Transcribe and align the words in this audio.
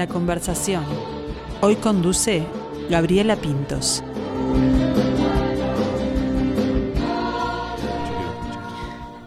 La 0.00 0.06
conversación. 0.06 0.82
Hoy 1.60 1.76
conduce 1.76 2.46
Gabriela 2.88 3.36
Pintos. 3.36 4.02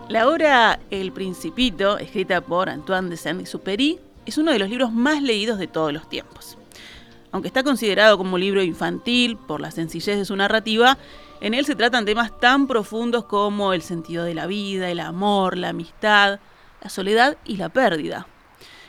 La 0.09 0.27
obra 0.27 0.79
El 0.89 1.11
Principito, 1.11 1.99
escrita 1.99 2.41
por 2.41 2.69
Antoine 2.69 3.07
de 3.07 3.17
Saint-Exupéry, 3.17 3.99
es 4.25 4.39
uno 4.39 4.51
de 4.51 4.57
los 4.57 4.67
libros 4.67 4.91
más 4.91 5.21
leídos 5.21 5.59
de 5.59 5.67
todos 5.67 5.93
los 5.93 6.09
tiempos. 6.09 6.57
Aunque 7.31 7.49
está 7.49 7.61
considerado 7.61 8.17
como 8.17 8.33
un 8.33 8.41
libro 8.41 8.63
infantil 8.63 9.37
por 9.37 9.61
la 9.61 9.69
sencillez 9.69 10.17
de 10.17 10.25
su 10.25 10.35
narrativa, 10.35 10.97
en 11.39 11.53
él 11.53 11.67
se 11.67 11.75
tratan 11.75 12.05
temas 12.05 12.39
tan 12.39 12.65
profundos 12.65 13.25
como 13.25 13.73
el 13.73 13.83
sentido 13.83 14.23
de 14.23 14.33
la 14.33 14.47
vida, 14.47 14.89
el 14.89 15.01
amor, 15.01 15.55
la 15.55 15.69
amistad, 15.69 16.39
la 16.81 16.89
soledad 16.89 17.37
y 17.45 17.57
la 17.57 17.69
pérdida. 17.69 18.25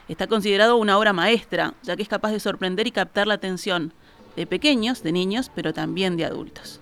Está 0.08 0.26
considerado 0.26 0.76
una 0.76 0.98
obra 0.98 1.12
maestra, 1.12 1.74
ya 1.82 1.96
que 1.96 2.02
es 2.02 2.08
capaz 2.08 2.32
de 2.32 2.40
sorprender 2.40 2.86
y 2.86 2.92
captar 2.92 3.26
la 3.26 3.34
atención 3.34 3.92
de 4.36 4.46
pequeños, 4.46 5.02
de 5.02 5.12
niños, 5.12 5.50
pero 5.54 5.72
también 5.72 6.16
de 6.16 6.24
adultos 6.24 6.80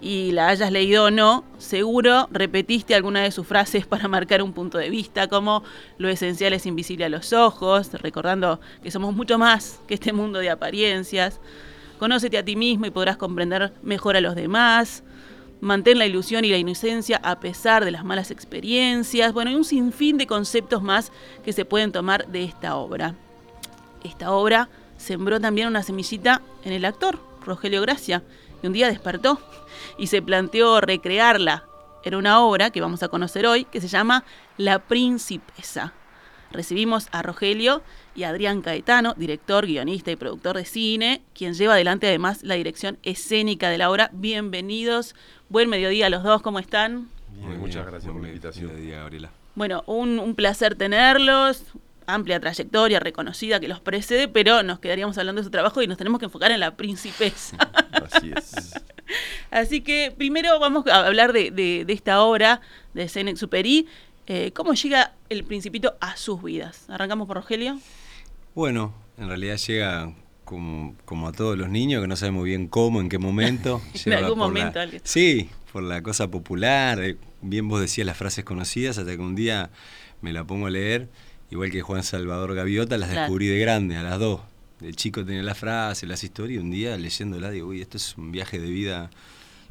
y 0.00 0.32
la 0.32 0.48
hayas 0.48 0.72
leído 0.72 1.04
o 1.04 1.10
no, 1.10 1.44
seguro 1.58 2.28
repetiste 2.32 2.94
alguna 2.94 3.20
de 3.20 3.30
sus 3.30 3.46
frases 3.46 3.86
para 3.86 4.08
marcar 4.08 4.42
un 4.42 4.52
punto 4.52 4.78
de 4.78 4.88
vista, 4.88 5.28
como 5.28 5.62
lo 5.98 6.08
esencial 6.08 6.52
es 6.52 6.66
invisible 6.66 7.04
a 7.04 7.08
los 7.08 7.32
ojos, 7.32 7.92
recordando 7.92 8.60
que 8.82 8.90
somos 8.90 9.14
mucho 9.14 9.38
más 9.38 9.80
que 9.86 9.94
este 9.94 10.12
mundo 10.12 10.38
de 10.38 10.50
apariencias. 10.50 11.40
Conócete 11.98 12.38
a 12.38 12.44
ti 12.44 12.56
mismo 12.56 12.86
y 12.86 12.90
podrás 12.90 13.18
comprender 13.18 13.74
mejor 13.82 14.16
a 14.16 14.22
los 14.22 14.34
demás. 14.34 15.02
Mantén 15.60 15.98
la 15.98 16.06
ilusión 16.06 16.44
y 16.44 16.48
la 16.48 16.56
inocencia 16.56 17.20
a 17.22 17.38
pesar 17.38 17.84
de 17.84 17.90
las 17.90 18.04
malas 18.04 18.30
experiencias. 18.30 19.32
Bueno, 19.34 19.50
hay 19.50 19.56
un 19.56 19.64
sinfín 19.64 20.16
de 20.16 20.26
conceptos 20.26 20.82
más 20.82 21.12
que 21.44 21.52
se 21.52 21.66
pueden 21.66 21.92
tomar 21.92 22.26
de 22.28 22.44
esta 22.44 22.76
obra. 22.76 23.14
Esta 24.02 24.32
obra 24.32 24.70
sembró 24.96 25.38
también 25.38 25.68
una 25.68 25.82
semillita 25.82 26.40
en 26.64 26.72
el 26.72 26.86
actor, 26.86 27.18
Rogelio 27.44 27.82
Gracia, 27.82 28.22
y 28.62 28.66
un 28.66 28.72
día 28.72 28.88
despertó 28.88 29.38
y 29.98 30.06
se 30.06 30.22
planteó 30.22 30.80
recrearla 30.80 31.64
en 32.04 32.14
una 32.14 32.40
obra 32.40 32.70
que 32.70 32.80
vamos 32.80 33.02
a 33.02 33.08
conocer 33.08 33.46
hoy 33.46 33.64
que 33.64 33.82
se 33.82 33.88
llama 33.88 34.24
La 34.56 34.78
Principesa. 34.78 35.92
Recibimos 36.50 37.08
a 37.12 37.22
Rogelio 37.22 37.82
y 38.14 38.24
Adrián 38.24 38.62
Caetano, 38.62 39.14
director, 39.16 39.66
guionista 39.66 40.10
y 40.10 40.16
productor 40.16 40.56
de 40.56 40.64
cine, 40.64 41.22
quien 41.34 41.54
lleva 41.54 41.74
adelante 41.74 42.08
además 42.08 42.42
la 42.42 42.54
dirección 42.54 42.98
escénica 43.02 43.70
de 43.70 43.78
la 43.78 43.90
obra. 43.90 44.10
Bienvenidos, 44.12 45.14
buen 45.48 45.68
mediodía 45.68 46.06
a 46.06 46.10
los 46.10 46.22
dos, 46.22 46.42
¿cómo 46.42 46.58
están? 46.58 47.08
muchas 47.58 47.86
gracias 47.86 48.12
por 48.12 48.22
la 48.22 48.28
invitación. 48.28 48.90
Gabriela. 48.90 49.30
Bueno, 49.54 49.82
un, 49.86 50.18
un 50.18 50.34
placer 50.34 50.74
tenerlos, 50.74 51.64
amplia 52.06 52.40
trayectoria 52.40 53.00
reconocida 53.00 53.60
que 53.60 53.68
los 53.68 53.80
precede, 53.80 54.28
pero 54.28 54.62
nos 54.62 54.80
quedaríamos 54.80 55.16
hablando 55.18 55.40
de 55.40 55.44
su 55.44 55.50
trabajo 55.50 55.82
y 55.82 55.86
nos 55.86 55.98
tenemos 55.98 56.18
que 56.18 56.26
enfocar 56.26 56.50
en 56.50 56.60
la 56.60 56.76
principesa. 56.76 57.56
Así 57.92 58.32
es. 58.36 58.74
Así 59.50 59.80
que 59.80 60.12
primero 60.16 60.58
vamos 60.60 60.86
a 60.86 61.06
hablar 61.06 61.32
de, 61.32 61.84
esta 61.88 62.22
obra 62.22 62.60
de 62.94 63.08
Senex 63.08 63.40
Superi. 63.40 63.86
Eh, 64.26 64.52
¿Cómo 64.52 64.74
llega 64.74 65.14
el 65.28 65.44
Principito 65.44 65.96
a 66.00 66.16
sus 66.16 66.42
vidas? 66.42 66.88
¿Arrancamos 66.88 67.26
por 67.26 67.36
Rogelio? 67.36 67.80
Bueno, 68.54 68.94
en 69.16 69.28
realidad 69.28 69.56
llega 69.56 70.12
como, 70.44 70.96
a 71.28 71.32
todos 71.32 71.56
los 71.56 71.68
niños, 71.68 72.02
que 72.02 72.08
no 72.08 72.16
saben 72.16 72.34
muy 72.34 72.48
bien 72.48 72.66
cómo, 72.66 73.00
en 73.00 73.08
qué 73.08 73.18
momento. 73.18 73.80
en 74.04 74.12
algún 74.12 74.38
momento. 74.38 74.80
Sí, 75.04 75.48
por 75.72 75.82
la 75.82 76.02
cosa 76.02 76.30
popular. 76.30 77.00
Eh, 77.02 77.16
bien 77.42 77.68
vos 77.68 77.80
decías 77.80 78.06
las 78.06 78.16
frases 78.16 78.44
conocidas, 78.44 78.98
hasta 78.98 79.12
que 79.12 79.22
un 79.22 79.36
día 79.36 79.70
me 80.20 80.32
la 80.32 80.44
pongo 80.44 80.66
a 80.66 80.70
leer, 80.70 81.08
igual 81.50 81.70
que 81.70 81.82
Juan 81.82 82.02
Salvador 82.02 82.54
Gaviota, 82.54 82.98
las 82.98 83.10
descubrí 83.10 83.46
de 83.46 83.58
grande, 83.58 83.96
a 83.96 84.02
las 84.02 84.18
dos 84.18 84.40
el 84.82 84.96
chico 84.96 85.24
tenía 85.24 85.42
la 85.42 85.54
frase, 85.54 86.06
las 86.06 86.24
historias, 86.24 86.60
y 86.60 86.64
un 86.64 86.70
día 86.70 86.96
leyéndola 86.96 87.50
digo, 87.50 87.68
uy, 87.68 87.80
esto 87.80 87.96
es 87.96 88.16
un 88.16 88.32
viaje 88.32 88.58
de 88.58 88.68
vida 88.70 89.10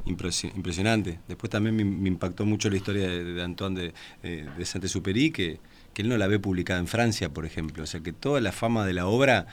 impresionante. 0.06 1.20
Después 1.28 1.50
también 1.50 1.76
me, 1.76 2.08
impactó 2.08 2.46
mucho 2.46 2.70
la 2.70 2.76
historia 2.76 3.08
de, 3.08 3.42
Antoine 3.42 3.92
de, 4.22 4.44
de, 4.56 4.64
Saint-Exupéry, 4.64 5.30
que, 5.30 5.60
que 5.94 6.02
él 6.02 6.08
no 6.08 6.16
la 6.16 6.26
ve 6.26 6.38
publicada 6.38 6.80
en 6.80 6.86
Francia, 6.86 7.28
por 7.30 7.46
ejemplo. 7.46 7.82
O 7.82 7.86
sea, 7.86 8.00
que 8.00 8.12
toda 8.12 8.40
la 8.40 8.52
fama 8.52 8.86
de 8.86 8.92
la 8.92 9.06
obra 9.06 9.46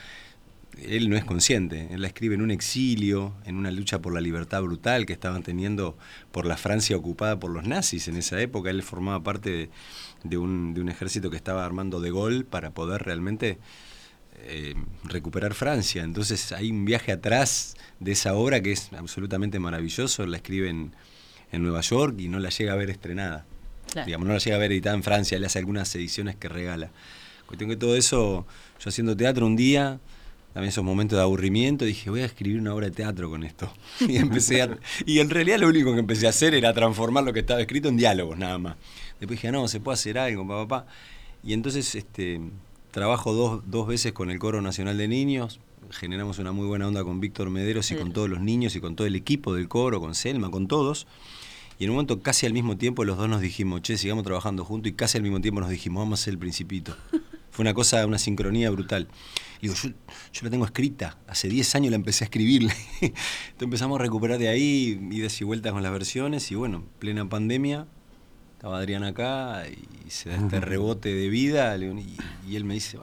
él 0.83 1.09
no 1.09 1.17
es 1.17 1.25
consciente, 1.25 1.87
él 1.91 2.01
la 2.01 2.07
escribe 2.07 2.35
en 2.35 2.41
un 2.41 2.51
exilio, 2.51 3.33
en 3.45 3.55
una 3.55 3.71
lucha 3.71 3.99
por 3.99 4.13
la 4.13 4.21
libertad 4.21 4.61
brutal 4.61 5.05
que 5.05 5.13
estaban 5.13 5.43
teniendo 5.43 5.97
por 6.31 6.45
la 6.45 6.57
Francia 6.57 6.95
ocupada 6.95 7.39
por 7.39 7.51
los 7.51 7.65
nazis 7.65 8.07
en 8.07 8.17
esa 8.17 8.39
época. 8.39 8.69
Él 8.69 8.83
formaba 8.83 9.23
parte 9.23 9.69
de, 10.23 10.37
un, 10.37 10.87
ejército 10.89 11.29
que 11.29 11.37
estaba 11.37 11.65
armando 11.65 11.99
de 11.99 12.11
Gaulle 12.11 12.43
para 12.43 12.71
poder 12.71 13.03
realmente 13.03 13.57
eh, 14.43 14.75
recuperar 15.03 15.53
Francia. 15.53 16.03
Entonces 16.03 16.51
hay 16.51 16.71
un 16.71 16.85
viaje 16.85 17.11
atrás 17.11 17.75
de 17.99 18.11
esa 18.11 18.35
obra 18.35 18.61
que 18.61 18.71
es 18.71 18.91
absolutamente 18.93 19.59
maravilloso. 19.59 20.25
La 20.25 20.37
escribe 20.37 20.69
en, 20.69 20.93
Nueva 21.49 21.81
York 21.81 22.15
y 22.19 22.27
no 22.27 22.39
la 22.39 22.49
llega 22.49 22.73
a 22.73 22.75
ver 22.75 22.89
estrenada. 22.89 23.45
Digamos, 24.05 24.27
no 24.27 24.33
la 24.33 24.39
llega 24.39 24.55
a 24.55 24.59
ver 24.59 24.71
editada 24.71 24.95
en 24.95 25.03
Francia, 25.03 25.39
le 25.39 25.45
hace 25.45 25.59
algunas 25.59 25.93
ediciones 25.95 26.35
que 26.35 26.49
regala. 26.49 26.91
Cuestión 27.45 27.69
que 27.69 27.77
todo 27.77 27.95
eso, 27.95 28.45
yo 28.79 28.89
haciendo 28.89 29.15
teatro 29.15 29.45
un 29.45 29.55
día, 29.55 29.99
también 30.53 30.69
esos 30.69 30.83
momentos 30.83 31.17
de 31.17 31.23
aburrimiento, 31.23 31.85
dije, 31.85 32.09
voy 32.09 32.21
a 32.21 32.25
escribir 32.25 32.59
una 32.59 32.73
obra 32.73 32.87
de 32.87 32.91
teatro 32.91 33.29
con 33.29 33.43
esto. 33.43 33.71
Y 34.07 34.17
empecé 34.17 34.67
y 35.05 35.19
en 35.19 35.29
realidad 35.29 35.59
lo 35.59 35.67
único 35.67 35.93
que 35.93 35.99
empecé 35.99 36.27
a 36.27 36.29
hacer 36.29 36.53
era 36.53 36.73
transformar 36.73 37.23
lo 37.23 37.33
que 37.33 37.39
estaba 37.39 37.61
escrito 37.61 37.89
en 37.89 37.97
diálogos 37.97 38.37
nada 38.37 38.57
más. 38.57 38.75
Después 39.19 39.39
dije, 39.39 39.51
no, 39.51 39.67
se 39.67 39.79
puede 39.79 39.93
hacer 39.93 40.17
algo, 40.17 40.47
papá, 40.47 40.67
papá. 40.67 40.91
Y 41.43 41.53
entonces 41.53 41.95
este, 41.95 42.41
Trabajo 42.97 43.31
dos, 43.31 43.61
dos 43.67 43.87
veces 43.87 44.11
con 44.11 44.31
el 44.31 44.39
Coro 44.39 44.59
Nacional 44.59 44.97
de 44.97 45.07
Niños, 45.07 45.59
generamos 45.91 46.39
una 46.39 46.51
muy 46.51 46.65
buena 46.65 46.87
onda 46.87 47.03
con 47.03 47.19
Víctor 47.19 47.51
Mederos 47.51 47.91
y 47.91 47.95
con 47.95 48.11
todos 48.11 48.27
los 48.27 48.39
niños 48.41 48.75
y 48.75 48.81
con 48.81 48.95
todo 48.95 49.05
el 49.05 49.15
equipo 49.15 49.53
del 49.53 49.67
coro, 49.67 49.99
con 49.99 50.15
Selma, 50.15 50.49
con 50.49 50.67
todos. 50.67 51.05
Y 51.79 51.83
en 51.83 51.91
un 51.91 51.95
momento 51.97 52.21
casi 52.21 52.45
al 52.45 52.53
mismo 52.53 52.77
tiempo 52.77 53.03
los 53.03 53.17
dos 53.17 53.29
nos 53.29 53.41
dijimos, 53.41 53.81
che, 53.81 53.97
sigamos 53.97 54.23
trabajando 54.23 54.65
juntos 54.65 54.91
y 54.91 54.95
casi 54.95 55.17
al 55.17 55.23
mismo 55.23 55.41
tiempo 55.41 55.61
nos 55.61 55.69
dijimos, 55.69 56.01
vamos 56.01 56.19
a 56.19 56.23
hacer 56.23 56.33
el 56.33 56.39
principito. 56.39 56.95
Fue 57.51 57.63
una 57.63 57.73
cosa, 57.73 58.05
una 58.05 58.17
sincronía 58.17 58.69
brutal. 58.69 59.07
digo, 59.61 59.73
yo, 59.73 59.89
yo 59.89 60.41
la 60.43 60.49
tengo 60.49 60.65
escrita, 60.65 61.17
hace 61.27 61.49
10 61.49 61.75
años 61.75 61.91
la 61.91 61.95
empecé 61.95 62.23
a 62.23 62.25
escribirle. 62.25 62.73
Entonces 63.01 63.61
empezamos 63.61 63.99
a 63.99 64.03
recuperar 64.03 64.39
de 64.39 64.47
ahí, 64.47 64.99
idas 65.11 65.39
y 65.41 65.43
vueltas 65.43 65.73
con 65.73 65.83
las 65.83 65.91
versiones 65.91 66.51
y 66.51 66.55
bueno, 66.55 66.83
plena 66.99 67.27
pandemia, 67.27 67.87
estaba 68.53 68.79
Adrián 68.79 69.03
acá 69.03 69.65
y 69.69 70.09
se 70.09 70.29
da 70.29 70.37
este 70.37 70.59
rebote 70.61 71.13
de 71.13 71.29
vida 71.29 71.77
y, 71.77 72.55
él 72.55 72.63
me 72.63 72.73
dice, 72.73 72.97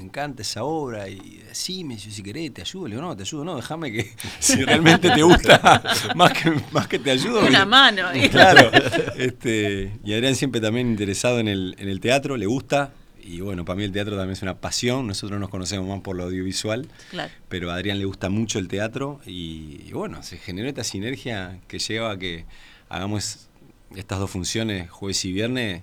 me 0.00 0.06
encanta 0.06 0.40
esa 0.40 0.64
obra 0.64 1.10
y 1.10 1.42
decime 1.46 1.98
si 1.98 2.22
querés 2.22 2.54
te 2.54 2.62
ayudo. 2.62 2.88
Le 2.88 2.96
digo, 2.96 3.06
no, 3.06 3.14
te 3.14 3.22
ayudo, 3.22 3.44
no, 3.44 3.56
déjame 3.56 3.92
que 3.92 4.10
si 4.40 4.64
realmente 4.64 5.10
te 5.10 5.22
gusta, 5.22 5.82
más 6.16 6.32
que, 6.32 6.54
más 6.72 6.88
que 6.88 6.98
te 6.98 7.10
ayudo. 7.10 7.46
Una 7.46 7.66
mano. 7.66 8.08
Claro. 8.30 8.70
Este, 9.16 9.92
y 10.04 10.14
Adrián 10.14 10.36
siempre 10.36 10.60
también 10.60 10.88
interesado 10.88 11.38
en 11.40 11.48
el, 11.48 11.74
en 11.78 11.88
el 11.88 12.00
teatro, 12.00 12.36
le 12.36 12.46
gusta, 12.46 12.92
y 13.22 13.40
bueno, 13.40 13.64
para 13.64 13.76
mí 13.76 13.84
el 13.84 13.92
teatro 13.92 14.16
también 14.16 14.32
es 14.32 14.42
una 14.42 14.58
pasión, 14.58 15.06
nosotros 15.06 15.38
nos 15.38 15.50
conocemos 15.50 15.86
más 15.86 16.00
por 16.00 16.16
lo 16.16 16.24
audiovisual, 16.24 16.88
pero 17.48 17.70
a 17.70 17.74
Adrián 17.74 17.98
le 17.98 18.04
gusta 18.04 18.30
mucho 18.30 18.58
el 18.58 18.68
teatro 18.68 19.20
y, 19.26 19.82
y, 19.86 19.92
bueno, 19.92 20.22
se 20.22 20.38
generó 20.38 20.68
esta 20.68 20.84
sinergia 20.84 21.58
que 21.66 21.78
lleva 21.78 22.12
a 22.12 22.18
que 22.18 22.46
hagamos 22.88 23.48
estas 23.96 24.18
dos 24.18 24.30
funciones, 24.30 24.88
jueves 24.90 25.24
y 25.24 25.32
viernes, 25.32 25.82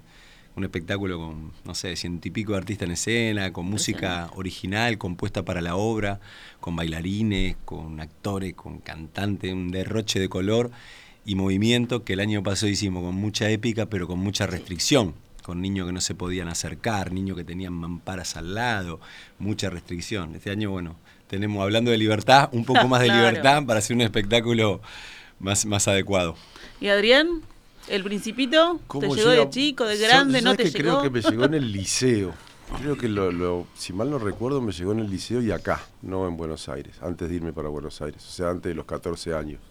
un 0.58 0.64
espectáculo 0.64 1.20
con, 1.20 1.52
no 1.66 1.76
sé, 1.76 1.96
ciento 1.96 2.28
y 2.28 2.32
pico 2.32 2.54
de 2.54 2.58
artistas 2.58 2.88
en 2.88 2.94
escena, 2.94 3.54
con 3.54 3.68
música 3.68 4.32
original, 4.36 4.98
compuesta 4.98 5.46
para 5.46 5.62
la 5.62 5.76
obra, 5.76 6.20
con 6.60 6.76
bailarines, 6.76 7.56
con 7.64 8.00
actores, 8.00 8.56
con 8.56 8.80
cantantes, 8.80 9.54
un 9.54 9.70
derroche 9.70 10.20
de 10.20 10.30
color 10.30 10.72
y 11.26 11.36
movimiento 11.36 12.04
que 12.04 12.14
el 12.14 12.22
año 12.22 12.42
pasado 12.42 12.72
hicimos 12.72 13.04
con 13.04 13.14
mucha 13.14 13.48
épica, 13.52 13.86
pero 13.86 14.08
con 14.08 14.18
mucha 14.18 14.48
restricción, 14.48 15.14
con 15.44 15.62
niños 15.62 15.86
que 15.86 15.94
no 15.94 16.02
se 16.02 16.16
podían 16.16 16.48
acercar, 16.48 17.12
niños 17.12 17.38
que 17.38 17.44
tenían 17.44 17.74
mamparas 17.74 18.36
al 18.36 18.56
lado, 18.56 19.00
mucha 19.38 19.70
restricción. 19.70 20.34
Este 20.34 20.50
año, 20.50 20.72
bueno, 20.72 20.96
tenemos, 21.28 21.62
hablando 21.62 21.92
de 21.92 22.00
libertad, 22.00 22.50
un 22.52 22.66
poco 22.66 22.88
más 22.88 23.02
de 23.02 23.10
libertad 23.10 23.64
para 23.64 23.78
hacer 23.78 23.96
un 23.96 24.02
espectáculo 24.02 24.82
más, 25.38 25.68
más 25.68 25.88
adecuado. 25.88 26.36
¿Y 26.82 26.88
Adrián? 26.88 27.44
¿El 27.88 28.04
Principito? 28.04 28.80
¿Te 29.00 29.08
llegó 29.08 29.30
de 29.30 29.50
chico, 29.50 29.86
de 29.86 29.98
grande? 29.98 30.42
¿No 30.42 30.56
te 30.56 30.64
que 30.64 30.72
llegó? 30.72 31.00
Creo 31.00 31.04
que 31.04 31.10
me 31.10 31.22
llegó 31.22 31.46
en 31.46 31.54
el 31.54 31.72
liceo. 31.72 32.34
Creo 32.82 32.98
que, 32.98 33.08
lo, 33.08 33.66
si 33.76 33.94
mal 33.94 34.10
no 34.10 34.20
recuerdo, 34.20 34.60
me 34.62 34.74
llegó 34.74 34.92
en 34.92 35.00
el 35.00 35.10
liceo 35.10 35.42
y 35.42 35.52
acá, 35.52 35.82
no 36.02 36.28
en 36.28 36.36
Buenos 36.36 36.68
Aires, 36.68 36.96
antes 37.02 37.30
de 37.30 37.36
irme 37.36 37.54
para 37.54 37.70
Buenos 37.70 38.02
Aires, 38.02 38.22
o 38.26 38.30
sea, 38.30 38.50
antes 38.50 38.70
de 38.70 38.76
los 38.76 38.86
14 38.86 39.34
años. 39.34 39.62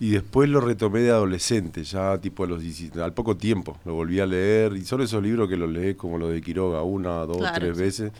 Y 0.00 0.10
después 0.10 0.48
lo 0.48 0.60
retomé 0.60 1.00
de 1.00 1.10
adolescente, 1.10 1.84
ya 1.84 2.18
tipo 2.18 2.42
a 2.42 2.46
los 2.48 2.62
17, 2.62 3.00
al 3.00 3.14
poco 3.14 3.36
tiempo, 3.36 3.78
lo 3.84 3.94
volví 3.94 4.18
a 4.18 4.26
leer, 4.26 4.76
y 4.76 4.84
son 4.84 5.02
esos 5.02 5.22
libros 5.22 5.48
que 5.48 5.56
los 5.56 5.70
lees 5.70 5.94
como 5.96 6.18
los 6.18 6.32
de 6.32 6.40
Quiroga, 6.40 6.82
una, 6.82 7.26
dos, 7.26 7.42
tres 7.54 7.78
veces, 7.78 8.10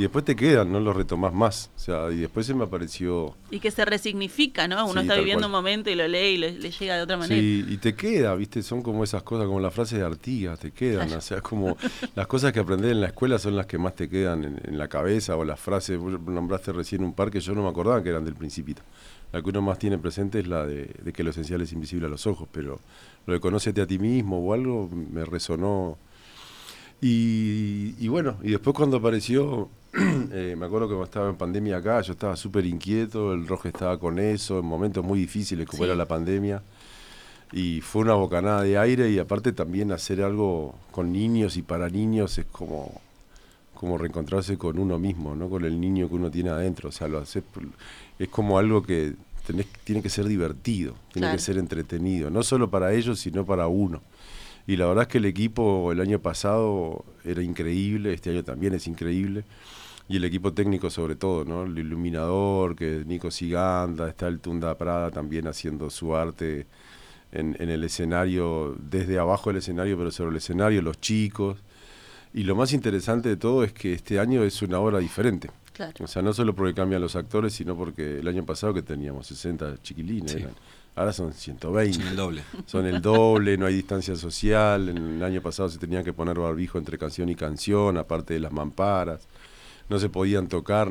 Y 0.00 0.04
después 0.04 0.24
te 0.24 0.34
quedan, 0.34 0.72
no 0.72 0.80
los 0.80 0.96
retomás 0.96 1.34
más. 1.34 1.70
O 1.76 1.78
sea, 1.78 2.10
y 2.10 2.16
después 2.16 2.46
se 2.46 2.54
me 2.54 2.64
apareció... 2.64 3.34
Y 3.50 3.60
que 3.60 3.70
se 3.70 3.84
resignifica, 3.84 4.66
¿no? 4.66 4.86
Uno 4.86 5.02
está 5.02 5.14
viviendo 5.14 5.44
un 5.44 5.52
momento 5.52 5.90
y 5.90 5.94
lo 5.94 6.08
lee 6.08 6.18
y 6.18 6.36
le, 6.38 6.70
llega 6.70 6.96
de 6.96 7.02
otra 7.02 7.18
manera. 7.18 7.38
Sí, 7.38 7.66
y 7.68 7.76
te 7.76 7.94
queda, 7.94 8.34
¿viste? 8.34 8.62
Son 8.62 8.80
como 8.80 9.04
esas 9.04 9.22
cosas, 9.24 9.46
como 9.46 9.60
la 9.60 9.70
frase 9.70 9.98
de 9.98 10.04
Artigas, 10.06 10.58
te 10.58 10.70
quedan. 10.70 11.12
O 11.12 11.20
sea, 11.20 11.42
como 11.42 11.76
las 12.14 12.26
cosas 12.26 12.50
que 12.50 12.60
aprendés 12.60 12.92
en 12.92 13.02
la 13.02 13.08
escuela 13.08 13.38
son 13.38 13.56
las 13.56 13.66
que 13.66 13.76
más 13.76 13.94
te 13.94 14.08
quedan 14.08 14.58
en, 14.64 14.78
la 14.78 14.88
cabeza 14.88 15.36
o 15.36 15.44
las 15.44 15.60
frases, 15.60 16.00
nombraste 16.00 16.72
recién 16.72 17.04
un 17.04 17.12
par 17.12 17.30
que 17.30 17.40
yo 17.40 17.54
no 17.54 17.62
me 17.62 17.68
acordaba 17.68 18.02
que 18.02 18.08
eran 18.08 18.24
del 18.24 18.36
principito. 18.36 18.80
La 19.32 19.42
que 19.42 19.50
uno 19.50 19.60
más 19.60 19.78
tiene 19.78 19.98
presente 19.98 20.38
es 20.38 20.46
la 20.46 20.64
de, 20.64 20.94
de 21.02 21.12
que 21.12 21.22
lo 21.22 21.28
esencial 21.28 21.60
es 21.60 21.74
invisible 21.74 22.06
a 22.06 22.08
los 22.08 22.26
ojos, 22.26 22.48
pero 22.50 22.80
lo 23.26 23.34
de 23.34 23.38
conócete 23.38 23.82
a 23.82 23.86
ti 23.86 23.98
mismo 23.98 24.38
o 24.38 24.54
algo 24.54 24.88
me 24.88 25.26
resonó 25.26 25.98
y, 27.02 28.08
bueno, 28.08 28.36
y 28.42 28.50
después 28.50 28.76
cuando 28.76 28.98
apareció, 28.98 29.70
eh, 30.32 30.54
me 30.56 30.66
acuerdo 30.66 30.86
que 30.86 30.94
cuando 30.94 31.04
estaba 31.04 31.28
en 31.28 31.36
pandemia 31.36 31.78
acá, 31.78 32.00
yo 32.02 32.12
estaba 32.12 32.36
súper 32.36 32.64
inquieto, 32.66 33.32
el 33.32 33.46
rojo 33.46 33.68
estaba 33.68 33.98
con 33.98 34.18
eso, 34.18 34.60
en 34.60 34.66
momentos 34.66 35.04
muy 35.04 35.18
difíciles 35.18 35.66
como 35.66 35.84
era 35.84 35.94
la 35.94 36.06
pandemia. 36.06 36.62
Y 37.52 37.80
fue 37.80 38.02
una 38.02 38.14
bocanada 38.14 38.62
de 38.62 38.78
aire 38.78 39.10
y 39.10 39.18
aparte 39.18 39.52
también 39.52 39.90
hacer 39.90 40.22
algo 40.22 40.76
con 40.92 41.12
niños 41.12 41.56
y 41.56 41.62
para 41.62 41.88
niños 41.88 42.38
es 42.38 42.46
como, 42.46 43.00
como 43.74 43.98
reencontrarse 43.98 44.56
con 44.56 44.78
uno 44.78 45.00
mismo, 45.00 45.34
¿no? 45.34 45.50
Con 45.50 45.64
el 45.64 45.80
niño 45.80 46.08
que 46.08 46.14
uno 46.14 46.30
tiene 46.30 46.50
adentro. 46.50 46.90
O 46.90 46.92
sea, 46.92 47.08
lo 47.08 47.18
haces, 47.18 47.42
es 48.20 48.28
como 48.28 48.58
algo 48.58 48.84
que 48.84 49.14
tenés, 49.44 49.66
tiene 49.82 50.00
que 50.00 50.10
ser 50.10 50.26
divertido, 50.26 50.94
tiene 51.12 51.32
que 51.32 51.38
ser 51.40 51.58
entretenido, 51.58 52.30
no 52.30 52.44
solo 52.44 52.70
para 52.70 52.92
ellos, 52.92 53.18
sino 53.18 53.44
para 53.44 53.66
uno. 53.66 54.00
Y 54.66 54.76
la 54.76 54.86
verdad 54.86 55.02
es 55.02 55.08
que 55.08 55.18
el 55.18 55.24
equipo 55.24 55.92
el 55.92 56.00
año 56.00 56.20
pasado 56.20 57.04
era 57.24 57.42
increíble, 57.42 58.12
este 58.12 58.30
año 58.30 58.44
también 58.44 58.74
es 58.74 58.86
increíble. 58.86 59.44
Y 60.08 60.16
el 60.16 60.24
equipo 60.24 60.52
técnico 60.52 60.90
sobre 60.90 61.14
todo, 61.14 61.44
¿no? 61.44 61.62
El 61.62 61.78
iluminador, 61.78 62.74
que 62.74 63.00
es 63.00 63.06
Nico 63.06 63.30
Siganda, 63.30 64.08
está 64.08 64.26
el 64.26 64.40
Tunda 64.40 64.76
Prada 64.76 65.10
también 65.10 65.46
haciendo 65.46 65.88
su 65.88 66.16
arte 66.16 66.66
en, 67.32 67.56
el 67.60 67.84
escenario, 67.84 68.76
desde 68.78 69.18
abajo 69.18 69.50
del 69.50 69.58
escenario, 69.58 69.96
pero 69.96 70.10
sobre 70.10 70.32
el 70.32 70.36
escenario, 70.38 70.82
los 70.82 71.00
chicos. 71.00 71.58
Y 72.34 72.42
lo 72.42 72.56
más 72.56 72.72
interesante 72.72 73.28
de 73.28 73.36
todo 73.36 73.62
es 73.64 73.72
que 73.72 73.92
este 73.92 74.18
año 74.18 74.42
es 74.42 74.62
una 74.62 74.80
obra 74.80 74.98
diferente. 74.98 75.50
O 76.00 76.06
sea, 76.06 76.20
no 76.22 76.32
solo 76.32 76.54
porque 76.54 76.74
cambian 76.74 77.00
los 77.00 77.16
actores, 77.16 77.54
sino 77.54 77.76
porque 77.76 78.18
el 78.18 78.28
año 78.28 78.44
pasado 78.44 78.74
que 78.74 78.82
teníamos 78.82 79.26
60 79.28 79.82
chiquilines, 79.82 80.36
Ahora 80.96 81.12
son 81.12 81.32
120. 81.32 81.98
Son 81.98 82.08
el 82.08 82.16
doble. 82.16 82.42
Son 82.66 82.86
el 82.86 83.00
doble, 83.00 83.56
no 83.56 83.66
hay 83.66 83.74
distancia 83.74 84.16
social. 84.16 84.88
En 84.88 84.96
el 84.96 85.22
año 85.22 85.40
pasado 85.40 85.68
se 85.68 85.78
tenía 85.78 86.02
que 86.02 86.12
poner 86.12 86.38
barbijo 86.38 86.78
entre 86.78 86.98
canción 86.98 87.28
y 87.28 87.34
canción, 87.34 87.96
aparte 87.96 88.34
de 88.34 88.40
las 88.40 88.52
mamparas 88.52 89.26
no 89.90 89.98
se 89.98 90.08
podían 90.08 90.46
tocar, 90.46 90.88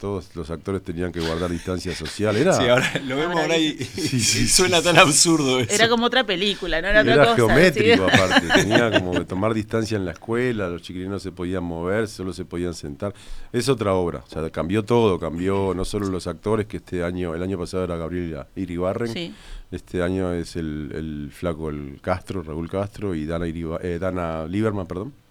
todos 0.00 0.34
los 0.34 0.50
actores 0.50 0.82
tenían 0.82 1.12
que 1.12 1.20
guardar 1.20 1.48
distancia 1.48 1.94
social. 1.94 2.34
Era, 2.36 2.54
sí, 2.54 2.66
ahora 2.66 3.00
lo 3.06 3.16
vemos 3.16 3.40
ahora 3.40 3.56
y, 3.56 3.78
suena 3.84 4.82
tan 4.82 4.98
absurdo 4.98 5.60
eso. 5.60 5.72
Era 5.72 5.88
como 5.88 6.06
otra 6.06 6.26
película, 6.26 6.82
no 6.82 6.88
era 6.88 7.02
otra 7.02 7.14
era 7.14 7.36
geométrico 7.36 8.02
aparte, 8.02 8.48
tenía 8.54 8.90
como 8.90 9.12
que 9.12 9.24
tomar 9.24 9.54
distancia 9.54 9.96
en 9.96 10.04
la 10.04 10.10
escuela, 10.10 10.68
los 10.68 10.82
chiquilinos 10.82 11.12
no 11.12 11.18
se 11.20 11.30
podían 11.30 11.62
mover, 11.62 12.08
solo 12.08 12.32
se 12.32 12.44
podían 12.44 12.74
sentar. 12.74 13.14
Es 13.52 13.68
otra 13.68 13.94
obra, 13.94 14.24
o 14.26 14.28
sea, 14.28 14.50
cambió 14.50 14.84
todo, 14.84 15.20
cambió 15.20 15.72
no 15.72 15.84
solo 15.84 16.08
los 16.08 16.26
actores, 16.26 16.66
que 16.66 16.78
este 16.78 17.04
año, 17.04 17.32
el 17.32 17.44
año 17.44 17.56
pasado 17.56 17.84
era 17.84 17.96
Gabriel 17.96 18.44
Iribarren, 18.56 19.36
este 19.70 20.02
año 20.02 20.32
es 20.32 20.56
el, 20.56 21.30
flaco 21.32 21.70
el 21.70 22.00
Castro, 22.02 22.42
Raúl 22.42 22.68
Castro 22.68 23.14
y 23.14 23.24
Dana, 23.24 23.46
eh, 23.46 23.98
Dana 24.00 24.46
Lieberman, 24.48 24.88
perdón 24.88 25.25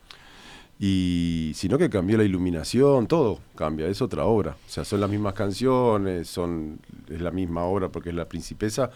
y 0.79 1.51
sino 1.55 1.77
que 1.77 1.89
cambió 1.89 2.17
la 2.17 2.23
iluminación, 2.23 3.07
todo 3.07 3.39
cambia, 3.55 3.87
es 3.87 4.01
otra 4.01 4.25
obra. 4.25 4.57
O 4.67 4.69
sea, 4.69 4.83
son 4.83 4.99
las 5.01 5.09
mismas 5.09 5.33
canciones, 5.33 6.27
son 6.27 6.79
es 7.09 7.21
la 7.21 7.31
misma 7.31 7.63
obra 7.63 7.89
porque 7.89 8.09
es 8.09 8.15
la 8.15 8.27
principesa, 8.27 8.89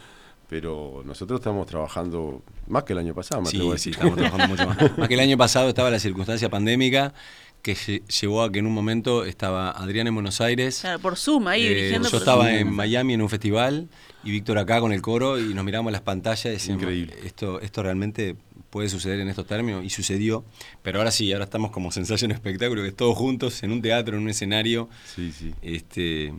pero 0.49 1.01
nosotros 1.05 1.39
estamos 1.39 1.67
trabajando 1.67 2.41
más 2.67 2.83
que 2.83 2.93
el 2.93 2.99
año 2.99 3.13
pasado, 3.13 3.45
sí, 3.45 3.61
Sí, 3.77 3.89
estamos 3.91 4.17
trabajando 4.17 4.47
mucho 4.47 4.67
más. 4.67 4.77
Más 4.97 5.07
que 5.07 5.13
el 5.13 5.19
año 5.21 5.37
pasado 5.37 5.69
estaba 5.69 5.89
la 5.89 5.99
circunstancia 5.99 6.49
pandémica 6.49 7.13
que 7.61 7.75
llevó 8.21 8.43
a 8.43 8.51
que 8.51 8.59
en 8.59 8.65
un 8.65 8.73
momento 8.73 9.25
estaba 9.25 9.71
Adrián 9.71 10.07
en 10.07 10.13
Buenos 10.13 10.41
Aires. 10.41 10.83
por 11.01 11.17
Zoom 11.17 11.47
ahí 11.47 11.65
eh, 11.65 11.69
dirigiendo. 11.69 12.09
Yo 12.09 12.17
estaba 12.17 12.53
en 12.53 12.71
Miami 12.71 13.13
en 13.13 13.21
un 13.21 13.29
festival 13.29 13.89
y 14.23 14.31
Víctor 14.31 14.57
acá 14.57 14.79
con 14.79 14.91
el 14.91 15.01
coro 15.01 15.39
y 15.39 15.53
nos 15.53 15.63
miramos 15.63 15.91
las 15.91 16.01
pantallas 16.01 16.45
y 16.45 16.49
decíamos, 16.49 16.83
Increíble. 16.83 17.15
esto, 17.23 17.59
esto 17.61 17.83
realmente 17.83 18.35
puede 18.69 18.89
suceder 18.89 19.19
en 19.19 19.29
estos 19.29 19.47
términos 19.47 19.83
y 19.83 19.89
sucedió, 19.89 20.45
pero 20.83 20.99
ahora 20.99 21.11
sí, 21.11 21.31
ahora 21.33 21.45
estamos 21.45 21.71
como 21.71 21.91
sensación 21.91 22.31
espectáculo, 22.31 22.83
que 22.83 22.89
es 22.89 22.95
todos 22.95 23.17
juntos 23.17 23.63
en 23.63 23.71
un 23.71 23.81
teatro, 23.81 24.15
en 24.15 24.23
un 24.23 24.29
escenario. 24.29 24.89
Sí, 25.15 25.31
sí. 25.31 25.53
Este, 25.61 26.33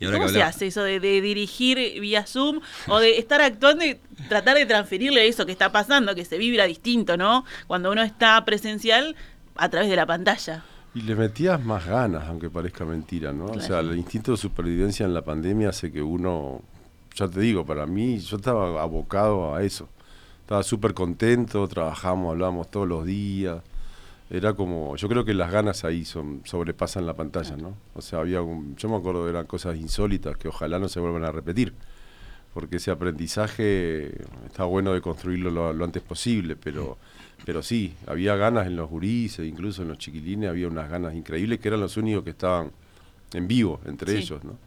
y 0.00 0.04
ahora 0.04 0.18
¿Cómo 0.18 0.28
se 0.30 0.42
hace 0.42 0.68
eso 0.68 0.82
de, 0.82 1.00
dirigir 1.00 2.00
vía 2.00 2.24
Zoom 2.24 2.60
o 2.86 3.00
de 3.00 3.18
estar 3.18 3.40
actuando 3.40 3.84
y 3.84 3.98
tratar 4.28 4.56
de 4.56 4.64
transferirle 4.64 5.26
eso 5.26 5.44
que 5.44 5.52
está 5.52 5.72
pasando, 5.72 6.14
que 6.14 6.24
se 6.24 6.38
vibra 6.38 6.64
distinto, 6.64 7.16
¿no? 7.16 7.44
Cuando 7.66 7.90
uno 7.90 8.02
está 8.02 8.44
presencial 8.44 9.16
a 9.58 9.68
través 9.68 9.90
de 9.90 9.96
la 9.96 10.06
pantalla. 10.06 10.64
Y 10.94 11.02
le 11.02 11.14
metías 11.14 11.62
más 11.62 11.84
ganas, 11.86 12.26
aunque 12.28 12.48
parezca 12.48 12.84
mentira, 12.84 13.32
¿no? 13.32 13.46
O 13.46 13.60
sea, 13.60 13.80
el 13.80 13.96
instinto 13.96 14.32
de 14.32 14.38
supervivencia 14.38 15.04
en 15.04 15.12
la 15.12 15.22
pandemia 15.22 15.68
hace 15.68 15.92
que 15.92 16.02
uno, 16.02 16.62
ya 17.14 17.28
te 17.28 17.40
digo, 17.40 17.66
para 17.66 17.84
mí, 17.86 18.18
yo 18.18 18.38
estaba 18.38 18.80
abocado 18.80 19.54
a 19.54 19.62
eso 19.62 19.88
estaba 20.48 20.62
súper 20.62 20.94
contento, 20.94 21.68
trabajamos, 21.68 22.32
hablábamos 22.32 22.70
todos 22.70 22.88
los 22.88 23.04
días. 23.04 23.60
Era 24.30 24.54
como, 24.54 24.96
yo 24.96 25.06
creo 25.06 25.22
que 25.22 25.34
las 25.34 25.52
ganas 25.52 25.84
ahí 25.84 26.06
son, 26.06 26.40
sobrepasan 26.44 27.04
la 27.04 27.12
pantalla, 27.12 27.54
¿no? 27.58 27.74
O 27.94 28.00
sea, 28.00 28.20
había 28.20 28.40
un, 28.40 28.74
yo 28.76 28.88
me 28.88 28.96
acuerdo 28.96 29.24
de 29.24 29.30
eran 29.30 29.44
cosas 29.44 29.76
insólitas 29.76 30.38
que 30.38 30.48
ojalá 30.48 30.78
no 30.78 30.88
se 30.88 31.00
vuelvan 31.00 31.24
a 31.24 31.32
repetir, 31.32 31.74
porque 32.54 32.76
ese 32.76 32.90
aprendizaje 32.90 34.22
está 34.46 34.64
bueno 34.64 34.94
de 34.94 35.02
construirlo 35.02 35.50
lo, 35.50 35.84
antes 35.84 36.02
posible, 36.02 36.56
pero, 36.56 36.96
pero 37.44 37.62
sí, 37.62 37.94
había 38.06 38.36
ganas 38.36 38.66
en 38.66 38.76
los 38.76 38.88
gurises, 38.88 39.46
incluso 39.46 39.82
en 39.82 39.88
los 39.88 39.98
chiquilines, 39.98 40.50
había 40.50 40.68
unas 40.68 40.90
ganas 40.90 41.14
increíbles 41.14 41.60
que 41.60 41.68
eran 41.68 41.80
los 41.80 41.96
únicos 41.96 42.24
que 42.24 42.30
estaban 42.30 42.72
en 43.32 43.48
vivo 43.48 43.80
entre 43.86 44.16
ellos, 44.16 44.42
¿no? 44.44 44.58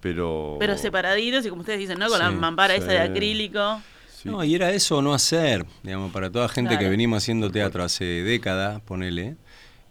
Pero, 0.00 0.56
pero 0.58 0.76
separaditos 0.76 1.46
y 1.46 1.48
como 1.48 1.60
ustedes 1.60 1.78
dicen, 1.78 1.98
¿no? 1.98 2.08
Con 2.08 2.18
la 2.18 2.30
mampara 2.30 2.74
esa 2.74 2.86
de 2.86 3.00
acrílico. 3.00 3.80
No, 4.24 4.42
y 4.42 4.54
era 4.54 4.70
eso 4.70 4.98
o 4.98 5.02
no 5.02 5.12
hacer, 5.12 5.66
digamos, 5.82 6.12
para 6.12 6.30
toda 6.30 6.48
gente 6.48 6.78
que 6.78 6.88
venimos 6.88 7.22
haciendo 7.22 7.50
teatro 7.50 7.84
hace 7.84 8.04
décadas, 8.04 8.80
ponele, 8.82 9.36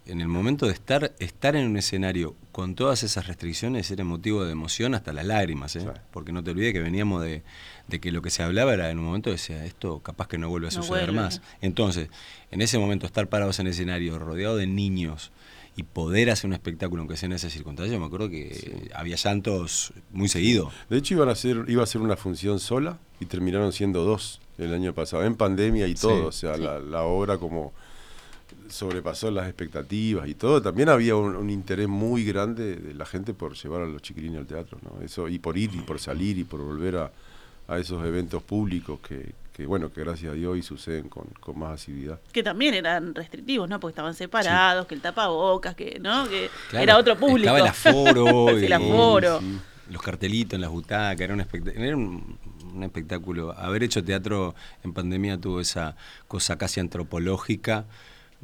en 0.05 0.21
el 0.21 0.27
momento 0.27 0.65
de 0.67 0.73
estar, 0.73 1.13
estar 1.19 1.55
en 1.55 1.65
un 1.67 1.77
escenario 1.77 2.35
con 2.51 2.75
todas 2.75 3.03
esas 3.03 3.27
restricciones 3.27 3.89
era 3.89 4.03
motivo 4.03 4.44
de 4.44 4.51
emoción 4.51 4.95
hasta 4.95 5.13
las 5.13 5.25
lágrimas, 5.25 5.75
¿eh? 5.75 5.85
porque 6.11 6.31
no 6.31 6.44
te 6.44 6.51
olvides 6.51 6.73
que 6.73 6.81
veníamos 6.81 7.23
de, 7.23 7.44
que 8.00 8.12
lo 8.12 8.22
que 8.22 8.29
se 8.29 8.43
hablaba 8.43 8.74
era 8.74 8.89
en 8.91 9.00
un 9.00 9.05
momento 9.05 9.29
decía, 9.29 9.65
esto 9.65 10.00
capaz 10.00 10.27
que 10.27 10.38
no 10.38 10.50
vuelve 10.50 10.67
a 10.67 10.72
suceder 10.72 11.12
más. 11.13 11.41
Entonces, 11.62 12.10
en 12.51 12.62
ese 12.62 12.77
momento 12.77 13.05
estar 13.05 13.27
parados 13.27 13.60
en 13.60 13.67
el 13.67 13.74
escenario, 13.74 14.19
rodeado 14.19 14.57
de 14.57 14.67
niños, 14.67 15.31
y 15.75 15.83
poder 15.83 16.29
hacer 16.29 16.48
un 16.48 16.53
espectáculo 16.53 17.01
aunque 17.01 17.17
sea 17.17 17.27
en 17.27 17.33
esa 17.33 17.50
circunstancia, 17.50 17.98
me 17.98 18.05
acuerdo 18.05 18.29
que 18.29 18.89
había 18.93 19.15
llantos 19.15 19.93
muy 20.12 20.29
seguido. 20.29 20.72
De 20.89 20.98
hecho 20.98 21.15
iban 21.15 21.29
a 21.29 21.36
ser, 21.36 21.65
iba 21.67 21.81
a 21.81 21.88
ser 21.88 22.01
una 22.01 22.15
función 22.15 22.60
sola 22.60 23.00
y 23.19 23.25
terminaron 23.25 23.74
siendo 23.74 24.03
dos 24.03 24.39
el 24.57 24.74
año 24.74 24.93
pasado, 24.93 25.24
en 25.24 25.36
pandemia 25.36 25.88
y 25.88 25.95
todo, 25.95 26.27
o 26.27 26.31
sea, 26.31 26.57
la, 26.57 27.03
obra 27.03 27.39
como 27.39 27.74
sobrepasó 28.74 29.32
las 29.32 29.48
expectativas 29.48 30.27
y 30.27 30.36
todo. 30.36 30.62
También 30.62 30.89
había 30.89 31.15
un, 31.15 31.50
interés 31.50 31.88
muy 31.88 32.24
grande 32.25 32.75
de 32.75 32.94
la 32.94 33.06
gente 33.06 33.34
por 33.34 33.53
llevar 33.53 33.84
a 33.84 33.86
los 33.86 34.01
chiquilines 34.01 34.39
al 34.39 34.48
teatro, 34.48 34.80
¿no? 34.84 35.01
Eso, 35.03 35.27
y 35.30 35.39
por 35.39 35.58
ir 35.58 35.74
y 35.74 35.80
por 35.80 36.00
salir 36.00 36.38
y 36.38 36.44
por 36.44 36.62
volver 36.62 36.98
a, 36.98 37.12
a 37.68 37.77
esos 37.80 38.06
eventos 38.06 38.44
públicos 38.44 39.00
que, 39.08 39.34
que 39.53 39.68
bueno, 39.68 39.94
que 39.94 40.01
gracias 40.01 40.32
a 40.32 40.36
Dios 40.36 40.51
hoy 40.51 40.63
suceden 40.63 41.10
con, 41.10 41.27
más 41.56 41.74
asiduidad. 41.74 42.20
Que 42.32 42.42
también 42.42 42.74
eran 42.74 43.13
restrictivos, 43.13 43.70
¿no? 43.70 43.80
Porque 43.80 43.92
estaban 43.92 44.15
separados, 44.15 44.88
que 44.88 44.96
el 44.96 45.01
tapabocas, 45.01 45.75
que, 45.75 46.00
¿no? 46.00 46.27
Que 46.27 46.50
era 46.74 46.98
otro 46.98 47.15
público. 47.15 47.56
Estaba 47.56 47.60
el 47.60 47.68
aforo, 47.68 48.50
el 48.58 48.74
aforo. 48.74 49.39
los 49.92 50.01
cartelitos 50.01 50.56
en 50.56 50.62
las 50.62 50.72
butacas, 50.72 51.22
era 51.22 51.36
un, 51.36 51.46
era 51.65 51.96
un, 51.96 52.84
espectáculo. 52.84 53.51
Haber 53.56 53.84
hecho 53.84 54.03
teatro 54.03 54.56
en 54.84 54.94
pandemia 54.94 55.39
tuvo 55.39 55.60
esa 55.62 55.96
cosa 56.27 56.58
casi 56.58 56.80
antropológica 56.80 57.86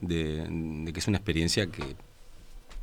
de, 0.02 0.92
que 0.92 1.00
es 1.00 1.08
una 1.08 1.18
experiencia 1.18 1.68
que 1.68 1.96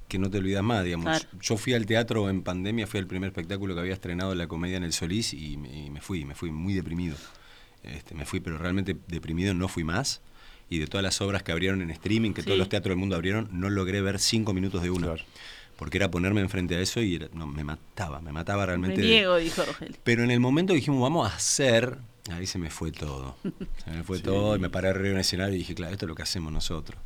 que 0.08 0.20
no 0.20 0.30
te 0.30 0.38
olvidas 0.38 0.62
más, 0.62 0.84
digamos. 0.84 1.26
Yo 1.40 1.56
fui 1.56 1.74
al 1.74 1.84
teatro 1.84 2.30
en 2.30 2.42
pandemia, 2.42 2.86
fui 2.86 3.00
al 3.00 3.08
primer 3.08 3.26
espectáculo 3.26 3.74
que 3.74 3.80
había 3.80 3.92
estrenado 3.92 4.36
la 4.36 4.46
comedia 4.46 4.76
en 4.76 4.84
el 4.84 4.92
Solís 4.92 5.34
y 5.34 5.56
me 5.56 6.00
fui, 6.00 6.24
me 6.24 6.36
fui 6.36 6.52
muy 6.52 6.74
deprimido. 6.74 7.16
Este, 7.82 8.14
me 8.14 8.24
fui, 8.24 8.40
pero 8.40 8.58
realmente 8.58 8.96
deprimido 9.06 9.54
no 9.54 9.68
fui 9.68 9.84
más. 9.84 10.20
Y 10.68 10.78
de 10.78 10.86
todas 10.86 11.04
las 11.04 11.20
obras 11.20 11.44
que 11.44 11.52
abrieron 11.52 11.80
en 11.80 11.90
streaming, 11.90 12.32
que 12.32 12.42
todos 12.42 12.58
los 12.58 12.68
teatros 12.68 12.90
del 12.90 12.98
mundo 12.98 13.14
abrieron, 13.14 13.48
no 13.52 13.70
logré 13.70 14.00
ver 14.00 14.18
cinco 14.18 14.52
minutos 14.52 14.82
de 14.82 14.90
una. 14.90 15.14
Porque 15.76 15.98
era 15.98 16.10
ponerme 16.10 16.40
enfrente 16.40 16.74
a 16.74 16.80
eso 16.80 17.00
y 17.00 17.20
no, 17.34 17.46
me 17.46 17.62
mataba, 17.62 18.20
me 18.20 18.32
mataba 18.32 18.66
realmente. 18.66 19.00
Me 19.00 19.06
niego, 19.06 19.36
dijo 19.36 19.64
Rogelio. 19.64 19.96
Pero 20.02 20.24
en 20.24 20.30
el 20.32 20.40
momento 20.40 20.72
dijimos, 20.72 21.00
vamos 21.00 21.30
a 21.30 21.36
hacer, 21.36 21.98
ahí 22.30 22.46
se 22.46 22.58
me 22.58 22.70
fue 22.70 22.92
todo. 22.92 23.36
Se 23.84 23.90
me 23.90 24.02
fue 24.02 24.20
todo 24.20 24.56
y 24.56 24.58
me 24.58 24.70
paré 24.70 24.88
arriba 24.88 25.08
en 25.08 25.14
el 25.14 25.20
escenario 25.20 25.54
y 25.54 25.58
dije, 25.58 25.74
claro, 25.74 25.92
esto 25.92 26.06
es 26.06 26.08
lo 26.08 26.14
que 26.14 26.22
hacemos 26.22 26.52
nosotros. 26.52 27.00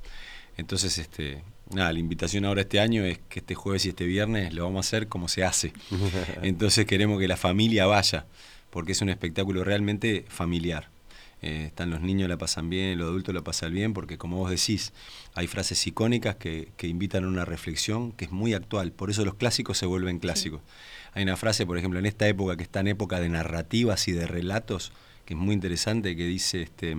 Entonces, 0.57 0.99
este, 0.99 1.43
nada, 1.71 1.93
la 1.93 1.99
invitación 1.99 2.45
ahora 2.45 2.63
este 2.63 2.81
año 2.81 3.05
es 3.05 3.19
que 3.29 3.41
este 3.41 3.55
jueves 3.55 3.87
y 3.87 3.91
este 3.91 4.05
viernes 4.05 4.53
lo 4.53 4.65
vamos 4.65 4.87
a 4.87 4.89
hacer 4.89 5.09
como 5.09 5.29
se 5.29 5.45
hace. 5.45 5.73
Entonces 6.43 6.87
queremos 6.87 7.19
que 7.19 7.29
la 7.29 7.37
familia 7.37 7.87
vaya, 7.87 8.27
porque 8.71 8.93
es 8.93 9.01
un 9.01 9.09
espectáculo 9.09 9.65
realmente 9.65 10.25
familiar. 10.29 10.89
Eh, 11.43 11.65
están 11.67 11.89
los 11.91 12.03
niños, 12.03 12.29
la 12.29 12.37
pasan 12.37 12.69
bien, 12.69 12.99
los 12.99 13.09
adultos 13.09 13.35
la 13.35 13.43
pasan 13.43 13.73
bien, 13.73 13.95
porque 13.95 14.19
como 14.19 14.37
vos 14.37 14.51
decís, 14.51 14.93
hay 15.35 15.47
frases 15.47 15.87
icónicas 15.87 16.37
que, 16.37 16.69
invitan 16.83 17.25
a 17.25 17.29
una 17.29 17.45
reflexión 17.45 18.13
que 18.13 18.27
es 18.27 18.31
muy 18.31 18.53
actual. 18.53 18.93
Por 18.93 19.11
eso 19.11 19.25
los 19.25 19.35
clásicos 19.35 19.79
se 19.79 19.87
vuelven 19.87 20.19
clásicos. 20.19 20.61
Hay 21.15 21.23
una 21.23 21.37
frase, 21.37 21.65
por 21.65 21.79
ejemplo, 21.79 21.99
en 21.99 22.07
esta 22.07 22.29
época 22.29 22.57
que 22.57 22.63
está 22.63 22.81
en 22.81 22.89
época 22.89 23.21
de 23.21 23.29
narrativas 23.31 24.07
y 24.09 24.13
de 24.13 24.27
relatos, 24.27 24.93
que 25.31 25.35
es 25.35 25.41
muy 25.41 25.55
interesante, 25.55 26.17
que 26.17 26.27
dice 26.27 26.63
este 26.63 26.97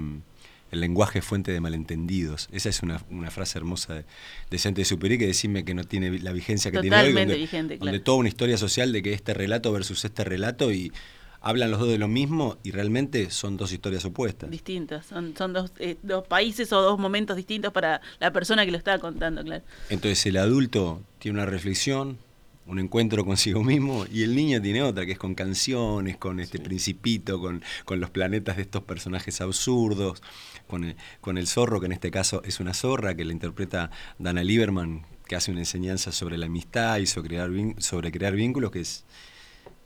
el 0.72 0.80
lenguaje 0.80 1.20
es 1.20 1.26
fuente 1.26 1.52
de 1.52 1.60
malentendidos. 1.60 2.48
Esa 2.54 2.70
es 2.70 2.82
una, 2.82 2.98
frase 3.30 3.58
hermosa 3.58 3.94
de, 3.94 4.06
de 4.50 4.58
Sante 4.58 4.86
Superi 4.86 5.18
que 5.18 5.28
decime 5.28 5.66
que 5.66 5.74
no 5.74 5.84
tiene 5.84 6.18
la 6.20 6.32
vigencia 6.32 6.72
que 6.72 6.80
tiene 6.80 6.96
hoy. 6.96 7.12
Donde, 7.12 7.36
vigente, 7.36 7.78
donde 7.78 8.00
toda 8.00 8.20
una 8.20 8.30
historia 8.30 8.58
social 8.58 8.94
de 8.94 9.04
que 9.04 9.12
este 9.12 9.34
relato 9.34 9.74
versus 9.74 10.06
este 10.06 10.24
relato 10.24 10.72
y 10.72 10.94
hablan 11.42 11.72
los 11.72 11.82
dos 11.82 11.90
de 11.90 11.98
lo 11.98 12.08
mismo 12.08 12.58
y 12.64 12.72
realmente 12.72 13.32
son 13.32 13.58
dos 13.58 13.74
historias 13.74 14.06
opuestas. 14.06 14.50
Distintas, 14.50 15.08
son, 15.08 15.36
son 15.36 15.52
dos, 15.52 15.74
eh, 15.80 15.98
dos 16.04 16.26
países 16.26 16.72
o 16.72 16.82
dos 16.82 16.98
momentos 16.98 17.36
distintos 17.36 17.74
para 17.74 18.00
la 18.22 18.32
persona 18.32 18.64
que 18.64 18.72
lo 18.72 18.78
está 18.78 18.98
contando, 19.00 19.44
claro. 19.44 19.66
Entonces 19.90 20.26
el 20.26 20.38
adulto 20.38 21.02
tiene 21.20 21.38
una 21.38 21.46
reflexión, 21.46 22.18
un 22.66 22.80
encuentro 22.80 23.26
consigo 23.26 23.64
mismo 23.64 24.06
y 24.12 24.24
el 24.24 24.36
niño 24.36 24.62
tiene 24.62 24.82
otra, 24.84 25.06
que 25.06 25.14
es 25.14 25.18
con 25.18 25.36
canciones, 25.36 26.18
con 26.18 26.40
este 26.40 26.60
principito, 26.60 27.40
con, 27.40 27.64
con, 27.86 28.00
los 28.00 28.10
planetas 28.10 28.58
de 28.58 28.64
estos 28.64 28.84
personajes 28.84 29.42
absurdos, 29.42 30.22
con 30.68 30.84
el, 30.84 30.96
con 31.20 31.38
el 31.38 31.48
zorro, 31.48 31.80
que 31.80 31.88
en 31.88 31.92
este 31.94 32.12
caso 32.12 32.42
es 32.46 32.60
una 32.60 32.74
zorra, 32.74 33.16
que 33.16 33.26
la 33.26 33.34
interpreta 33.34 33.92
Dana 34.20 34.44
Lieberman, 34.44 35.06
que 35.28 35.36
hace 35.36 35.52
una 35.52 35.62
enseñanza 35.62 36.12
sobre 36.12 36.38
la 36.38 36.48
amistad 36.48 36.98
y 36.98 37.06
sobre 37.06 37.30
crear, 37.30 37.52
sobre 37.78 38.12
crear 38.12 38.36
vínculos, 38.36 38.72
que 38.72 38.82
es 38.82 39.06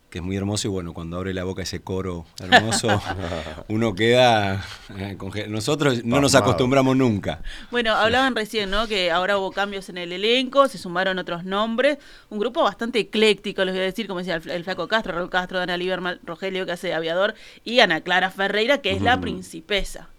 que 0.10 0.20
es 0.20 0.24
muy 0.24 0.38
hermoso 0.38 0.68
y 0.68 0.72
bueno, 0.72 0.94
cuando 0.94 1.18
abre 1.18 1.34
la 1.34 1.44
boca 1.44 1.64
ese 1.64 1.82
coro 1.82 2.26
hermoso, 2.40 3.02
uno 3.68 3.96
queda... 3.96 4.66
Eh, 4.98 5.18
nosotros 5.50 6.06
no 6.06 6.22
nos 6.22 6.36
acostumbramos 6.36 6.96
nunca. 6.96 7.42
Bueno, 7.72 7.94
hablaban 7.94 8.36
recién, 8.36 8.70
¿no? 8.70 8.88
Que 8.88 9.12
ahora 9.12 9.38
hubo 9.38 9.52
cambios 9.52 9.90
en 9.90 9.98
el 9.98 10.14
elenco, 10.14 10.68
se 10.68 10.78
sumaron 10.78 11.20
otros 11.20 11.44
nombres, 11.44 11.98
un 12.30 12.40
grupo 12.40 12.64
bastante 12.64 13.00
ecléctico, 13.00 13.66
les 13.66 13.74
voy 13.74 13.82
a 13.82 13.86
decir, 13.86 14.08
como 14.08 14.20
decía 14.20 14.36
el, 14.36 14.64
Flaco 14.64 14.88
Castro, 14.88 15.14
Raúl 15.14 15.30
Castro, 15.30 15.60
Ana 15.60 15.76
Liberman, 15.76 16.20
Rogelio, 16.24 16.66
que 16.66 16.72
hace 16.72 16.94
aviador, 16.94 17.36
y 17.66 17.80
Ana 17.82 18.02
Clara 18.02 18.32
Ferreira, 18.32 18.78
que 18.78 18.92
es 18.92 19.02
la 19.02 19.20
principesa 19.20 20.10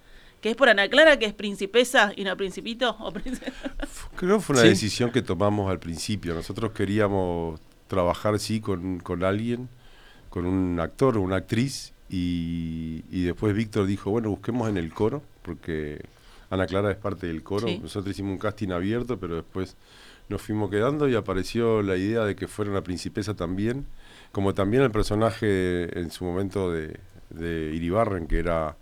que 0.43 0.51
es 0.51 0.57
por 0.57 0.69
Ana 0.69 0.89
Clara, 0.89 1.19
que 1.19 1.25
es 1.25 1.33
principesa 1.33 2.13
y 2.15 2.23
no 2.23 2.37
principito. 2.37 2.97
O 3.01 3.13
Creo 4.15 4.37
que 4.37 4.43
fue 4.43 4.55
una 4.55 4.63
decisión 4.63 5.11
que 5.11 5.23
tomamos 5.23 5.69
al 5.69 5.81
principio. 5.81 6.35
Nosotros 6.35 6.71
queríamos 6.73 7.59
trabajar, 7.89 8.39
sí, 8.39 8.61
con, 8.61 9.01
con 9.01 9.25
alguien 9.25 9.69
con 10.31 10.47
un 10.47 10.79
actor 10.81 11.17
o 11.17 11.21
una 11.21 11.37
actriz 11.37 11.93
y, 12.09 13.25
después 13.25 13.55
Víctor 13.55 13.87
dijo, 13.87 14.11
bueno, 14.11 14.31
busquemos 14.31 14.69
en 14.69 14.77
el 14.77 14.93
coro, 14.93 15.23
porque 15.43 16.05
Ana 16.51 16.67
Clara 16.67 16.91
es 16.91 16.97
parte 16.97 17.27
del 17.27 17.43
coro. 17.43 17.67
Nosotros 17.83 18.15
hicimos 18.15 18.33
un 18.33 18.39
casting 18.39 18.71
abierto, 18.71 19.19
pero 19.19 19.37
después 19.37 19.77
nos 20.29 20.43
fuimos 20.43 20.71
quedando 20.71 21.09
y 21.09 21.15
apareció 21.15 21.83
la 21.83 21.97
idea 21.97 22.25
de 22.25 22.37
que 22.37 22.49
fuera 22.49 22.71
una 22.71 22.83
princesa 22.83 23.35
también, 23.35 23.87
como 24.33 24.55
también 24.55 24.83
el 24.83 24.91
personaje 24.91 25.99
en 25.99 26.11
su 26.11 26.25
momento 26.25 26.71
de, 26.71 26.99
de 27.31 27.75
Iribarren, 27.75 28.27
que 28.27 28.39
era 28.39 28.77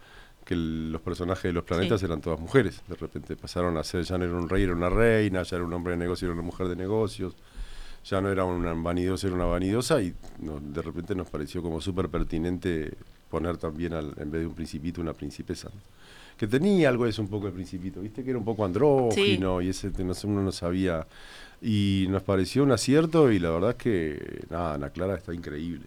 que 0.45 0.57
los 0.57 1.01
personajes 1.01 1.45
de 1.45 1.53
los 1.53 1.65
planetas 1.65 2.03
eran 2.03 2.21
todas 2.21 2.39
mujeres. 2.39 2.83
De 2.89 2.97
repente 2.97 3.35
pasaron 3.37 3.79
a 3.79 3.85
ser, 3.85 4.05
ya 4.05 4.19
no 4.19 4.25
era 4.25 4.35
un 4.35 4.49
rey, 4.49 4.65
era 4.65 4.75
una 4.75 4.91
reina, 4.91 5.43
ya 5.43 5.57
era 5.57 5.65
un 5.65 5.73
hombre 5.73 5.93
de 5.93 5.99
negocios, 5.99 6.25
era 6.25 6.35
una 6.35 6.43
mujer 6.43 6.69
de 6.69 6.77
negocios 6.77 7.35
ya 8.05 8.21
no 8.21 8.31
era 8.31 8.45
una 8.45 8.73
vanidosa, 8.75 9.27
era 9.27 9.37
una 9.37 9.47
vanidosa 9.47 10.01
y 10.03 10.15
de 10.39 10.83
repente 10.83 11.15
nos 11.15 11.29
pareció 11.31 11.63
como 11.63 11.81
súper 11.81 12.09
pertinente 12.09 12.93
poner 13.31 13.57
también 13.57 13.95
al, 13.95 14.13
en 14.19 14.31
vez 14.31 14.43
de 14.43 14.47
un 14.47 14.55
principito 14.55 15.01
una 15.01 15.15
principesa. 15.15 15.71
Que 16.37 16.47
tenía 16.47 16.89
algo 16.89 17.05
de 17.05 17.11
eso 17.11 17.23
un 17.23 17.29
poco 17.29 17.47
de 17.47 17.53
principito, 17.53 18.01
viste 18.01 18.23
que 18.23 18.31
era 18.31 18.39
un 18.39 18.45
poco 18.45 18.65
andrógino 18.65 19.63
y 19.63 19.69
ese 19.69 19.91
no, 19.99 20.13
uno 20.25 20.43
no 20.43 20.53
sabía. 20.53 21.07
Y 21.63 22.07
nos 22.11 22.23
pareció 22.23 22.63
un 22.63 22.73
acierto 22.73 23.33
y 23.33 23.39
la 23.39 23.51
verdad 23.51 23.71
es 23.71 23.77
que 23.77 24.45
nada, 24.51 24.75
Ana 24.75 24.91
Clara 24.91 25.15
está 25.15 25.33
increíble. 25.33 25.87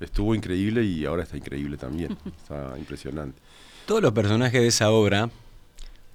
Estuvo 0.00 0.34
increíble 0.34 0.84
y 0.84 1.04
ahora 1.04 1.24
está 1.24 1.36
increíble 1.36 1.76
también. 1.76 2.16
Está 2.42 2.78
impresionante. 2.78 3.38
Todos 3.86 4.02
los 4.02 4.12
personajes 4.12 4.60
de 4.60 4.66
esa 4.66 4.90
obra 4.90 5.30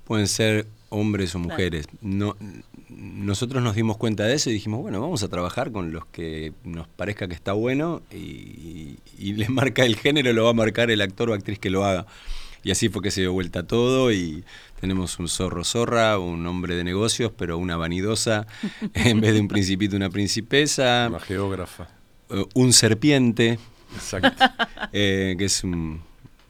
pueden 0.06 0.28
ser 0.28 0.68
hombres 0.91 1.33
o 1.33 1.39
mujeres. 1.39 1.88
No, 2.01 2.36
nosotros 2.89 3.63
nos 3.63 3.75
dimos 3.75 3.98
cuenta 3.98 4.25
de 4.25 4.36
eso 4.36 4.50
y 4.50 4.53
dijimos, 4.53 4.81
bueno, 4.81 5.01
vamos 5.01 5.24
a 5.24 5.29
trabajar 5.29 5.71
con 5.71 5.91
los 5.91 6.05
que 6.07 6.53
nos 6.63 6.88
parezca 6.88 7.27
que 7.27 7.33
está 7.33 7.53
bueno 7.53 8.03
y, 8.12 8.98
les 9.17 9.50
marca 9.50 9.86
el 9.86 9.95
género, 9.95 10.31
lo 10.33 10.43
va 10.43 10.51
a 10.51 10.53
marcar 10.53 10.91
el 10.91 11.01
actor 11.01 11.29
o 11.29 11.33
actriz 11.33 11.57
que 11.57 11.69
lo 11.69 11.86
haga. 11.86 12.05
Y 12.63 12.69
así 12.69 12.89
fue 12.89 13.01
que 13.01 13.10
se 13.10 13.21
dio 13.21 13.33
vuelta 13.33 13.65
todo 13.65 14.12
y 14.12 14.43
tenemos 14.79 15.17
un 15.17 15.27
zorro 15.27 15.63
zorra, 15.63 16.19
un 16.19 16.45
hombre 16.45 16.75
de 16.75 16.83
negocios, 16.83 17.31
pero 17.36 17.57
una 17.57 17.75
vanidosa, 17.75 18.45
en 18.93 19.21
vez 19.21 19.33
de 19.33 19.39
un 19.39 19.48
principito, 19.48 19.95
una 19.95 20.10
principesa. 20.10 21.07
Una 21.10 21.19
geógrafa. 21.19 21.88
Eh, 22.29 22.45
un 22.53 22.74
serpiente. 22.74 23.57
Exacto. 23.95 24.45
Eh, 24.93 25.36
que 25.38 25.45
es 25.45 25.63
un 25.63 26.01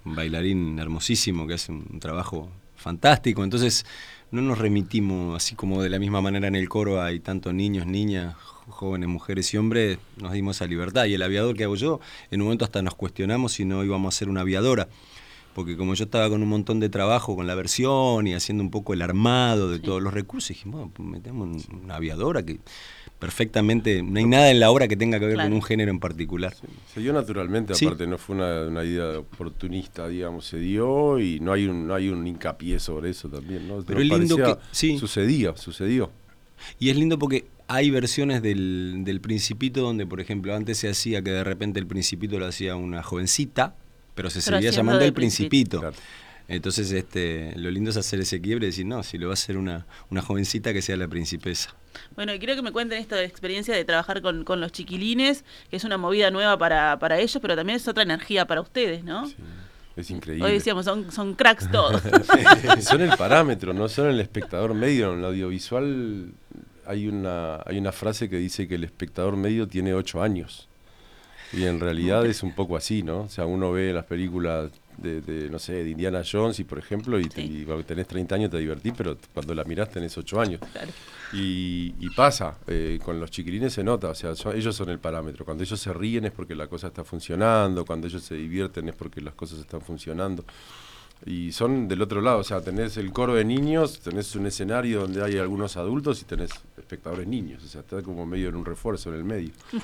bailarín 0.03 0.79
hermosísimo, 0.79 1.45
que 1.45 1.53
hace 1.53 1.71
un 1.71 1.99
trabajo 1.99 2.49
fantástico. 2.81 3.43
Entonces, 3.43 3.85
no 4.31 4.41
nos 4.41 4.57
remitimos, 4.57 5.35
así 5.35 5.55
como 5.55 5.81
de 5.81 5.89
la 5.89 5.99
misma 5.99 6.21
manera 6.21 6.47
en 6.47 6.55
el 6.55 6.69
coro 6.69 7.01
hay 7.01 7.19
tantos 7.19 7.53
niños, 7.53 7.85
niñas, 7.85 8.35
jóvenes, 8.69 9.09
mujeres 9.09 9.53
y 9.53 9.57
hombres, 9.57 9.99
nos 10.17 10.31
dimos 10.31 10.57
esa 10.57 10.65
libertad. 10.65 11.05
Y 11.05 11.13
el 11.13 11.21
aviador 11.21 11.55
que 11.55 11.65
hago 11.65 11.75
yo, 11.75 11.99
en 12.31 12.41
un 12.41 12.45
momento 12.45 12.65
hasta 12.65 12.81
nos 12.81 12.95
cuestionamos 12.95 13.53
si 13.53 13.65
no 13.65 13.83
íbamos 13.83 14.15
a 14.15 14.17
ser 14.17 14.29
una 14.29 14.41
aviadora. 14.41 14.87
Porque 15.53 15.75
como 15.75 15.93
yo 15.95 16.05
estaba 16.05 16.29
con 16.29 16.41
un 16.41 16.47
montón 16.47 16.79
de 16.79 16.87
trabajo 16.87 17.35
con 17.35 17.45
la 17.45 17.55
versión 17.55 18.25
y 18.25 18.33
haciendo 18.33 18.63
un 18.63 18.71
poco 18.71 18.93
el 18.93 19.01
armado 19.01 19.69
de 19.69 19.79
todos 19.79 20.01
los 20.01 20.13
recursos, 20.13 20.49
dijimos, 20.49 20.79
bueno, 20.79 20.91
pues 20.95 21.09
metemos 21.09 21.67
una 21.69 21.95
aviadora 21.95 22.43
que 22.43 22.61
perfectamente, 23.21 24.01
no 24.01 24.17
hay 24.17 24.25
nada 24.25 24.49
en 24.49 24.59
la 24.59 24.71
obra 24.71 24.87
que 24.87 24.97
tenga 24.97 25.19
que 25.19 25.27
ver 25.27 25.37
con 25.37 25.53
un 25.53 25.61
género 25.61 25.91
en 25.91 25.99
particular. 25.99 26.55
Se 26.91 27.01
dio 27.01 27.13
naturalmente, 27.13 27.71
aparte 27.71 28.07
no 28.07 28.17
fue 28.17 28.35
una, 28.35 28.83
idea 28.83 29.19
oportunista, 29.19 30.07
digamos, 30.07 30.47
se 30.47 30.57
dio 30.57 31.19
y 31.19 31.39
no 31.39 31.53
hay 31.53 31.67
un, 31.67 31.85
no 31.85 31.93
hay 31.93 32.09
un 32.09 32.25
hincapié 32.25 32.79
sobre 32.79 33.11
eso 33.11 33.29
también, 33.29 33.67
¿no? 33.67 33.83
Pero 33.83 34.01
es 34.01 34.07
lindo 34.07 34.37
que 34.37 34.57
sí. 34.71 34.97
sucedía, 34.97 35.55
sucedió. 35.55 36.09
Y 36.79 36.89
es 36.89 36.95
lindo 36.95 37.19
porque 37.19 37.45
hay 37.67 37.91
versiones 37.91 38.41
del, 38.41 39.03
del 39.03 39.21
Principito 39.21 39.81
donde, 39.81 40.07
por 40.07 40.19
ejemplo, 40.19 40.55
antes 40.55 40.79
se 40.79 40.89
hacía 40.89 41.21
que 41.21 41.29
de 41.29 41.43
repente 41.43 41.79
el 41.79 41.85
Principito 41.85 42.39
lo 42.39 42.47
hacía 42.47 42.75
una 42.75 43.03
jovencita, 43.03 43.75
pero 44.15 44.31
se 44.31 44.41
seguía 44.41 44.71
llamando 44.71 45.05
el 45.05 45.13
Principito. 45.13 45.93
Entonces, 46.51 46.91
este, 46.91 47.53
lo 47.55 47.71
lindo 47.71 47.91
es 47.91 47.97
hacer 47.97 48.19
ese 48.19 48.41
quiebre 48.41 48.67
y 48.67 48.69
decir, 48.71 48.85
no, 48.85 49.03
si 49.03 49.17
lo 49.17 49.27
va 49.27 49.33
a 49.33 49.35
hacer 49.35 49.57
una, 49.57 49.85
una 50.09 50.21
jovencita 50.21 50.73
que 50.73 50.81
sea 50.81 50.97
la 50.97 51.07
principesa. 51.07 51.73
Bueno, 52.15 52.33
y 52.33 52.39
quiero 52.39 52.55
que 52.55 52.61
me 52.61 52.73
cuenten 52.73 52.99
esta 52.99 53.23
experiencia 53.23 53.73
de 53.73 53.85
trabajar 53.85 54.21
con, 54.21 54.43
con 54.43 54.59
los 54.59 54.71
chiquilines, 54.71 55.45
que 55.69 55.77
es 55.77 55.83
una 55.85 55.97
movida 55.97 56.29
nueva 56.29 56.57
para, 56.57 56.99
para 56.99 57.19
ellos, 57.19 57.39
pero 57.41 57.55
también 57.55 57.77
es 57.77 57.87
otra 57.87 58.03
energía 58.03 58.45
para 58.45 58.59
ustedes, 58.59 59.03
¿no? 59.03 59.27
Sí. 59.27 59.35
Es 59.95 60.09
increíble. 60.09 60.45
Hoy 60.45 60.53
decíamos, 60.53 60.85
son, 60.85 61.11
son 61.11 61.35
cracks 61.35 61.69
todos. 61.69 62.01
son 62.81 63.01
el 63.01 63.15
parámetro, 63.17 63.73
no 63.73 63.87
son 63.89 64.07
el 64.07 64.19
espectador 64.19 64.73
medio. 64.73 65.13
En 65.13 65.19
el 65.19 65.25
audiovisual 65.25 66.31
hay 66.85 67.07
una, 67.07 67.61
hay 67.65 67.77
una 67.77 67.91
frase 67.91 68.29
que 68.29 68.37
dice 68.37 68.67
que 68.67 68.75
el 68.75 68.83
espectador 68.83 69.35
medio 69.35 69.67
tiene 69.67 69.93
ocho 69.93 70.21
años. 70.21 70.67
Y 71.53 71.65
en 71.65 71.79
realidad 71.79 72.25
es 72.25 72.43
un 72.43 72.53
poco 72.53 72.77
así, 72.77 73.03
¿no? 73.03 73.21
O 73.21 73.29
sea, 73.29 73.45
uno 73.45 73.71
ve 73.73 73.91
las 73.91 74.05
películas 74.05 74.71
de, 74.97 75.49
no 75.49 75.59
sé, 75.59 75.83
de 75.83 75.89
Indiana 75.89 76.21
Jones, 76.29 76.59
y 76.59 76.63
por 76.63 76.79
ejemplo, 76.79 77.19
y, 77.19 77.27
tenés 77.85 78.07
30 78.07 78.35
años 78.35 78.51
te 78.51 78.57
divertís, 78.57 78.93
pero 78.95 79.17
cuando 79.33 79.53
la 79.53 79.63
mirás 79.63 79.89
tenés 79.89 80.17
8 80.17 80.41
años. 80.41 80.61
Y, 81.33 82.09
pasa, 82.15 82.57
eh, 82.67 82.99
con 83.03 83.19
los 83.19 83.31
chiquilines 83.31 83.73
se 83.73 83.83
nota, 83.83 84.09
o 84.09 84.15
sea, 84.15 84.33
ellos 84.53 84.75
son 84.75 84.89
el 84.89 84.99
parámetro. 84.99 85.45
Cuando 85.45 85.63
ellos 85.63 85.79
se 85.79 85.93
ríen 85.93 86.25
es 86.25 86.31
porque 86.31 86.55
la 86.55 86.67
cosa 86.67 86.87
está 86.87 87.03
funcionando, 87.03 87.85
cuando 87.85 88.07
ellos 88.07 88.23
se 88.23 88.35
divierten 88.35 88.89
es 88.89 88.95
porque 88.95 89.21
las 89.21 89.33
cosas 89.33 89.59
están 89.59 89.81
funcionando 89.81 90.43
y 91.25 91.51
son 91.51 91.87
del 91.87 92.01
otro 92.01 92.21
lado, 92.21 92.39
o 92.39 92.43
sea, 92.43 92.61
tenés 92.61 92.97
el 92.97 93.11
coro 93.11 93.35
de 93.35 93.45
niños, 93.45 93.99
tenés 93.99 94.35
un 94.35 94.47
escenario 94.47 95.01
donde 95.01 95.23
hay 95.23 95.37
algunos 95.37 95.77
adultos 95.77 96.21
y 96.21 96.25
tenés 96.25 96.51
espectadores 96.77 97.27
niños, 97.27 97.63
o 97.63 97.67
sea, 97.67 97.81
está 97.81 98.01
como 98.01 98.25
medio 98.25 98.49
en 98.49 98.55
un 98.55 98.65
refuerzo 98.65 99.09
en 99.09 99.15
el 99.15 99.23
medio. 99.23 99.51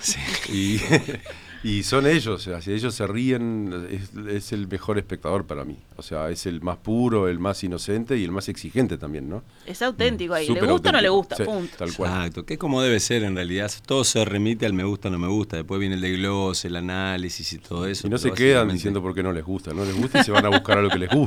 Y, 1.63 1.84
son 1.84 2.06
ellos, 2.06 2.27
o 2.27 2.38
sea, 2.38 2.62
si 2.62 2.72
ellos 2.72 2.94
se 2.94 3.08
ríen, 3.08 3.88
es, 4.29 4.53
el 4.53 4.67
mejor 4.67 4.98
espectador 4.98 5.46
para 5.46 5.65
mí. 5.65 5.77
O 5.96 6.03
sea, 6.03 6.29
es 6.29 6.46
el 6.46 6.62
más 6.62 6.77
puro, 6.77 7.27
el 7.27 7.39
más 7.39 7.63
inocente 7.63 8.17
y 8.17 8.24
el 8.24 8.32
más 8.32 8.48
exigente 8.48 8.98
también, 8.98 9.27
¿no? 9.27 9.44
Es 9.65 9.82
auténtico 9.82 10.36
ahí. 10.36 10.46
Súper 10.46 10.63
¿Le 10.63 10.72
gusta 10.72 10.89
o 10.89 10.94
no 10.94 11.01
le 11.01 11.10
gusta? 11.10 11.36
Sí, 11.36 11.44
Punto. 11.44 11.75
Tal 11.77 11.94
cual. 11.94 12.12
Exacto, 12.12 12.46
que 12.46 12.53
es 12.53 12.60
como 12.60 12.82
debe 12.82 13.00
ser 13.00 13.24
en 13.24 13.36
realidad. 13.36 13.72
Todo 13.86 14.03
se 14.03 14.24
remite 14.24 14.65
al 14.65 14.74
me 14.74 14.84
gusta 14.84 15.08
o 15.08 15.12
no 15.12 15.17
me 15.17 15.27
gusta. 15.27 15.58
Después 15.58 15.79
viene 15.79 15.96
el 15.96 16.01
desglose, 16.01 16.67
el 16.67 16.75
análisis 16.75 17.51
y 17.53 17.58
todo 17.58 17.88
eso. 17.88 18.08
Y 18.08 18.10
no 18.10 18.17
se 18.17 18.32
quedan 18.32 18.70
diciendo 18.70 19.01
por 19.01 19.15
qué 19.15 19.24
no 19.24 19.34
les 19.34 19.44
gusta. 19.44 19.74
No 19.74 19.84
les 19.84 19.96
gusta 19.96 20.22
y 20.22 20.24
se 20.24 20.32
van 20.32 20.46
a 20.46 20.50
buscar 20.50 20.77
a 20.77 20.82
lo 20.82 20.89
que 20.89 21.00
les 21.00 21.10
gusta. 21.10 21.26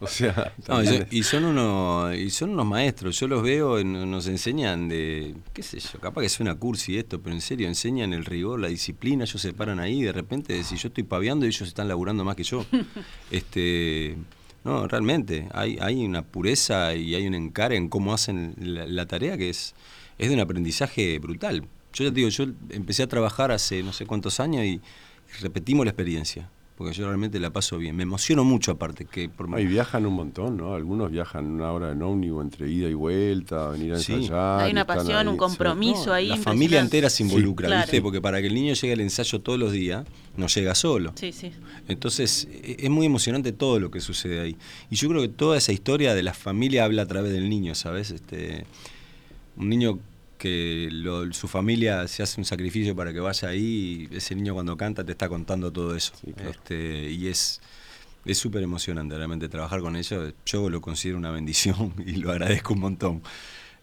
O 0.00 0.06
sea, 0.06 0.52
No, 0.68 0.82
y, 0.82 0.86
son, 0.86 1.06
y 1.10 1.22
son 1.22 1.44
unos, 1.44 2.14
y 2.16 2.30
son 2.30 2.50
unos 2.50 2.66
maestros, 2.66 3.18
yo 3.18 3.26
los 3.28 3.42
veo, 3.42 3.78
en- 3.78 4.10
nos 4.10 4.26
enseñan 4.26 4.88
de, 4.88 5.34
qué 5.52 5.62
sé 5.62 5.78
yo, 5.80 5.98
capaz 6.00 6.22
que 6.22 6.28
suena 6.28 6.54
cursi 6.54 6.98
esto, 6.98 7.20
pero 7.20 7.34
en 7.34 7.40
serio, 7.40 7.66
enseñan 7.68 8.12
el 8.12 8.24
rigor, 8.24 8.60
la 8.60 8.68
disciplina, 8.68 9.24
ellos 9.24 9.40
se 9.40 9.52
paran 9.52 9.80
ahí 9.80 10.00
y 10.00 10.02
de 10.02 10.12
repente 10.12 10.62
si 10.64 10.76
yo 10.76 10.88
estoy 10.88 11.04
paviando 11.04 11.46
ellos 11.46 11.62
están 11.66 11.88
laburando 11.88 12.24
más 12.24 12.36
que 12.36 12.44
yo. 12.44 12.64
este 13.30 14.16
No, 14.64 14.86
realmente, 14.88 15.48
hay, 15.52 15.76
hay 15.80 16.04
una 16.04 16.22
pureza 16.22 16.94
y 16.94 17.14
hay 17.14 17.26
un 17.26 17.34
encare 17.34 17.76
en 17.76 17.88
cómo 17.88 18.14
hacen 18.14 18.54
la, 18.58 18.86
la 18.86 19.06
tarea 19.06 19.36
que 19.36 19.50
es, 19.50 19.74
es 20.18 20.28
de 20.28 20.34
un 20.34 20.40
aprendizaje 20.40 21.18
brutal. 21.18 21.64
Yo 21.92 22.04
ya 22.04 22.10
te 22.10 22.16
digo, 22.16 22.28
yo 22.28 22.46
empecé 22.70 23.02
a 23.02 23.06
trabajar 23.06 23.52
hace 23.52 23.82
no 23.82 23.92
sé 23.92 24.06
cuántos 24.06 24.40
años 24.40 24.64
y 24.64 24.80
repetimos 25.40 25.84
la 25.84 25.90
experiencia, 25.90 26.48
porque 26.76 26.92
yo 26.92 27.06
realmente 27.06 27.38
la 27.38 27.50
paso 27.50 27.78
bien. 27.78 27.94
Me 27.94 28.02
emociono 28.02 28.42
mucho 28.44 28.72
aparte, 28.72 29.04
que 29.04 29.28
por 29.28 29.48
Ah, 29.54 29.60
y 29.60 29.66
viajan 29.66 30.06
un 30.06 30.14
montón, 30.14 30.56
¿no? 30.56 30.74
Algunos 30.74 31.10
viajan 31.12 31.46
una 31.46 31.70
hora 31.70 31.92
en 31.92 32.02
ómnibus 32.02 32.42
entre 32.42 32.68
ida 32.68 32.88
y 32.88 32.94
vuelta, 32.94 33.68
venir 33.70 33.92
a 33.94 33.98
Sí. 33.98 34.12
ensayar. 34.14 34.62
Hay 34.62 34.72
una 34.72 34.84
pasión, 34.84 35.16
ahí, 35.18 35.26
un 35.28 35.34
sí. 35.34 35.38
compromiso 35.38 36.12
ahí. 36.12 36.26
La 36.28 36.36
familia 36.36 36.80
entera 36.80 37.08
se 37.08 37.22
involucra, 37.22 37.68
Claro. 37.68 37.82
¿viste? 37.82 38.02
Porque 38.02 38.20
para 38.20 38.40
que 38.40 38.48
el 38.48 38.54
niño 38.54 38.74
llegue 38.74 38.92
al 38.92 39.00
ensayo 39.00 39.40
todos 39.40 39.58
los 39.58 39.70
días, 39.70 40.04
no 40.36 40.48
llega 40.48 40.74
solo. 40.74 41.12
Sí, 41.14 41.30
sí. 41.32 41.52
Entonces, 41.86 42.48
e- 42.50 42.76
es 42.80 42.90
muy 42.90 43.06
emocionante 43.06 43.52
todo 43.52 43.78
lo 43.78 43.92
que 43.92 44.00
sucede 44.00 44.40
ahí. 44.40 44.56
Y 44.90 44.96
yo 44.96 45.08
creo 45.08 45.22
que 45.22 45.28
toda 45.28 45.56
esa 45.56 45.72
historia 45.72 46.12
de 46.14 46.24
la 46.24 46.34
familia 46.34 46.84
habla 46.84 47.02
a 47.02 47.06
través 47.06 47.32
del 47.32 47.48
niño, 47.48 47.76
¿sabes? 47.76 48.10
Este, 48.10 48.66
un 49.56 49.68
niño 49.68 50.00
que 50.44 50.88
lo- 50.92 51.32
su 51.32 51.48
familia 51.48 52.06
se 52.08 52.22
hace 52.22 52.40
un 52.40 52.44
sacrificio 52.44 52.94
para 52.94 53.12
que 53.12 53.20
vaya 53.20 53.48
ahí, 53.48 54.08
y 54.10 54.16
ese 54.16 54.34
niño 54.34 54.52
cuando 54.54 54.76
canta 54.76 55.04
te 55.04 55.12
está 55.12 55.28
contando 55.28 55.72
todo 55.72 55.96
eso. 55.96 56.12
Sí, 56.20 56.32
claro. 56.32 56.50
este, 56.50 57.10
y 57.10 57.28
es 57.28 57.60
es 58.26 58.38
súper 58.38 58.62
emocionante 58.62 59.16
realmente 59.16 59.48
trabajar 59.50 59.80
con 59.80 59.96
ellos. 59.96 60.32
Yo 60.46 60.70
lo 60.70 60.80
considero 60.80 61.18
una 61.18 61.30
bendición 61.30 61.92
y 62.06 62.12
lo 62.16 62.30
agradezco 62.32 62.72
un 62.74 62.80
montón. 62.80 63.22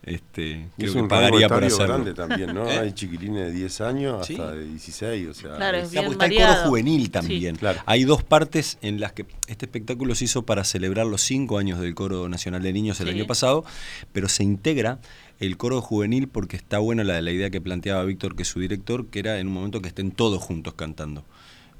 Este, 0.03 0.67
creo 0.77 0.87
es 0.89 0.93
que 0.95 1.01
un 1.01 1.07
pagaría 1.07 1.47
por 1.47 1.63
hacerlo. 1.63 1.85
grande 1.93 2.13
también, 2.15 2.55
¿no? 2.55 2.67
¿Eh? 2.71 2.79
Hay 2.79 2.91
chiquilines 2.93 3.45
de 3.47 3.51
10 3.51 3.81
años 3.81 4.25
Sí. 4.25 4.33
hasta 4.33 4.53
de 4.53 4.65
16, 4.65 5.27
o 5.27 5.33
sea. 5.35 5.55
Claro, 5.57 5.77
es- 5.77 5.93
está 5.93 6.25
el 6.25 6.35
coro 6.35 6.53
juvenil 6.69 7.11
también. 7.11 7.55
Sí. 7.55 7.59
Claro. 7.59 7.79
Hay 7.85 8.03
dos 8.03 8.23
partes 8.23 8.79
en 8.81 8.99
las 8.99 9.13
que 9.13 9.27
este 9.47 9.65
espectáculo 9.65 10.15
se 10.15 10.25
hizo 10.25 10.41
para 10.41 10.63
celebrar 10.63 11.05
los 11.05 11.21
cinco 11.21 11.59
años 11.59 11.79
del 11.79 11.93
Coro 11.93 12.27
Nacional 12.29 12.63
de 12.63 12.73
Niños 12.73 12.99
el 12.99 13.09
Sí. 13.09 13.13
año 13.13 13.27
pasado, 13.27 13.63
pero 14.11 14.27
se 14.27 14.43
integra 14.43 14.99
el 15.39 15.57
coro 15.57 15.81
juvenil 15.81 16.27
porque 16.27 16.55
está 16.57 16.79
buena 16.79 17.03
la, 17.03 17.21
la 17.21 17.31
idea 17.31 17.49
que 17.51 17.61
planteaba 17.61 18.03
Víctor, 18.03 18.35
que 18.35 18.41
es 18.43 18.47
su 18.47 18.59
director, 18.59 19.07
que 19.07 19.19
era 19.19 19.39
en 19.39 19.47
un 19.47 19.53
momento 19.53 19.81
que 19.81 19.87
estén 19.87 20.11
todos 20.11 20.41
juntos 20.41 20.73
cantando. 20.73 21.23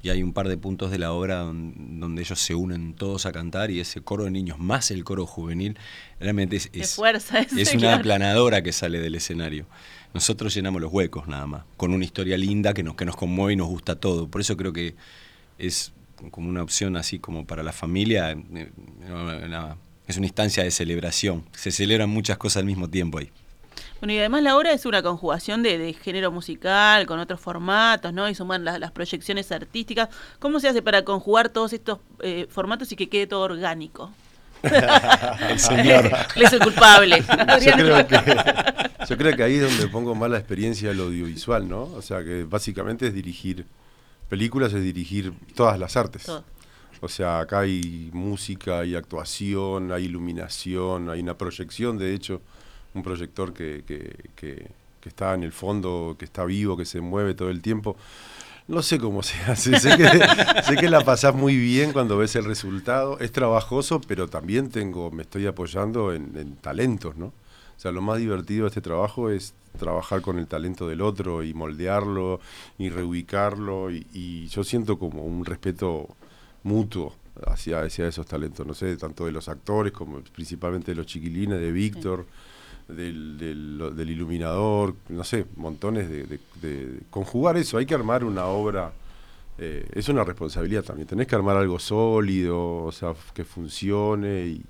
Y 0.04 0.10
hay 0.10 0.22
un 0.22 0.32
par 0.32 0.48
de 0.48 0.56
puntos 0.56 0.90
de 0.90 0.98
la 0.98 1.12
obra 1.12 1.36
don- 1.38 2.00
donde 2.00 2.22
ellos 2.22 2.40
se 2.40 2.54
unen 2.56 2.92
todos 2.94 3.24
a 3.24 3.30
cantar 3.32 3.70
y 3.70 3.78
ese 3.78 4.00
coro 4.00 4.24
de 4.24 4.32
niños 4.32 4.58
más 4.58 4.90
el 4.90 5.04
coro 5.04 5.26
juvenil 5.26 5.78
realmente 6.18 6.56
es, 6.56 6.66
Qué 6.68 6.80
es- 6.80 6.94
fuerza 6.96 7.38
ese, 7.40 7.62
es 7.62 7.70
una 7.72 7.80
claro. 7.82 7.96
aplanadora 7.98 8.62
que 8.62 8.72
sale 8.72 8.98
del 8.98 9.14
escenario. 9.14 9.66
Nosotros 10.12 10.52
llenamos 10.54 10.82
los 10.82 10.92
huecos 10.92 11.28
nada 11.28 11.46
más, 11.46 11.62
con 11.76 11.94
una 11.94 12.04
historia 12.04 12.36
linda 12.36 12.74
que 12.74 12.82
nos, 12.82 12.96
que 12.96 13.04
nos 13.04 13.14
conmueve 13.16 13.52
y 13.52 13.56
nos 13.56 13.68
gusta 13.68 13.94
todo. 13.96 14.26
Por 14.28 14.40
eso 14.40 14.56
creo 14.56 14.72
que 14.72 14.94
es 15.58 15.92
como 16.32 16.48
una 16.48 16.62
opción 16.62 16.96
así 16.96 17.18
como 17.20 17.46
para 17.46 17.62
la 17.62 17.72
familia, 17.72 18.32
eh, 18.32 18.70
es 20.08 20.16
una 20.16 20.26
instancia 20.26 20.64
de 20.64 20.70
celebración. 20.70 21.44
Se 21.52 21.70
celebran 21.70 22.10
muchas 22.10 22.38
cosas 22.38 22.58
al 22.58 22.66
mismo 22.66 22.88
tiempo 22.90 23.18
ahí. 23.18 23.30
Bueno, 24.02 24.14
y 24.14 24.18
además 24.18 24.42
la 24.42 24.56
obra 24.56 24.72
es 24.72 24.84
una 24.84 25.00
conjugación 25.00 25.62
de, 25.62 25.78
de 25.78 25.92
género 25.92 26.32
musical 26.32 27.06
con 27.06 27.20
otros 27.20 27.38
formatos, 27.38 28.12
¿no? 28.12 28.28
Y 28.28 28.34
suman 28.34 28.64
las, 28.64 28.80
las 28.80 28.90
proyecciones 28.90 29.52
artísticas. 29.52 30.08
¿Cómo 30.40 30.58
se 30.58 30.66
hace 30.66 30.82
para 30.82 31.04
conjugar 31.04 31.50
todos 31.50 31.72
estos 31.72 32.00
eh, 32.18 32.48
formatos 32.50 32.90
y 32.90 32.96
que 32.96 33.08
quede 33.08 33.28
todo 33.28 33.42
orgánico? 33.42 34.10
El 35.48 35.56
señor. 35.56 36.06
Él 36.34 36.42
es 36.42 36.52
el 36.52 36.58
culpable. 36.58 37.20
Yo 37.64 37.72
creo, 37.74 38.06
que, 38.08 38.36
yo 39.08 39.16
creo 39.16 39.36
que 39.36 39.42
ahí 39.44 39.54
es 39.54 39.70
donde 39.70 39.86
pongo 39.86 40.16
más 40.16 40.28
la 40.28 40.38
experiencia 40.38 40.88
del 40.88 40.98
audiovisual, 40.98 41.68
¿no? 41.68 41.84
O 41.84 42.02
sea, 42.02 42.24
que 42.24 42.42
básicamente 42.42 43.06
es 43.06 43.14
dirigir 43.14 43.66
películas, 44.28 44.72
es 44.72 44.82
dirigir 44.82 45.32
todas 45.54 45.78
las 45.78 45.96
artes. 45.96 46.24
Todo. 46.24 46.42
O 47.00 47.08
sea, 47.08 47.38
acá 47.38 47.60
hay 47.60 48.10
música, 48.12 48.80
hay 48.80 48.96
actuación, 48.96 49.92
hay 49.92 50.06
iluminación, 50.06 51.08
hay 51.08 51.20
una 51.20 51.38
proyección, 51.38 51.98
de 51.98 52.14
hecho, 52.14 52.42
un 52.94 53.02
proyector 53.02 53.52
que, 53.52 53.84
que, 53.86 54.16
que- 54.36 54.70
que 55.00 55.08
está 55.08 55.34
en 55.34 55.42
el 55.42 55.50
fondo, 55.50 56.14
que 56.16 56.24
está 56.24 56.44
vivo, 56.44 56.76
que 56.76 56.84
se 56.84 57.00
mueve 57.00 57.34
todo 57.34 57.50
el 57.50 57.60
tiempo. 57.60 57.96
No 58.68 58.82
sé 58.82 58.98
cómo 59.00 59.22
se 59.24 59.36
hace, 59.50 59.78
sé 59.80 59.96
que, 59.96 60.06
sé 60.62 60.76
que 60.76 60.88
la 60.88 61.00
pasás 61.04 61.34
muy 61.34 61.56
bien 61.56 61.92
cuando 61.92 62.16
ves 62.18 62.36
el 62.36 62.44
resultado. 62.44 63.18
Es 63.18 63.32
trabajoso, 63.32 64.00
pero 64.06 64.28
también 64.28 64.70
tengo, 64.70 65.10
me 65.10 65.22
estoy 65.22 65.46
apoyando 65.46 66.12
en, 66.12 66.32
en 66.36 66.54
talentos, 66.56 67.16
¿no? 67.16 67.26
O 67.26 67.80
sea, 67.82 67.90
lo 67.90 68.00
más 68.00 68.18
divertido 68.18 68.62
de 68.64 68.68
este 68.68 68.80
trabajo 68.80 69.28
es 69.28 69.54
trabajar 69.76 70.22
con 70.22 70.38
el 70.38 70.46
talento 70.46 70.86
del 70.86 71.00
otro 71.00 71.42
y 71.42 71.52
moldearlo 71.52 72.38
y 72.78 72.88
reubicarlo. 72.90 73.90
Y, 73.90 74.06
y 74.12 74.46
yo 74.48 74.62
siento 74.62 75.00
como 75.00 75.24
un 75.24 75.44
respeto 75.44 76.06
mutuo 76.62 77.16
hacia, 77.46 77.80
hacia 77.80 78.06
esos 78.06 78.26
talentos, 78.26 78.64
no 78.64 78.74
sé, 78.74 78.96
tanto 78.96 79.26
de 79.26 79.32
los 79.32 79.48
actores 79.48 79.92
como 79.92 80.20
principalmente 80.20 80.92
de 80.92 80.94
los 80.96 81.06
chiquilines, 81.06 81.58
de 81.60 81.72
Víctor, 81.72 82.26
del, 82.88 83.38
del, 83.38 84.10
iluminador, 84.10 84.94
no 85.08 85.24
sé, 85.24 85.46
montones 85.56 86.08
de, 86.08 86.38
de- 86.60 87.00
conjugar 87.10 87.56
eso, 87.56 87.78
hay 87.78 87.86
que 87.86 87.94
armar 87.94 88.24
una 88.24 88.46
obra, 88.46 88.92
eh, 89.58 89.86
es 89.92 90.08
una 90.08 90.24
responsabilidad 90.24 90.82
también, 90.84 91.06
tenés 91.06 91.26
que 91.26 91.34
armar 91.34 91.56
algo 91.56 91.78
sólido, 91.78 92.84
o 92.84 92.92
sea, 92.92 93.14
que 93.34 93.44
funcione 93.44 94.46
y, 94.46 94.64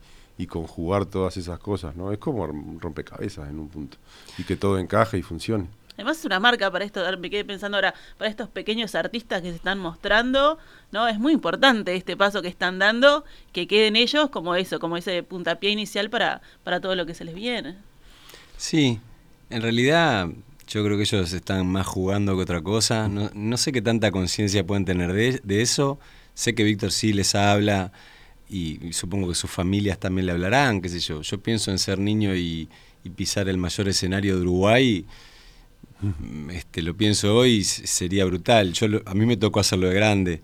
conjugar 0.49 1.07
todas 1.07 1.37
esas 1.37 1.61
cosas, 1.61 1.95
¿no? 1.95 2.11
Es 2.11 2.19
como 2.19 2.49
rompecabezas 2.81 3.49
en 3.49 3.61
un 3.61 3.69
punto, 3.69 3.97
y 4.37 4.43
que 4.43 4.57
todo 4.57 4.77
encaje 4.77 5.17
y 5.17 5.23
funcione. 5.23 5.69
Además 5.95 6.19
es 6.19 6.25
una 6.25 6.41
marca 6.41 6.69
para 6.69 6.85
esto, 6.85 7.01
me 7.19 7.31
quedé 7.31 7.45
pensando 7.45 7.77
ahora, 7.77 7.95
para 8.19 8.29
estos 8.29 8.49
pequeños 8.49 8.97
artistas 8.97 9.41
que 9.41 9.51
se 9.51 9.55
están 9.57 9.79
mostrando, 9.79 10.59
¿no? 10.91 11.07
Es 11.07 11.21
muy 11.21 11.33
importante 11.33 11.95
este 11.95 12.17
paso 12.17 12.43
que 12.43 12.49
están 12.49 12.81
dando, 12.81 13.25
que 13.53 13.69
queden 13.69 13.95
ellos 13.95 14.31
como 14.31 14.57
eso, 14.57 14.81
como 14.81 14.97
ese 14.97 15.23
puntapié 15.23 15.71
inicial 15.71 16.11
para, 16.11 16.43
para 16.65 16.81
todo 16.81 16.97
lo 16.97 17.07
que 17.07 17.15
se 17.15 17.25
les 17.25 17.37
viene. 17.37 17.77
Sí, 18.63 19.01
en 19.51 19.61
realidad 19.61 20.29
yo 20.69 20.85
creo 20.85 20.97
que 20.97 21.03
ellos 21.03 21.33
están 21.33 21.67
más 21.67 21.85
jugando 21.85 22.37
que 22.37 22.43
otra 22.43 22.63
cosa. 22.63 23.09
No, 23.09 23.29
no 23.35 23.57
sé 23.57 23.73
qué 23.73 23.83
tanta 23.83 24.13
conciencia 24.13 24.65
pueden 24.65 24.85
tener 24.85 25.13
de, 25.13 25.41
de 25.43 25.63
eso. 25.63 25.99
Sé 26.35 26.55
que 26.55 26.63
Víctor 26.63 26.93
sí 26.93 27.13
les 27.13 27.35
habla 27.35 27.91
y, 28.49 28.87
y 28.87 28.93
supongo 28.93 29.29
que 29.29 29.35
sus 29.35 29.51
familias 29.51 29.99
también 29.99 30.27
le 30.27 30.33
hablarán, 30.33 30.81
qué 30.81 30.89
sé 30.89 31.01
yo. 31.01 31.23
Yo 31.23 31.43
pienso 31.43 31.73
en 31.73 31.81
ser 31.81 31.99
niño 31.99 32.37
y, 32.37 32.69
y 33.03 33.11
pisar 33.11 33.49
el 33.49 33.59
mayor 33.59 33.89
escenario 33.89 34.37
de 34.37 34.43
Uruguay. 34.43 35.07
Este, 36.51 36.83
lo 36.83 36.97
pienso 36.97 37.35
hoy, 37.37 37.63
sería 37.65 38.25
brutal. 38.25 38.73
Yo 38.73 38.89
lo- 38.89 39.03
a 39.07 39.15
mí 39.15 39.25
me 39.27 39.37
tocó 39.37 39.61
hacerlo 39.61 39.89
de 39.89 39.95
grande. 39.95 40.43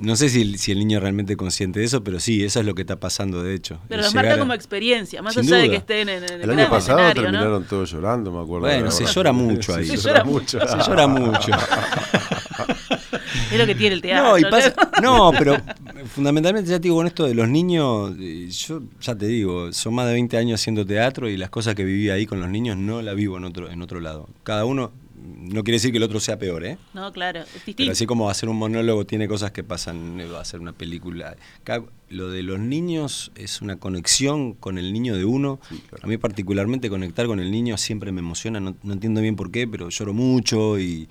No 0.00 0.16
sé 0.16 0.28
si, 0.28 0.40
el- 0.42 0.58
si 0.58 0.72
el 0.72 0.78
niño 0.78 0.98
es 0.98 1.02
realmente 1.02 1.36
consciente 1.36 1.80
de 1.80 1.86
eso, 1.86 2.02
pero 2.02 2.18
sí, 2.20 2.42
eso 2.42 2.60
es 2.60 2.66
lo 2.66 2.74
que 2.74 2.82
está 2.82 2.96
pasando, 2.98 3.42
de 3.42 3.54
hecho. 3.54 3.78
Pero 3.88 4.02
los 4.02 4.14
marca 4.14 4.34
a- 4.34 4.38
como 4.38 4.54
experiencia, 4.54 5.20
más 5.22 5.34
Sin 5.34 5.42
allá 5.44 5.56
de 5.56 5.62
duda. 5.62 5.70
que 5.72 5.76
estén 5.76 6.08
en, 6.08 6.24
en 6.24 6.32
el, 6.32 6.40
El 6.42 6.50
año 6.58 6.70
pasado 6.70 6.98
escenario, 7.00 7.22
¿no? 7.22 7.30
terminaron 7.30 7.64
todos 7.64 7.90
llorando, 7.92 8.32
me 8.32 8.40
acuerdo. 8.42 8.66
Bueno, 8.66 8.84
de 8.86 8.90
se 8.92 9.04
llora 9.06 9.32
mucho 9.32 9.74
ahí. 9.74 9.86
Se, 9.86 9.96
llora 9.96 10.24
mucho. 10.24 10.58
Se 10.66 10.76
llora 10.88 11.06
mucho. 11.06 11.50
Es 13.52 13.58
lo 13.58 13.66
que 13.66 13.74
tiene 13.74 13.96
el 13.96 14.02
teatro. 14.02 14.30
No, 14.30 14.38
y 14.38 14.42
pasa- 14.44 14.72
no, 15.02 15.32
pero 15.36 15.56
fundamentalmente 16.14 16.70
ya 16.70 16.76
te 16.76 16.82
digo, 16.84 16.96
con 16.96 17.06
esto 17.08 17.24
de 17.26 17.34
los 17.34 17.48
niños, 17.48 18.12
eh, 18.20 18.48
yo 18.48 18.80
ya 19.00 19.14
te 19.16 19.26
digo, 19.26 19.72
son 19.72 19.94
más 19.94 20.06
de 20.06 20.12
20 20.12 20.36
años 20.36 20.60
haciendo 20.60 20.86
teatro 20.86 21.28
y 21.28 21.36
las 21.36 21.50
cosas 21.50 21.74
que 21.74 21.84
viví 21.84 22.10
ahí 22.10 22.26
con 22.26 22.38
los 22.40 22.48
niños 22.48 22.76
no 22.76 23.02
las 23.02 23.16
vivo 23.16 23.36
en 23.38 23.44
otro, 23.44 23.68
en 23.70 23.82
otro 23.82 23.98
lado. 24.00 24.28
Cada 24.44 24.64
uno, 24.64 24.92
no 25.22 25.62
quiere 25.64 25.76
decir 25.76 25.90
que 25.92 25.98
el 25.98 26.02
otro 26.02 26.20
sea 26.20 26.38
peor, 26.38 26.64
¿eh? 26.64 26.78
No, 26.94 27.12
claro, 27.12 27.40
es 27.40 27.74
Pero 27.76 27.92
así 27.92 28.06
como 28.06 28.30
hacer 28.30 28.48
un 28.48 28.56
monólogo 28.56 29.04
tiene 29.06 29.28
cosas 29.28 29.52
que 29.52 29.62
pasan, 29.64 30.18
va 30.32 30.38
a 30.38 30.42
hacer 30.42 30.60
una 30.60 30.72
película. 30.72 31.36
Cada- 31.64 31.84
lo 32.08 32.30
de 32.30 32.42
los 32.42 32.58
niños 32.58 33.30
es 33.36 33.62
una 33.62 33.76
conexión 33.76 34.54
con 34.54 34.78
el 34.78 34.92
niño 34.92 35.16
de 35.16 35.24
uno. 35.24 35.60
Sí, 35.68 35.76
claro. 35.88 36.04
A 36.04 36.08
mí 36.08 36.16
particularmente 36.18 36.88
conectar 36.90 37.26
con 37.26 37.38
el 37.40 37.50
niño 37.50 37.76
siempre 37.76 38.10
me 38.12 38.20
emociona, 38.20 38.58
no, 38.60 38.74
no 38.82 38.92
entiendo 38.92 39.20
bien 39.20 39.36
por 39.36 39.50
qué, 39.50 39.68
pero 39.68 39.88
lloro 39.90 40.12
mucho 40.12 40.78
y, 40.78 41.08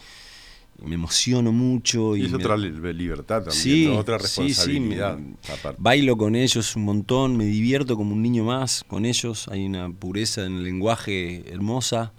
y 0.81 0.85
me 0.85 0.95
emociono 0.95 1.51
mucho. 1.51 2.15
Y 2.17 2.21
Y 2.23 2.25
es 2.25 2.31
me- 2.31 2.37
otra 2.37 2.57
li- 2.57 2.71
libertad 2.93 3.43
también, 3.43 3.53
Sí, 3.53 3.85
¿no? 3.87 3.97
otra 3.97 4.19
sí, 4.19 4.27
sí, 4.27 4.41
responsabilidad. 4.41 5.17
me- 5.17 5.35
aparte. 5.53 5.77
Bailo 5.81 6.17
con 6.17 6.35
ellos 6.35 6.75
un 6.75 6.83
montón, 6.83 7.37
me 7.37 7.45
divierto 7.45 7.95
como 7.95 8.13
un 8.13 8.21
niño 8.21 8.43
más 8.43 8.83
con 8.87 9.05
ellos, 9.05 9.47
hay 9.49 9.65
una 9.65 9.89
pureza 9.91 10.45
en 10.45 10.55
el 10.57 10.63
lenguaje 10.63 11.43
hermosa. 11.51 12.11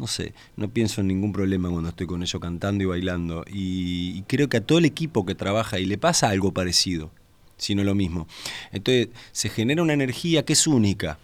No 0.00 0.06
sé, 0.06 0.32
no 0.56 0.70
pienso 0.70 1.02
en 1.02 1.08
ningún 1.08 1.32
problema 1.32 1.68
cuando 1.68 1.90
estoy 1.90 2.06
con 2.06 2.22
ellos 2.22 2.40
cantando 2.40 2.82
y 2.82 2.86
bailando. 2.86 3.44
Y, 3.46 4.18
y 4.18 4.22
creo 4.26 4.48
que 4.48 4.56
a 4.56 4.60
todo 4.62 4.78
el 4.78 4.86
equipo 4.86 5.26
que 5.26 5.34
trabaja 5.34 5.78
y 5.78 5.84
le 5.84 5.98
pasa 5.98 6.30
algo 6.30 6.52
parecido. 6.52 7.10
sino 7.58 7.84
lo 7.84 7.94
mismo. 7.94 8.26
Entonces 8.72 9.08
se 9.32 9.50
genera 9.50 9.82
una 9.82 9.92
energía 9.92 10.44
que 10.44 10.54
es 10.54 10.66
única 10.66 11.18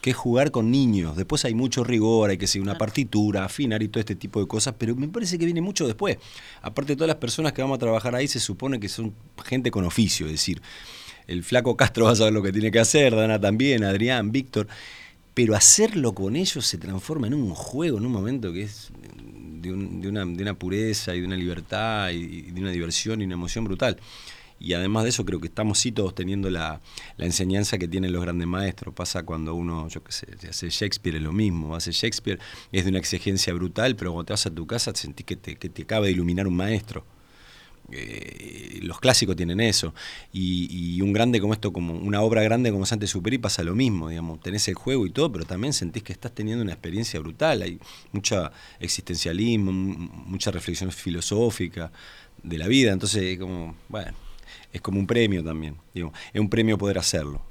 que 0.00 0.10
es 0.10 0.16
jugar 0.16 0.50
con 0.50 0.70
niños. 0.70 1.16
Después 1.16 1.46
hay 1.46 1.54
mucho 1.54 1.82
rigor, 1.82 2.28
hay 2.28 2.36
que 2.36 2.46
seguir 2.46 2.68
una 2.68 2.76
partitura, 2.76 3.44
afinar 3.46 3.82
y 3.82 3.88
todo 3.88 4.00
este 4.00 4.14
tipo 4.14 4.38
de 4.38 4.46
cosas, 4.46 4.74
pero 4.78 4.94
me 4.94 5.08
parece 5.08 5.38
que 5.38 5.46
viene 5.46 5.62
mucho 5.62 5.86
después. 5.86 6.18
Aparte, 6.60 6.94
todas 6.94 7.08
las 7.08 7.16
personas 7.16 7.54
que 7.54 7.62
vamos 7.62 7.76
a 7.76 7.78
trabajar 7.78 8.14
ahí 8.14 8.28
se 8.28 8.38
supone 8.38 8.78
que 8.78 8.90
son 8.90 9.14
gente 9.46 9.70
con 9.70 9.84
oficio, 9.86 10.26
es 10.26 10.32
decir, 10.32 10.60
el 11.26 11.42
flaco 11.42 11.74
Castro 11.74 12.04
va 12.04 12.10
a 12.10 12.16
saber 12.16 12.34
lo 12.34 12.42
que 12.42 12.52
tiene 12.52 12.70
que 12.70 12.80
hacer, 12.80 13.16
Dana 13.16 13.40
también, 13.40 13.82
Adrián, 13.82 14.30
Víctor, 14.30 14.68
pero 15.34 15.54
hacerlo 15.54 16.14
con 16.14 16.36
ellos 16.36 16.64
se 16.64 16.78
transforma 16.78 17.26
en 17.26 17.34
un 17.34 17.54
juego, 17.54 17.98
en 17.98 18.06
un 18.06 18.12
momento 18.12 18.52
que 18.52 18.62
es 18.62 18.90
de, 19.60 19.72
una, 19.72 20.54
pureza 20.54 21.14
y 21.14 21.20
de 21.20 21.26
una 21.26 21.36
libertad 21.36 22.10
y 22.10 22.50
de 22.50 22.60
una 22.60 22.70
diversión 22.70 23.20
y 23.20 23.24
una 23.24 23.34
emoción 23.34 23.64
brutal 23.64 23.98
y 24.64 24.72
además 24.72 25.02
de 25.04 25.10
eso 25.10 25.24
creo 25.24 25.40
que 25.40 25.48
estamos 25.48 25.78
sí 25.78 25.92
todos 25.92 26.14
teniendo 26.14 26.48
la, 26.48 26.80
enseñanza 27.18 27.78
que 27.78 27.88
tienen 27.88 28.12
los 28.12 28.22
grandes 28.22 28.46
maestros. 28.46 28.94
Pasa 28.94 29.24
cuando 29.24 29.54
uno, 29.54 29.88
yo 29.88 30.02
qué 30.02 30.12
sé, 30.12 30.26
hace 30.48 30.70
Shakespeare 30.70 31.16
es 31.16 31.22
lo 31.22 31.32
mismo, 31.32 31.76
hace 31.76 31.92
Shakespeare 31.92 32.38
es 32.72 32.84
de 32.84 32.90
una 32.90 32.98
exigencia 32.98 33.52
brutal, 33.52 33.96
pero 33.96 34.12
cuando 34.12 34.26
te 34.26 34.32
vas 34.32 34.46
a 34.46 34.50
tu 34.50 34.66
casa 34.66 34.92
sentís 34.94 35.26
que 35.26 35.36
te, 35.36 35.56
que 35.56 35.68
te 35.68 35.82
acaba 35.82 36.06
de 36.06 36.12
iluminar 36.12 36.46
un 36.46 36.56
maestro. 36.56 37.04
Eh, 37.92 38.80
los 38.82 39.00
clásicos 39.00 39.36
tienen 39.36 39.60
eso. 39.60 39.94
Y, 40.32 41.00
un 41.00 41.12
grande 41.12 41.40
como 41.40 41.52
esto, 41.52 41.72
como 41.72 41.94
una 41.94 42.22
obra 42.22 42.42
grande 42.42 42.70
como 42.70 42.86
Sante 42.86 43.06
Superi, 43.06 43.38
pasa 43.38 43.62
lo 43.62 43.74
mismo, 43.74 44.08
digamos, 44.08 44.40
tenés 44.40 44.66
el 44.68 44.74
juego 44.74 45.06
y 45.06 45.10
todo, 45.10 45.30
pero 45.30 45.44
también 45.44 45.72
sentís 45.72 46.02
que 46.02 46.12
estás 46.12 46.32
teniendo 46.32 46.62
una 46.62 46.72
experiencia 46.72 47.20
brutal. 47.20 47.62
Hay 47.62 47.78
mucha 48.12 48.52
existencialismo, 48.80 49.72
mucha 49.72 50.50
reflexión 50.50 50.90
filosófica 50.92 51.92
de 52.42 52.58
la 52.58 52.68
vida. 52.68 52.92
Entonces, 52.92 53.38
como, 53.38 53.76
bueno, 53.88 54.12
es 54.72 54.80
como 54.80 54.98
un 54.98 55.06
premio 55.06 55.44
también. 55.44 55.76
Digo, 55.92 56.12
es 56.32 56.40
un 56.40 56.48
premio 56.48 56.78
poder 56.78 56.98
hacerlo. 56.98 57.42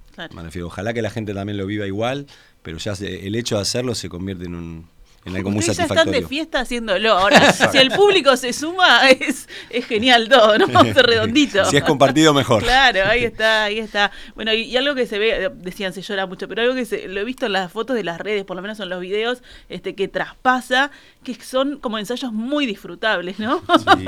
ojalá 0.63 0.93
que 0.93 1.01
la 1.01 1.09
gente 1.09 1.33
también 1.33 1.57
lo 1.57 1.65
viva 1.65 1.85
igual, 1.85 2.27
pero 2.61 2.77
ya 2.77 2.93
el 2.93 3.35
hecho 3.35 3.55
de 3.55 3.61
hacerlo 3.61 3.93
se 3.93 4.09
convierte 4.09 4.45
en 4.45 4.55
un, 4.55 4.87
en 5.25 5.36
algo 5.36 5.51
muy 5.51 5.62
satisfactorio. 5.62 5.95
ya 5.95 6.01
están 6.01 6.21
de 6.21 6.27
fiesta 6.27 6.59
haciéndolo. 6.59 7.13
Ahora, 7.13 7.51
si 7.71 7.77
el 7.77 7.91
público 7.91 8.36
se 8.36 8.53
suma, 8.53 9.09
es, 9.09 9.47
es 9.69 9.86
genial 9.86 10.27
todo, 10.29 10.57
¿no? 10.57 10.67
redondito. 10.93 11.63
Si 11.65 11.77
es 11.77 11.83
compartido, 11.83 12.33
mejor. 12.33 12.63
Claro, 12.63 13.01
ahí 13.07 13.23
está, 13.23 13.65
ahí 13.65 13.79
está. 13.79 14.12
Bueno, 14.36 14.53
y, 14.53 14.75
algo 14.75 14.95
que 14.95 15.05
se 15.05 15.19
ve, 15.19 15.51
decían, 15.55 15.93
se 15.93 16.01
llora 16.01 16.25
mucho, 16.25 16.47
pero 16.47 16.62
algo 16.62 16.75
que 16.75 16.86
se, 16.86 17.07
lo 17.07 17.21
he 17.21 17.23
visto 17.23 17.45
en 17.45 17.53
las 17.53 17.71
fotos 17.71 17.95
de 17.95 18.03
las 18.03 18.19
redes, 18.19 18.43
por 18.43 18.55
lo 18.55 18.62
menos 18.62 18.79
en 18.79 18.89
los 18.89 18.99
videos, 18.99 19.43
este 19.69 19.95
que 19.95 20.07
traspasa, 20.07 20.91
que 21.23 21.36
son 21.36 21.79
como 21.79 21.97
ensayos 21.97 22.33
muy 22.33 22.65
disfrutables, 22.65 23.39
¿no? 23.39 23.59
Sí, 23.59 24.05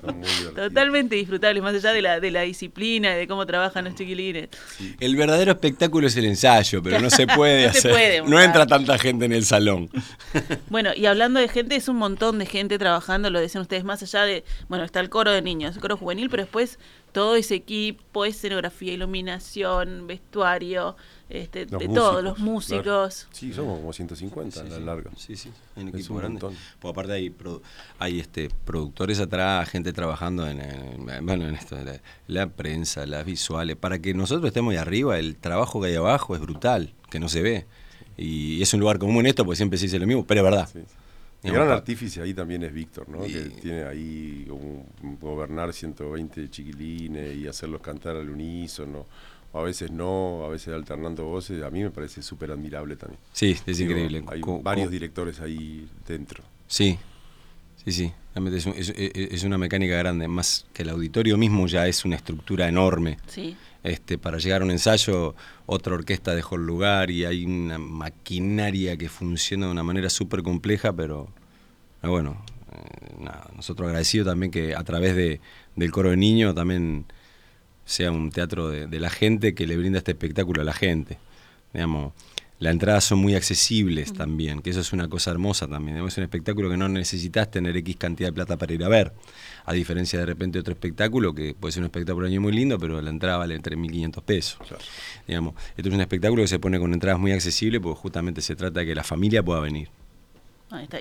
son 0.00 0.18
muy 0.18 0.54
Totalmente 0.54 1.16
disfrutables, 1.16 1.62
más 1.62 1.74
allá 1.74 1.92
de 1.92 2.02
la, 2.02 2.20
de 2.20 2.30
la 2.30 2.42
disciplina 2.42 3.14
y 3.14 3.18
de 3.18 3.28
cómo 3.28 3.46
trabajan 3.46 3.84
los 3.84 3.94
chiquilines. 3.94 4.48
El 4.98 5.16
verdadero 5.16 5.52
espectáculo 5.52 6.06
es 6.06 6.16
el 6.16 6.24
ensayo, 6.24 6.82
pero 6.82 7.00
no 7.00 7.10
se 7.10 7.26
puede 7.26 7.66
hacer. 7.68 8.24
no 8.26 8.40
entra 8.40 8.66
tanta 8.66 8.98
gente 8.98 9.24
en 9.24 9.32
el 9.32 9.44
salón. 9.44 9.90
Bueno, 10.70 10.90
y 10.96 11.06
hablando 11.06 11.40
de 11.40 11.48
gente, 11.48 11.76
es 11.76 11.88
un 11.88 11.96
montón 11.96 12.38
de 12.38 12.46
gente 12.46 12.78
trabajando, 12.78 13.30
lo 13.30 13.40
decían 13.40 13.62
ustedes, 13.62 13.84
más 13.84 14.02
allá 14.02 14.22
de, 14.22 14.44
bueno, 14.68 14.84
está 14.84 15.00
el 15.00 15.10
coro 15.10 15.30
de 15.30 15.42
niños, 15.42 15.74
el 15.76 15.82
coro 15.82 15.96
juvenil, 15.96 16.30
pero 16.30 16.44
después 16.44 16.78
todo 17.12 17.36
ese 17.36 17.54
equipo, 17.54 18.24
escenografía, 18.24 18.94
iluminación, 18.94 20.06
vestuario, 20.06 20.96
este, 21.28 21.66
de 21.66 21.88
todos, 21.88 22.24
los 22.24 22.38
músicos. 22.38 23.28
Sí, 23.32 23.52
somos 23.52 23.78
como 23.78 23.92
150 23.92 24.60
a 24.60 24.64
la 24.64 24.78
larga. 24.78 25.10
Sí, 25.16 25.36
sí, 25.36 25.50
un 25.76 25.88
equipo 25.88 26.14
grande. 26.14 26.40
Pues 26.40 26.92
aparte 26.92 27.12
hay, 27.12 27.34
hay 27.98 28.20
este, 28.20 28.48
productores 28.64 29.20
atrás, 29.20 29.68
gente 29.68 29.92
trabajando 29.92 30.48
en, 30.48 30.60
bueno, 31.24 31.46
en 31.46 31.54
esto, 31.54 31.76
la, 31.76 32.00
la, 32.26 32.46
prensa, 32.48 33.06
las 33.06 33.24
visuales. 33.26 33.76
Para 33.76 33.98
que 33.98 34.14
nosotros 34.14 34.46
estemos 34.46 34.72
ahí 34.72 34.78
arriba, 34.78 35.18
el 35.18 35.36
trabajo 35.36 35.80
que 35.80 35.88
hay 35.88 35.96
abajo 35.96 36.34
es 36.34 36.40
brutal, 36.40 36.94
que 37.10 37.20
no 37.20 37.28
se 37.28 37.42
ve. 37.42 37.66
Y 38.16 38.62
es 38.62 38.72
un 38.74 38.80
lugar 38.80 38.98
común 38.98 39.26
esto, 39.26 39.44
porque 39.44 39.56
siempre 39.56 39.78
se 39.78 39.86
dice 39.86 39.98
lo 39.98 40.06
mismo, 40.06 40.24
pero 40.26 40.40
es 40.40 40.44
verdad. 40.44 40.68
El 41.42 41.52
gran 41.52 41.70
artífice 41.70 42.22
ahí 42.22 42.34
también 42.34 42.62
es 42.62 42.72
Víctor, 42.72 43.08
¿no? 43.08 43.22
Que 43.24 43.40
tiene 43.60 43.84
ahí 43.84 44.46
gobernar 45.20 45.72
120 45.72 46.48
chiquilines 46.50 47.36
y 47.36 47.48
hacerlos 47.48 47.80
cantar 47.80 48.16
al 48.16 48.30
unísono. 48.30 49.06
A 49.54 49.60
veces 49.60 49.90
no, 49.90 50.44
a 50.44 50.48
veces 50.48 50.72
alternando 50.72 51.24
voces. 51.24 51.62
A 51.62 51.70
mí 51.70 51.82
me 51.82 51.90
parece 51.90 52.22
súper 52.22 52.52
admirable 52.52 52.96
también. 52.96 53.20
Sí, 53.32 53.56
es 53.66 53.80
increíble. 53.80 54.24
Hay 54.28 54.40
varios 54.62 54.90
directores 54.90 55.40
ahí 55.40 55.86
dentro. 56.06 56.42
Sí, 56.66 56.98
sí, 57.84 57.92
sí. 57.92 58.12
Es, 58.34 58.92
es, 58.96 59.44
una 59.44 59.58
mecánica 59.58 59.96
grande. 59.96 60.26
Más 60.26 60.64
que 60.72 60.84
el 60.84 60.88
auditorio 60.88 61.36
mismo 61.36 61.66
ya 61.66 61.86
es 61.86 62.04
una 62.04 62.16
estructura 62.16 62.66
enorme. 62.66 63.18
Sí. 63.26 63.56
Este, 63.82 64.16
para 64.16 64.38
llegar 64.38 64.62
a 64.62 64.64
un 64.64 64.70
ensayo, 64.70 65.34
otra 65.66 65.94
orquesta 65.94 66.34
dejó 66.34 66.54
el 66.54 66.66
lugar 66.66 67.10
y 67.10 67.24
hay 67.24 67.44
una 67.44 67.78
maquinaria 67.78 68.96
que 68.96 69.08
funciona 69.08 69.66
de 69.66 69.72
una 69.72 69.82
manera 69.82 70.08
súper 70.08 70.42
compleja, 70.42 70.92
pero 70.92 71.28
bueno, 72.02 72.44
eh, 72.72 73.28
nosotros 73.56 73.86
agradecidos 73.88 74.28
también 74.28 74.52
que 74.52 74.76
a 74.76 74.84
través 74.84 75.16
de, 75.16 75.40
del 75.74 75.90
coro 75.90 76.10
de 76.10 76.16
niños 76.16 76.54
también 76.54 77.06
sea 77.84 78.12
un 78.12 78.30
teatro 78.30 78.68
de, 78.68 78.86
de, 78.86 79.00
la 79.00 79.10
gente 79.10 79.54
que 79.54 79.66
le 79.66 79.76
brinda 79.76 79.98
este 79.98 80.12
espectáculo 80.12 80.62
a 80.62 80.64
la 80.64 80.72
gente. 80.72 81.18
Digamos, 81.72 82.12
las 82.62 82.70
entradas 82.70 83.02
son 83.02 83.18
muy 83.18 83.34
accesibles 83.34 84.12
también, 84.12 84.62
que 84.62 84.70
eso 84.70 84.78
es 84.78 84.92
una 84.92 85.08
cosa 85.08 85.32
hermosa 85.32 85.66
también. 85.66 85.96
Es 85.96 86.16
un 86.16 86.22
espectáculo 86.22 86.70
que 86.70 86.76
no 86.76 86.88
necesitas 86.88 87.50
tener 87.50 87.76
X 87.78 87.96
cantidad 87.96 88.28
de 88.28 88.32
plata 88.32 88.56
para 88.56 88.72
ir 88.72 88.84
a 88.84 88.88
ver, 88.88 89.12
a 89.64 89.72
diferencia 89.72 90.20
de 90.20 90.26
repente 90.26 90.58
de 90.58 90.60
otro 90.60 90.72
espectáculo, 90.72 91.34
que 91.34 91.54
puede 91.58 91.72
ser 91.72 91.80
un 91.80 91.86
espectáculo 91.86 92.28
año 92.28 92.40
muy 92.40 92.52
lindo, 92.52 92.78
pero 92.78 93.02
la 93.02 93.10
entrada 93.10 93.38
vale 93.38 93.60
3.500 93.60 94.22
pesos. 94.22 94.60
Digamos, 95.26 95.54
esto 95.76 95.88
es 95.88 95.94
un 95.94 96.02
espectáculo 96.02 96.42
que 96.42 96.48
se 96.48 96.60
pone 96.60 96.78
con 96.78 96.92
entradas 96.92 97.18
muy 97.18 97.32
accesibles 97.32 97.80
porque 97.80 98.00
justamente 98.00 98.40
se 98.40 98.54
trata 98.54 98.78
de 98.78 98.86
que 98.86 98.94
la 98.94 99.02
familia 99.02 99.42
pueda 99.42 99.58
venir. 99.58 99.88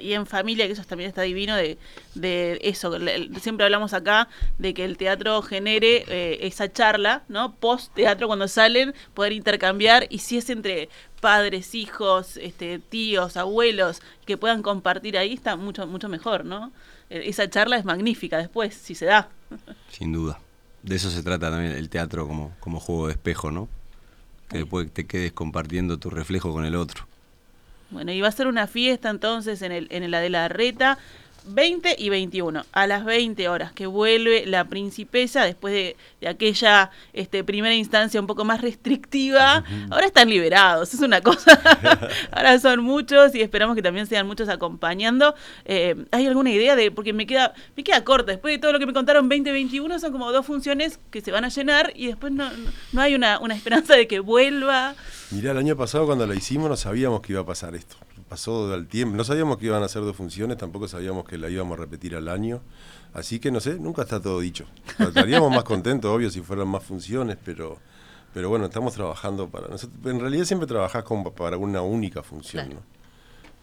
Y 0.02 0.14
en 0.14 0.26
familia, 0.26 0.66
que 0.68 0.74
eso 0.74 0.84
también 0.84 1.10
está 1.10 1.22
divino, 1.22 1.56
de, 1.56 1.78
de 2.16 2.60
eso, 2.64 2.98
siempre 3.40 3.66
hablamos 3.66 3.94
acá 3.94 4.28
de 4.58 4.74
que 4.74 4.86
el 4.86 4.98
teatro 4.98 5.42
genere 5.42 6.04
eh, 6.08 6.40
esa 6.42 6.72
charla, 6.72 7.24
¿no? 7.28 7.56
Post 7.56 7.94
teatro, 7.94 8.28
cuando 8.28 8.48
salen, 8.48 8.94
poder 9.14 9.34
intercambiar, 9.34 10.08
y 10.10 10.20
si 10.20 10.38
es 10.38 10.50
entre 10.50 10.90
padres, 11.22 11.76
hijos, 11.76 12.38
este, 12.38 12.80
tíos, 12.80 13.38
abuelos, 13.38 14.02
que 14.26 14.38
puedan 14.38 14.62
compartir 14.62 15.18
ahí, 15.18 15.34
está 15.34 15.56
mucho, 15.56 15.88
mucho 15.88 16.10
mejor, 16.10 16.44
¿no? 16.46 16.72
E, 17.10 17.30
esa 17.30 17.50
charla 17.50 17.78
es 17.78 17.86
magnífica 17.86 18.38
después, 18.38 18.74
si 18.74 18.96
se 18.96 19.06
da. 19.06 19.30
Sin 19.90 20.12
duda. 20.12 20.40
De 20.84 20.96
eso 20.96 21.12
se 21.12 21.22
trata 21.22 21.52
también 21.52 21.74
el 21.74 21.90
teatro 21.90 22.28
como, 22.28 22.52
como 22.60 22.80
juego 22.80 23.08
de 23.08 23.14
espejo, 23.14 23.52
¿no? 23.52 23.70
Que 24.50 24.60
después 24.60 24.92
te 24.92 25.06
quedes 25.06 25.32
compartiendo 25.32 25.98
tu 25.98 26.10
reflejo 26.10 26.52
con 26.52 26.66
el 26.66 26.76
otro. 26.76 27.06
Bueno, 27.92 28.12
y 28.12 28.22
va 28.22 28.30
a 28.30 28.32
ser 28.32 28.48
una 28.48 28.68
fiesta 28.68 29.10
entonces 29.10 29.62
en, 29.62 29.72
el, 29.72 29.88
en 29.92 30.10
la 30.10 30.20
de 30.20 30.30
la 30.30 30.48
Reta. 30.48 30.98
20 31.46 31.96
y 31.98 32.10
21, 32.10 32.66
a 32.72 32.88
las 32.88 33.06
20 33.06 33.50
horas, 33.50 33.72
que 33.72 33.86
vuelve 33.86 34.46
la 34.46 34.66
principesa 34.66 35.44
después 35.44 35.74
de, 35.74 35.96
aquella 36.28 36.92
este, 37.14 37.44
primera 37.44 37.74
instancia 37.74 38.20
un 38.20 38.28
poco 38.28 38.46
más 38.46 38.62
restrictiva. 38.62 39.64
Ahora 39.90 40.06
están 40.06 40.30
liberados, 40.30 40.94
es 40.94 41.02
una 41.02 41.22
cosa. 41.22 41.60
Ahora 42.32 42.60
son 42.60 42.84
muchos 42.84 43.34
y 43.36 43.42
esperamos 43.42 43.76
que 43.76 43.82
también 43.82 44.08
sean 44.08 44.28
muchos 44.28 44.50
acompañando. 44.50 45.36
Eh, 45.66 45.96
¿Hay 46.12 46.28
alguna 46.28 46.52
idea 46.52 46.76
de.? 46.76 46.92
Porque 46.92 47.14
me 47.14 47.26
queda, 47.26 47.54
me 47.76 47.84
queda 47.84 48.04
corta. 48.04 48.32
Después 48.32 48.54
de 48.54 48.60
todo 48.60 48.72
lo 48.72 48.80
que 48.80 48.86
me 48.86 48.94
contaron, 48.94 49.28
2021 49.28 50.00
son 50.00 50.12
como 50.12 50.32
dos 50.32 50.46
funciones 50.46 51.00
que 51.10 51.22
se 51.22 51.32
van 51.32 51.46
a 51.46 51.50
llenar 51.50 51.92
y 51.96 52.08
después 52.08 52.32
no, 52.32 52.50
no 52.92 53.02
hay 53.02 53.16
una, 53.16 53.40
una 53.40 53.56
esperanza 53.56 53.96
de 53.96 54.08
que 54.08 54.20
vuelva. 54.20 54.96
Mirá, 55.32 55.52
el 55.52 55.58
año 55.58 55.76
pasado 55.76 56.06
cuando 56.06 56.28
la 56.28 56.36
hicimos 56.36 56.70
no 56.70 56.78
sabíamos 56.78 57.22
que 57.22 57.34
iba 57.34 57.42
a 57.42 57.46
pasar 57.46 57.76
esto 57.76 57.96
pasó 58.32 58.70
del 58.70 58.88
tiempo. 58.88 59.18
No 59.18 59.26
sabíamos 59.26 59.58
que 59.58 59.66
iban 59.66 59.84
a 59.84 59.90
ser 59.90 60.04
dos 60.04 60.16
funciones, 60.16 60.56
tampoco 60.58 60.88
sabíamos 60.88 61.26
que 61.26 61.38
la 61.38 61.50
íbamos 61.50 61.78
a 61.78 61.82
repetir 61.82 62.16
al 62.16 62.30
año. 62.30 62.62
Así 63.14 63.42
que 63.42 63.52
no 63.52 63.60
sé, 63.60 63.78
nunca 63.78 64.04
está 64.04 64.22
todo 64.22 64.40
dicho. 64.40 64.68
Estaríamos 65.00 65.52
más 65.52 65.66
contentos, 65.66 66.10
obvio, 66.10 66.30
si 66.30 66.40
fueran 66.40 66.70
más 66.70 66.82
funciones, 66.82 67.38
pero, 67.44 67.78
pero 68.34 68.48
bueno, 68.48 68.68
estamos 68.68 68.94
trabajando 68.94 69.50
para. 69.50 69.68
Nosotros, 69.68 70.00
en 70.06 70.22
realidad 70.22 70.46
siempre 70.46 70.66
trabajás 70.66 71.04
como 71.04 71.34
para 71.34 71.58
una 71.58 71.82
única 71.82 72.24
función, 72.24 72.70
¿no? 72.70 72.82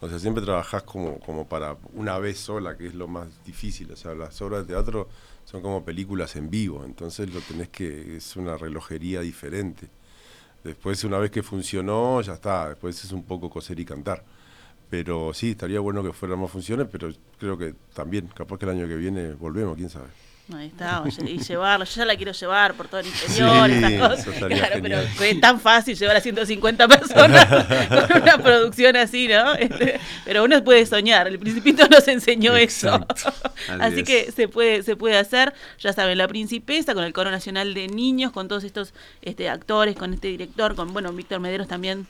O 0.01 0.07
sea, 0.07 0.19
siempre 0.19 0.43
trabajás 0.43 0.83
como, 0.83 1.19
como 1.19 1.47
para 1.47 1.75
una 1.95 2.19
vez 2.19 2.37
sola, 2.37 2.77
que 2.77 2.85
es 2.85 2.93
lo 2.93 3.07
más 3.07 3.27
difícil. 3.43 3.91
O 3.91 3.95
sea, 3.95 4.13
las 4.13 4.39
obras 4.39 4.67
de 4.67 4.75
teatro 4.75 5.09
son 5.45 5.63
como 5.63 5.83
películas 5.83 6.35
en 6.35 6.51
vivo, 6.51 6.85
entonces 6.85 7.33
lo 7.33 7.41
tenés 7.41 7.69
que. 7.69 8.17
es 8.17 8.35
una 8.35 8.55
relojería 8.55 9.21
diferente. 9.21 9.89
Después, 10.63 11.03
una 11.05 11.17
vez 11.17 11.31
que 11.31 11.41
funcionó, 11.41 12.21
ya 12.21 12.35
está. 12.35 12.69
Después 12.69 13.03
es 13.03 13.11
un 13.11 13.23
poco 13.23 13.49
coser 13.49 13.79
y 13.79 13.85
cantar. 13.85 14.23
Pero 14.89 15.33
sí, 15.33 15.51
estaría 15.51 15.79
bueno 15.79 16.03
que 16.03 16.13
fueran 16.13 16.39
más 16.39 16.49
funciones, 16.49 16.87
pero 16.91 17.11
creo 17.37 17.57
que 17.57 17.75
también, 17.93 18.27
capaz 18.27 18.57
que 18.57 18.65
el 18.65 18.71
año 18.71 18.87
que 18.87 18.95
viene 18.95 19.33
volvemos, 19.33 19.77
quién 19.77 19.89
sabe. 19.89 20.07
Ahí 20.51 20.65
está, 20.65 21.03
y 21.27 21.37
llevarlo, 21.37 21.85
yo 21.85 21.93
ya 21.93 22.05
la 22.05 22.15
quiero 22.15 22.31
llevar 22.31 22.73
por 22.73 22.87
todo 22.87 23.01
el 23.01 23.05
interior, 23.05 23.69
esas 23.69 24.25
cosas. 24.25 24.45
Claro, 24.47 24.79
pero 24.81 24.97
es 24.97 25.39
tan 25.39 25.59
fácil 25.59 25.95
llevar 25.95 26.15
a 26.15 26.21
150 26.21 26.87
personas 26.87 27.45
con 28.07 28.21
una 28.23 28.37
producción 28.39 28.95
así, 28.95 29.27
¿no? 29.27 29.53
Este, 29.53 29.99
pero 30.25 30.43
uno 30.43 30.63
puede 30.63 30.87
soñar, 30.87 31.27
el 31.27 31.37
Principito 31.37 31.87
nos 31.87 32.07
enseñó 32.07 32.55
eso. 32.55 33.05
Así, 33.79 34.03
que 34.03 34.31
se 34.31 34.47
puede, 34.47 34.81
se 34.81 34.95
puede 34.95 35.17
hacer, 35.17 35.53
ya 35.77 35.93
saben, 35.93 36.17
La 36.17 36.27
Principesa, 36.27 36.95
con 36.95 37.03
el 37.03 37.13
Coro 37.13 37.29
Nacional 37.29 37.75
de 37.75 37.87
Niños, 37.87 38.31
con 38.31 38.47
todos 38.47 38.63
estos 38.63 38.95
este, 39.21 39.49
actores, 39.49 39.95
con 39.95 40.15
este 40.15 40.29
director, 40.29 40.73
con, 40.73 40.93
bueno, 40.93 41.13
Víctor 41.13 41.41
Mederos 41.41 41.67
también 41.67 42.07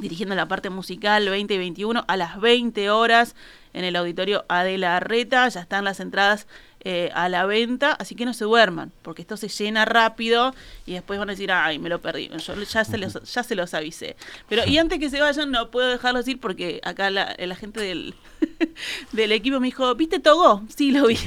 dirigiendo 0.00 0.34
la 0.34 0.48
parte 0.48 0.70
musical 0.70 1.28
20 1.28 1.54
y 1.54 1.58
21 1.58 2.04
a 2.06 2.16
las 2.16 2.40
20 2.40 2.90
horas 2.90 3.34
en 3.72 3.84
el 3.84 3.96
auditorio 3.96 4.44
Adela 4.48 4.96
Arreta. 4.96 5.48
Ya 5.48 5.60
están 5.60 5.84
las 5.84 6.00
entradas 6.00 6.46
eh, 6.82 7.10
a 7.14 7.28
la 7.28 7.44
venta, 7.44 7.92
así 7.92 8.14
que 8.14 8.24
no 8.24 8.32
se 8.32 8.44
duerman, 8.44 8.90
porque 9.02 9.20
esto 9.20 9.36
se 9.36 9.48
llena 9.48 9.84
rápido 9.84 10.54
y 10.86 10.94
después 10.94 11.18
van 11.18 11.28
a 11.28 11.32
decir, 11.32 11.52
ay, 11.52 11.78
me 11.78 11.90
lo 11.90 12.00
perdí. 12.00 12.30
Yo 12.38 12.54
ya 12.62 12.84
se 12.84 12.96
los, 12.96 13.32
ya 13.32 13.42
se 13.42 13.54
los 13.54 13.74
avisé. 13.74 14.16
Pero, 14.48 14.66
y 14.66 14.78
antes 14.78 14.98
que 14.98 15.10
se 15.10 15.20
vayan, 15.20 15.50
no 15.50 15.70
puedo 15.70 15.90
dejarlos 15.90 16.26
ir 16.26 16.40
porque 16.40 16.80
acá 16.82 17.10
la, 17.10 17.36
la 17.38 17.54
gente 17.54 17.80
del, 17.80 18.14
del 19.12 19.32
equipo 19.32 19.60
me 19.60 19.66
dijo, 19.66 19.94
¿viste 19.94 20.18
Togo? 20.18 20.62
Sí, 20.74 20.90
lo 20.92 21.06
vi. 21.06 21.18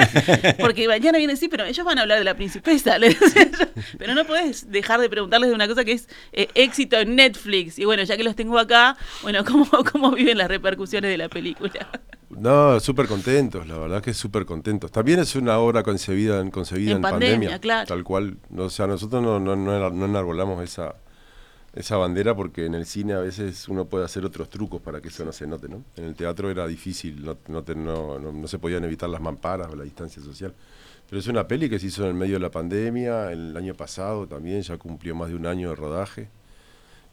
porque 0.60 0.88
mañana 0.88 1.18
viene, 1.18 1.36
sí, 1.36 1.48
pero 1.48 1.64
ellos 1.64 1.84
van 1.84 1.98
a 1.98 2.02
hablar 2.02 2.18
de 2.18 2.24
la 2.24 2.34
principesa. 2.34 2.96
pero 3.98 4.14
no 4.14 4.24
puedes 4.24 4.70
dejar 4.70 5.00
de 5.00 5.08
preguntarles 5.08 5.50
de 5.50 5.54
una 5.54 5.68
cosa 5.68 5.84
que 5.84 5.92
es 5.92 6.08
eh, 6.32 6.48
éxito 6.54 6.96
en 6.96 7.16
Netflix. 7.16 7.78
Y 7.78 7.84
bueno, 7.84 8.02
ya 8.02 8.16
que 8.16 8.24
los 8.24 8.36
tengo 8.36 8.58
acá, 8.58 8.96
bueno, 9.22 9.44
¿cómo, 9.46 9.66
cómo 9.90 10.10
viven 10.12 10.38
las 10.38 10.48
repercusiones 10.48 11.10
de 11.10 11.18
la 11.18 11.28
película? 11.28 11.88
No, 12.30 12.80
súper 12.80 13.06
contentos, 13.08 13.66
la 13.66 13.76
verdad 13.76 14.02
que 14.02 14.14
súper 14.14 14.46
contentos. 14.46 14.90
También 14.90 15.20
es 15.20 15.36
una 15.36 15.58
obra 15.58 15.82
concebida 15.82 16.40
en, 16.40 16.50
concebida 16.50 16.92
en, 16.92 17.02
pandemia, 17.02 17.60
tal 17.60 18.02
cual. 18.04 18.38
O 18.56 18.70
sea, 18.70 18.86
nosotros 18.86 19.22
no, 19.22 19.38
no, 19.38 19.54
no, 19.54 20.04
enarbolamos 20.04 20.62
esa, 20.64 20.94
esa 21.74 21.96
bandera 21.96 22.34
porque 22.34 22.66
en 22.66 22.74
el 22.74 22.84
cine 22.84 23.14
a 23.14 23.20
veces 23.20 23.66
uno 23.68 23.86
puede 23.86 24.04
hacer 24.04 24.24
otros 24.24 24.50
trucos 24.50 24.80
para 24.82 25.00
que 25.00 25.08
eso 25.08 25.24
no 25.24 25.32
se 25.32 25.46
note, 25.46 25.68
¿no? 25.68 25.82
En 25.96 26.04
el 26.04 26.14
teatro 26.14 26.50
era 26.50 26.66
difícil, 26.66 27.24
no, 27.24 27.38
no, 27.48 28.18
no, 28.18 28.48
se 28.48 28.58
podían 28.58 28.84
evitar 28.84 29.08
las 29.08 29.20
mamparas 29.20 29.68
o 29.70 29.76
la 29.76 29.84
distancia 29.84 30.22
social. 30.22 30.54
Pero 31.08 31.20
es 31.20 31.26
una 31.26 31.46
peli 31.46 31.70
que 31.70 31.78
se 31.78 31.86
hizo 31.86 32.02
en 32.02 32.08
el 32.08 32.14
medio 32.14 32.34
de 32.34 32.40
la 32.40 32.50
pandemia, 32.50 33.32
el 33.32 33.56
año 33.56 33.74
pasado 33.74 34.26
también, 34.26 34.62
ya 34.62 34.76
cumplió 34.76 35.14
más 35.14 35.28
de 35.30 35.36
un 35.36 35.46
año 35.46 35.70
de 35.70 35.76
rodaje. 35.76 36.28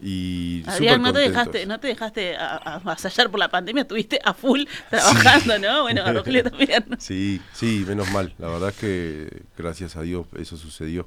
Y 0.01 0.63
Adrián, 0.65 1.01
no 1.01 1.11
te 1.11 1.19
dejaste, 1.19 1.65
no 1.65 1.79
te 1.79 1.87
dejaste 1.89 2.37
avasallar 2.37 3.29
por 3.29 3.39
la 3.39 3.49
pandemia, 3.49 3.81
estuviste 3.81 4.19
a 4.23 4.33
full 4.33 4.63
trabajando, 4.89 5.59
¿no? 5.59 5.83
Bueno, 5.83 6.03
Rogelio 6.13 6.43
también. 6.43 6.85
Sí, 6.99 7.41
sí, 7.53 7.83
menos 7.87 8.09
mal. 8.11 8.33
La 8.37 8.47
verdad 8.47 8.69
es 8.69 8.75
que 8.75 9.43
gracias 9.57 9.97
a 9.97 10.01
Dios 10.01 10.25
eso 10.37 10.55
sucedió. 10.55 11.05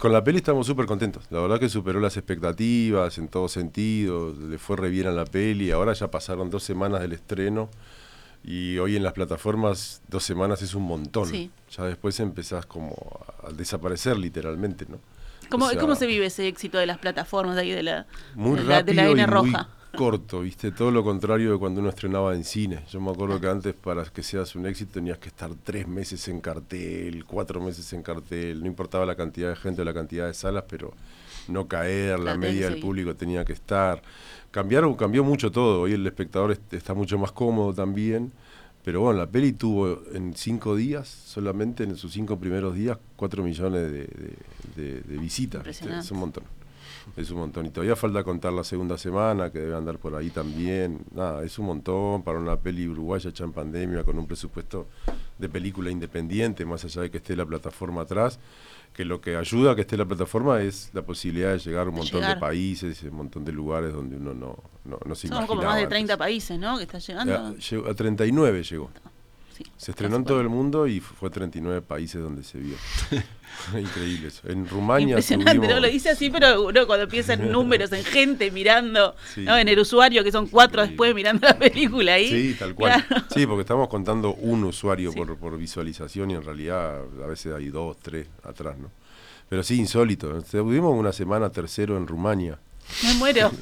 Con 0.00 0.12
la 0.12 0.24
peli 0.24 0.38
estamos 0.38 0.66
súper 0.66 0.86
contentos. 0.86 1.24
La 1.30 1.40
verdad 1.40 1.60
que 1.60 1.68
superó 1.68 2.00
las 2.00 2.16
expectativas 2.16 3.18
en 3.18 3.28
todos 3.28 3.52
sentidos. 3.52 4.36
Le 4.36 4.58
fue 4.58 4.76
re 4.76 4.88
bien 4.88 5.06
a 5.06 5.12
la 5.12 5.24
peli. 5.24 5.70
Ahora 5.70 5.92
ya 5.92 6.10
pasaron 6.10 6.50
dos 6.50 6.64
semanas 6.64 7.00
del 7.00 7.12
estreno. 7.12 7.70
Y 8.42 8.78
hoy 8.78 8.96
en 8.96 9.04
las 9.04 9.12
plataformas 9.12 10.02
dos 10.08 10.24
semanas 10.24 10.60
es 10.62 10.74
un 10.74 10.82
montón. 10.82 11.30
Ya 11.70 11.84
después 11.84 12.18
empezás 12.18 12.66
como 12.66 12.94
a 13.44 13.52
desaparecer 13.52 14.18
literalmente, 14.18 14.86
¿no? 14.88 14.98
¿Cómo, 15.48 15.68
¿Cómo 15.78 15.94
se 15.94 16.06
vive 16.06 16.26
ese 16.26 16.48
éxito 16.48 16.78
de 16.78 16.86
las 16.86 16.98
plataformas 16.98 17.54
de 17.54 17.62
ahí 17.62 17.70
de 17.70 17.84
la, 17.84 18.06
muy 18.34 18.58
de 18.58 18.94
la, 18.94 19.08
N 19.08 19.26
roja? 19.26 19.68
Muy 19.68 19.75
corto, 19.96 20.40
¿viste? 20.40 20.70
Todo 20.70 20.90
lo 20.90 21.02
contrario 21.02 21.52
de 21.52 21.58
cuando 21.58 21.80
uno 21.80 21.88
estrenaba 21.88 22.34
en 22.34 22.44
cine. 22.44 22.84
Yo 22.90 23.00
me 23.00 23.10
acuerdo 23.10 23.40
que 23.40 23.48
antes 23.48 23.74
para 23.74 24.04
que 24.04 24.22
seas 24.22 24.54
un 24.54 24.66
éxito 24.66 24.92
tenías 24.94 25.18
que 25.18 25.28
estar 25.28 25.50
tres 25.64 25.88
meses 25.88 26.28
en 26.28 26.40
cartel, 26.40 27.24
cuatro 27.24 27.60
meses 27.60 27.92
en 27.92 28.02
cartel, 28.02 28.60
no 28.60 28.66
importaba 28.66 29.04
la 29.06 29.16
cantidad 29.16 29.48
de 29.48 29.56
gente 29.56 29.82
o 29.82 29.84
la 29.84 29.94
cantidad 29.94 30.26
de 30.26 30.34
salas, 30.34 30.64
pero 30.68 30.92
no 31.48 31.66
caer, 31.66 32.20
la, 32.20 32.36
media 32.36 32.70
del 32.70 32.80
público 32.80 33.14
tenía 33.16 33.44
que 33.44 33.52
estar. 33.54 34.02
Cambiaron, 34.50 34.94
cambió 34.94 35.24
mucho 35.24 35.50
todo, 35.50 35.82
hoy 35.82 35.92
el 35.92 36.06
espectador 36.06 36.56
está 36.70 36.94
mucho 36.94 37.18
más 37.18 37.32
cómodo 37.32 37.74
también 37.74 38.32
pero 38.86 39.00
bueno, 39.00 39.18
la 39.18 39.26
peli 39.26 39.52
tuvo 39.52 40.00
en 40.14 40.36
cinco 40.36 40.76
días, 40.76 41.08
solamente 41.08 41.82
en 41.82 41.96
sus 41.96 42.12
cinco 42.12 42.38
primeros 42.38 42.72
días, 42.72 42.96
cuatro 43.16 43.42
millones 43.42 43.90
de, 43.90 45.02
visitas. 45.18 45.66
Es 45.66 46.12
un 46.12 46.20
montón. 46.20 46.44
Es 47.16 47.30
un 47.30 47.38
montón. 47.38 47.66
Y 47.66 47.70
todavía 47.70 47.96
falta 47.96 48.22
contar 48.22 48.52
la 48.52 48.62
segunda 48.62 48.98
semana, 48.98 49.50
que 49.50 49.58
debe 49.58 49.74
andar 49.74 49.98
por 49.98 50.14
ahí 50.14 50.30
también. 50.30 51.04
Nada, 51.12 51.42
es 51.44 51.58
un 51.58 51.66
montón 51.66 52.22
para 52.22 52.38
una 52.38 52.56
peli 52.56 52.86
uruguaya 52.86 53.30
hecha 53.30 53.44
en 53.44 53.52
pandemia, 53.52 54.04
con 54.04 54.18
un 54.18 54.26
presupuesto 54.26 54.88
de 55.38 55.48
película 55.48 55.90
independiente, 55.90 56.66
más 56.66 56.84
allá 56.84 57.02
de 57.02 57.10
que 57.10 57.16
esté 57.18 57.34
la 57.34 57.46
plataforma 57.46 58.02
atrás 58.02 58.38
que 58.96 59.04
lo 59.04 59.20
que 59.20 59.36
ayuda 59.36 59.72
a 59.72 59.74
que 59.74 59.82
esté 59.82 59.94
la 59.98 60.06
plataforma 60.06 60.62
es 60.62 60.88
la 60.94 61.02
posibilidad 61.02 61.52
de 61.52 61.58
llegar 61.58 61.86
a 61.86 61.90
un 61.90 61.96
montón 61.96 62.22
de 62.22 62.34
países, 62.36 63.02
un 63.02 63.16
montón 63.16 63.44
de 63.44 63.52
lugares 63.52 63.92
donde 63.92 64.16
uno 64.16 64.32
no, 64.32 64.56
no, 64.86 64.98
no 65.04 65.14
se 65.14 65.28
Son 65.28 65.46
como 65.46 65.62
más 65.62 65.76
de 65.76 65.86
30 65.86 66.16
países, 66.16 66.58
¿no? 66.58 66.78
Que 66.78 66.84
está 66.84 66.98
llegando. 66.98 67.54
a 67.90 67.94
39 67.94 68.62
llegó. 68.62 68.90
Se 69.76 69.90
estrenó 69.90 70.16
en 70.16 70.24
todo 70.24 70.40
el 70.40 70.48
mundo 70.48 70.86
y 70.86 71.00
fue 71.00 71.30
39 71.30 71.82
países 71.82 72.20
donde 72.20 72.42
se 72.42 72.58
vio. 72.58 72.76
Increíble 73.78 74.28
eso. 74.28 74.48
En 74.48 74.68
Rumania. 74.68 75.08
Impresionante, 75.08 75.68
¿no? 75.68 75.80
Lo 75.80 75.86
dice 75.88 76.10
así, 76.10 76.30
pero 76.30 76.62
uno 76.62 76.86
cuando 76.86 77.08
piensa 77.08 77.34
en 77.34 77.50
números, 77.52 77.92
en 77.92 78.04
gente 78.04 78.50
mirando, 78.50 79.14
¿no? 79.36 79.56
en 79.56 79.68
el 79.68 79.78
usuario, 79.78 80.22
que 80.24 80.32
son 80.32 80.46
cuatro 80.48 80.82
después 80.86 81.14
mirando 81.14 81.46
la 81.46 81.58
película 81.58 82.14
ahí. 82.14 82.30
Sí, 82.30 82.56
tal 82.58 82.74
cual. 82.74 83.04
Sí, 83.34 83.46
porque 83.46 83.62
estamos 83.62 83.88
contando 83.88 84.34
un 84.34 84.64
usuario 84.64 85.12
por, 85.12 85.36
por 85.36 85.56
visualización 85.56 86.30
y 86.30 86.34
en 86.34 86.42
realidad 86.42 87.02
a 87.22 87.26
veces 87.26 87.54
hay 87.54 87.68
dos, 87.68 87.96
tres 87.98 88.26
atrás, 88.42 88.78
¿no? 88.78 88.90
Pero 89.48 89.62
sí, 89.62 89.78
insólito. 89.78 90.42
Tuvimos 90.42 90.98
una 90.98 91.12
semana 91.12 91.50
tercero 91.50 91.96
en 91.96 92.06
Rumania. 92.06 92.58
Me 93.02 93.14
muero. 93.14 93.50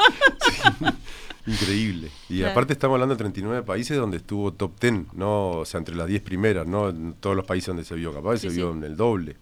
Increíble. 1.47 2.11
Y 2.29 2.43
aparte 2.43 2.73
estamos 2.73 2.95
hablando 2.95 3.15
de 3.15 3.19
39 3.19 3.63
países 3.65 3.97
donde 3.97 4.17
estuvo 4.17 4.53
top 4.53 4.81
10, 4.81 5.15
¿no? 5.15 5.51
O 5.51 5.65
sea, 5.65 5.79
entre 5.79 5.95
las 5.95 6.07
10 6.07 6.23
primeras, 6.23 6.67
¿no? 6.67 6.89
En 6.89 7.15
todos 7.21 7.37
los 7.37 7.45
países 7.45 7.69
donde 7.69 7.85
se 7.85 7.95
vio, 7.95 8.13
capaz 8.15 8.39
se 8.39 8.49
vio 8.49 8.73
en 8.73 8.83
el 8.83 8.97
doble 8.97 9.37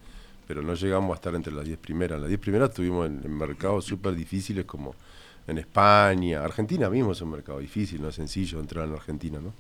pero 0.53 0.63
no 0.63 0.75
llegamos 0.75 1.13
a 1.13 1.15
estar 1.15 1.35
entre 1.35 1.51
las 1.53 1.65
10 1.65 1.79
primeras. 1.79 2.21
Las 2.21 2.29
10 2.29 2.39
primeras 2.39 2.69
estuvimos 2.69 3.07
en, 3.07 3.37
mercados 3.37 3.87
súper 3.87 4.15
difíciles 4.15 4.67
como 4.67 4.95
en 5.47 5.57
España. 5.57 6.45
Argentina 6.45 6.91
mismo 6.91 7.13
es 7.13 7.23
un 7.23 7.31
mercado 7.31 7.59
difícil, 7.59 8.03
no 8.03 8.09
es 8.09 8.17
sencillo 8.17 8.61
entrar 8.61 8.87
en 8.87 8.93
Argentina, 8.93 9.41
¿no? 9.41 9.55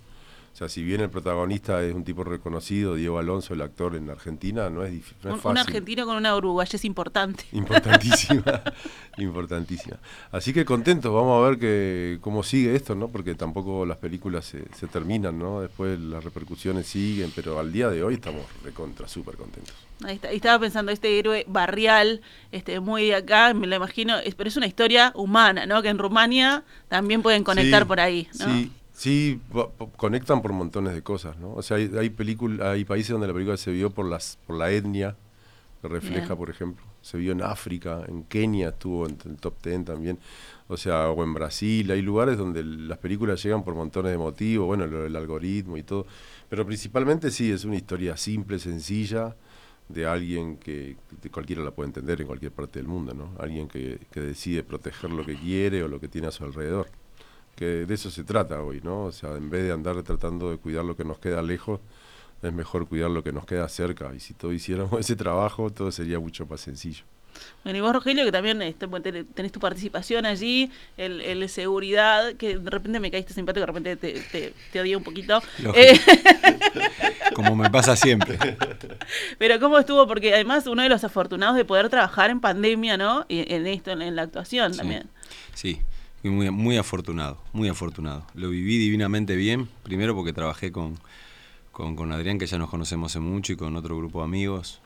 O 0.53 0.57
sea, 0.57 0.69
si 0.69 0.83
bien 0.83 1.01
el 1.01 1.09
protagonista 1.09 1.83
es 1.83 1.95
un 1.95 2.05
tipo 2.05 2.25
reconocido, 2.25 2.95
Diego 2.95 3.19
Alonso, 3.19 3.55
el 3.55 3.62
actor 3.62 3.97
en 3.97 4.11
Argentina, 4.11 4.69
no 4.69 4.85
es, 4.85 4.93
no 5.23 5.37
fácil. 5.37 5.51
Un 5.53 5.59
argentino 5.59 6.05
con 6.05 6.17
una 6.17 6.37
uruguaya 6.37 6.77
es 6.77 6.85
importante. 6.85 7.45
Importantísima, 7.53 8.62
importantísima. 9.17 9.97
Así 10.31 10.53
que 10.53 10.67
contentos, 10.67 11.12
vamos 11.12 11.43
a 11.43 11.49
ver 11.49 11.59
que, 11.59 12.19
cómo 12.21 12.43
sigue 12.43 12.77
esto, 12.77 12.95
¿no? 12.95 13.09
Porque 13.09 13.35
tampoco 13.35 13.87
las 13.87 13.97
películas 13.97 14.45
se, 14.45 14.65
se 14.75 14.87
terminan, 14.88 15.38
¿no? 15.38 15.62
Después 15.62 15.99
las 15.99 16.23
repercusiones 16.23 16.87
siguen, 16.87 17.33
pero 17.35 17.59
al 17.59 17.73
día 17.73 17.88
de 17.88 18.03
hoy 18.03 18.15
estamos 18.15 18.43
recontra, 18.62 19.09
súper 19.09 19.37
contentos. 19.37 19.75
Ahí 20.05 20.17
está, 20.17 20.31
estaba 20.31 20.59
pensando, 20.59 20.93
este 20.93 21.19
héroe 21.19 21.47
barrial, 21.49 22.21
este 22.51 22.79
muy 22.81 23.07
de 23.07 23.15
acá, 23.15 23.55
me 23.55 23.67
lo 23.67 23.77
imagino, 23.77 24.17
pero 24.37 24.49
es 24.49 24.57
una 24.59 24.67
historia 24.67 25.12
humana, 25.15 25.65
¿no? 25.65 25.81
Que 25.81 25.88
en 25.88 25.99
Rumania 25.99 26.65
también 26.88 27.23
pueden 27.23 27.43
conectar 27.43 27.87
por 27.87 28.01
ahí, 28.01 28.29
¿no? 28.38 28.53
Sí, 28.53 28.73
Sí, 28.92 29.40
conectan 29.96 30.42
por 30.42 30.52
montones 30.52 30.94
de 30.94 31.02
cosas, 31.02 31.38
¿no? 31.38 31.55
O 31.55 31.62
sea, 31.62 31.78
hay, 31.78 31.90
hay, 31.98 32.14
hay 32.61 32.85
países 32.85 33.11
donde 33.11 33.26
la 33.26 33.33
película 33.33 33.57
se 33.57 33.72
vio 33.72 33.90
por 33.90 34.07
las 34.07 34.38
por 34.46 34.57
la 34.57 34.70
etnia, 34.70 35.16
que 35.81 35.88
refleja, 35.88 36.37
por 36.37 36.50
ejemplo. 36.50 36.85
Se 37.00 37.18
vio 37.18 37.33
en 37.33 37.42
África, 37.42 38.05
en 38.07 38.22
Kenia 38.24 38.68
estuvo 38.68 39.07
en 39.07 39.18
el 39.24 39.37
top 39.37 39.55
ten 39.61 39.85
también. 39.85 40.18
O 40.68 40.76
sea, 40.76 41.11
o 41.11 41.24
en 41.24 41.35
Brasil, 41.35 41.90
hay 41.90 42.02
lugares 42.02 42.38
donde 42.38 42.62
las 42.62 42.98
películas 42.98 43.42
llegan 43.42 43.64
por 43.64 43.74
montones 43.74 44.12
de 44.12 44.18
motivos, 44.18 44.66
bueno, 44.66 44.85
el, 44.85 45.16
algoritmo 45.16 45.76
y 45.76 45.83
todo. 45.83 46.07
Pero 46.48 46.64
principalmente 46.64 47.31
sí, 47.31 47.50
es 47.50 47.64
una 47.64 47.76
historia 47.76 48.16
simple, 48.16 48.59
sencilla, 48.61 49.35
de 49.88 50.07
alguien 50.07 50.57
que 50.59 50.96
cualquiera 51.33 51.62
la 51.62 51.72
puede 51.72 51.88
entender 51.88 52.20
en 52.20 52.26
cualquier 52.28 52.52
parte 52.52 52.78
del 52.78 52.88
mundo, 52.88 53.14
¿no? 53.14 53.33
Alguien 53.40 53.68
que, 53.68 53.98
que 54.12 54.20
decide 54.20 54.62
proteger 54.62 55.11
lo 55.11 55.26
que 55.26 55.37
quiere 55.37 55.83
o 55.83 55.88
lo 55.88 55.98
que 56.00 56.09
tiene 56.09 56.28
a 56.28 56.31
su 56.31 56.44
alrededor 56.44 56.88
que 57.62 57.87
de 57.87 57.94
eso 57.94 58.11
se 58.11 58.25
trata 58.25 58.61
hoy, 58.61 58.81
¿no? 58.83 59.05
O 59.05 59.12
sea, 59.12 59.37
en 59.37 59.48
vez 59.48 59.62
de 59.62 59.70
andar 59.70 60.03
tratando 60.03 60.51
de 60.51 60.59
cuidar 60.59 60.85
lo 60.85 60.96
que 60.96 61.05
nos 61.05 61.20
queda 61.20 61.42
lejos, 61.42 61.79
es 62.42 62.53
mejor 62.53 62.88
cuidar 62.88 63.09
lo 63.09 63.22
que 63.22 63.31
nos 63.31 63.46
queda 63.46 63.68
cerca. 63.68 64.12
Y 64.16 64.18
si 64.18 64.35
todos 64.35 64.53
hiciéramos 64.53 64.92
ese 64.98 65.14
trabajo, 65.14 65.70
todo 65.70 65.92
sería 65.92 66.18
mucho 66.18 66.44
más 66.44 66.61
sencillo. 66.61 67.05
Bueno, 67.62 67.79
y 67.79 67.81
vos, 67.81 67.92
Rogelio, 67.92 68.25
que 68.25 68.33
también 68.33 68.61
este, 68.62 68.88
tenés 69.35 69.53
tu 69.53 69.61
participación 69.61 70.27
allí, 70.27 70.72
el, 70.96 71.20
el, 71.20 71.48
seguridad, 71.48 72.35
que 72.35 72.59
de 72.59 72.70
repente 72.70 72.98
me 72.98 73.12
caíste 73.12 73.33
simpático, 73.33 73.61
de 73.61 73.66
repente 73.66 73.96
te, 73.96 74.20
te, 74.20 74.53
te 74.72 74.81
odié 74.81 74.96
un 74.96 75.05
poquito. 75.05 75.40
Eh, 75.75 75.98
Como 77.35 77.55
me 77.55 77.70
pasa 77.70 77.94
siempre. 77.94 78.38
Pero 79.38 79.61
¿cómo 79.61 79.79
estuvo? 79.79 80.07
Porque 80.09 80.35
además 80.35 80.66
uno 80.66 80.83
de 80.83 80.88
los 80.88 81.05
afortunados 81.05 81.57
de 81.57 81.64
poder 81.64 81.88
trabajar 81.88 82.31
en 82.31 82.40
pandemia, 82.40 82.96
¿no? 82.96 83.25
Y 83.29 83.53
en 83.55 83.68
esto, 83.68 83.92
en, 83.92 84.16
la 84.16 84.22
actuación 84.22 84.77
también. 84.77 85.09
Sí, 85.55 85.81
muy, 86.30 86.50
muy 86.50 86.76
afortunado, 86.76 87.38
muy 87.52 87.68
afortunado. 87.68 88.24
Lo 88.35 88.50
viví 88.50 88.78
divinamente 88.78 89.35
bien, 89.37 89.68
primero 89.82 90.14
porque 90.14 90.32
trabajé 90.32 90.70
con, 90.70 90.98
con, 91.72 91.96
con 91.96 92.12
Adrián, 92.12 92.38
que 92.38 92.46
ya 92.46 92.58
nos 92.58 92.70
conocemos 92.70 93.12
hace 93.12 93.20
mucho, 93.20 93.52
y 93.52 93.56
con 93.56 93.76
otro 93.76 93.96
grupo 93.96 94.20
de 94.20 94.24
amigos. 94.26 94.80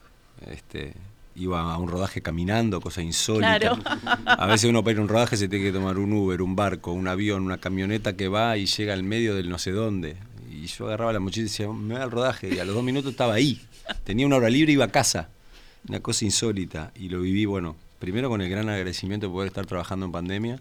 Este, 0.51 0.95
iba 1.35 1.61
a 1.61 1.79
un 1.79 1.89
rodaje 1.89 2.23
caminando, 2.23 2.81
cosa 2.81 3.03
insólita. 3.03 3.79
A 4.27 4.47
veces 4.47 4.69
uno 4.71 4.83
para 4.83 4.93
ir 4.93 4.99
a 4.99 5.03
un 5.03 5.09
rodaje 5.09 5.37
se 5.37 5.49
tiene 5.49 5.67
que 5.67 5.73
tomar 5.73 5.99
un 5.99 6.13
Uber, 6.13 6.41
un 6.43 6.57
barco, 6.57 6.93
un 6.93 7.09
avión, 7.09 7.43
una 7.43 7.59
camioneta 7.59 8.17
que 8.17 8.29
va 8.29 8.57
y 8.57 8.67
llega 8.67 8.95
al 8.95 9.03
medio 9.03 9.35
del 9.35 9.51
no 9.51 9.59
sé 9.59 9.73
dónde. 9.73 10.17
Y 10.51 10.67
yo 10.67 10.87
agarraba 10.87 11.13
la 11.13 11.21
mochila 11.21 11.43
y 11.43 11.49
decía, 11.49 11.69
me 11.69 11.95
voy 11.95 12.03
al 12.03 12.11
rodaje. 12.11 12.55
Y 12.55 12.59
a 12.59 12.65
los 12.65 12.75
dos 12.75 12.85
minutos 12.85 13.11
estaba 13.11 13.35
ahí. 13.35 13.61
Tenía 14.05 14.27
una 14.27 14.37
hora 14.37 14.49
libre 14.49 14.73
y 14.73 14.75
iba 14.75 14.87
a 14.87 14.91
casa. 14.91 15.29
Una 15.89 16.01
cosa 16.01 16.25
insólita. 16.25 16.93
Y 16.97 17.11
lo 17.11 17.21
viví, 17.21 17.45
bueno, 17.45 17.77
primero 17.99 18.29
con 18.29 18.41
el 18.41 18.49
gran 18.49 18.69
agradecimiento 18.69 19.27
de 19.27 19.33
poder 19.33 19.49
estar 19.49 19.67
trabajando 19.67 20.07
en 20.07 20.13
pandemia 20.13 20.61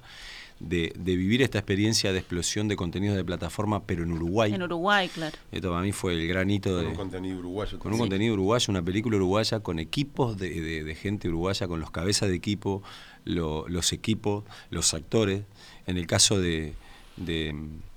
de, 0.60 0.94
vivir 0.96 1.42
esta 1.42 1.60
experiencia 1.60 2.14
de 2.14 2.20
explosión 2.20 2.68
de 2.68 2.76
contenidos 2.76 3.18
de 3.18 3.24
plataforma, 3.24 3.84
pero 3.84 4.04
en 4.04 4.12
Uruguay. 4.12 4.54
En 4.54 4.64
Uruguay, 4.64 5.10
claro. 5.10 5.38
Esto 5.52 5.70
para 5.70 5.82
mí 5.82 5.92
fue 5.92 6.14
el 6.14 6.28
granito 6.28 6.78
de... 6.78 6.84
Con 6.84 6.92
un 6.92 6.98
contenido 6.98 7.40
uruguayo. 7.40 7.80
Con 7.80 7.94
un 7.94 8.00
contenido 8.00 8.34
uruguayo, 8.34 8.66
una 8.70 8.82
película 8.82 9.18
uruguaya, 9.18 9.60
con 9.60 9.80
equipos 9.80 10.38
de, 10.38 10.98
gente 11.00 11.28
uruguaya, 11.28 11.68
con 11.68 11.80
los 11.80 11.92
cabezas 11.92 12.30
de 12.30 12.36
equipo, 12.36 12.84
los 13.26 13.94
equipos, 13.94 14.44
los 14.70 14.94
actores. 14.94 15.44
En 15.88 15.98
el 15.98 16.08
caso 16.08 16.40
de, 16.40 16.74
de, 17.18 17.54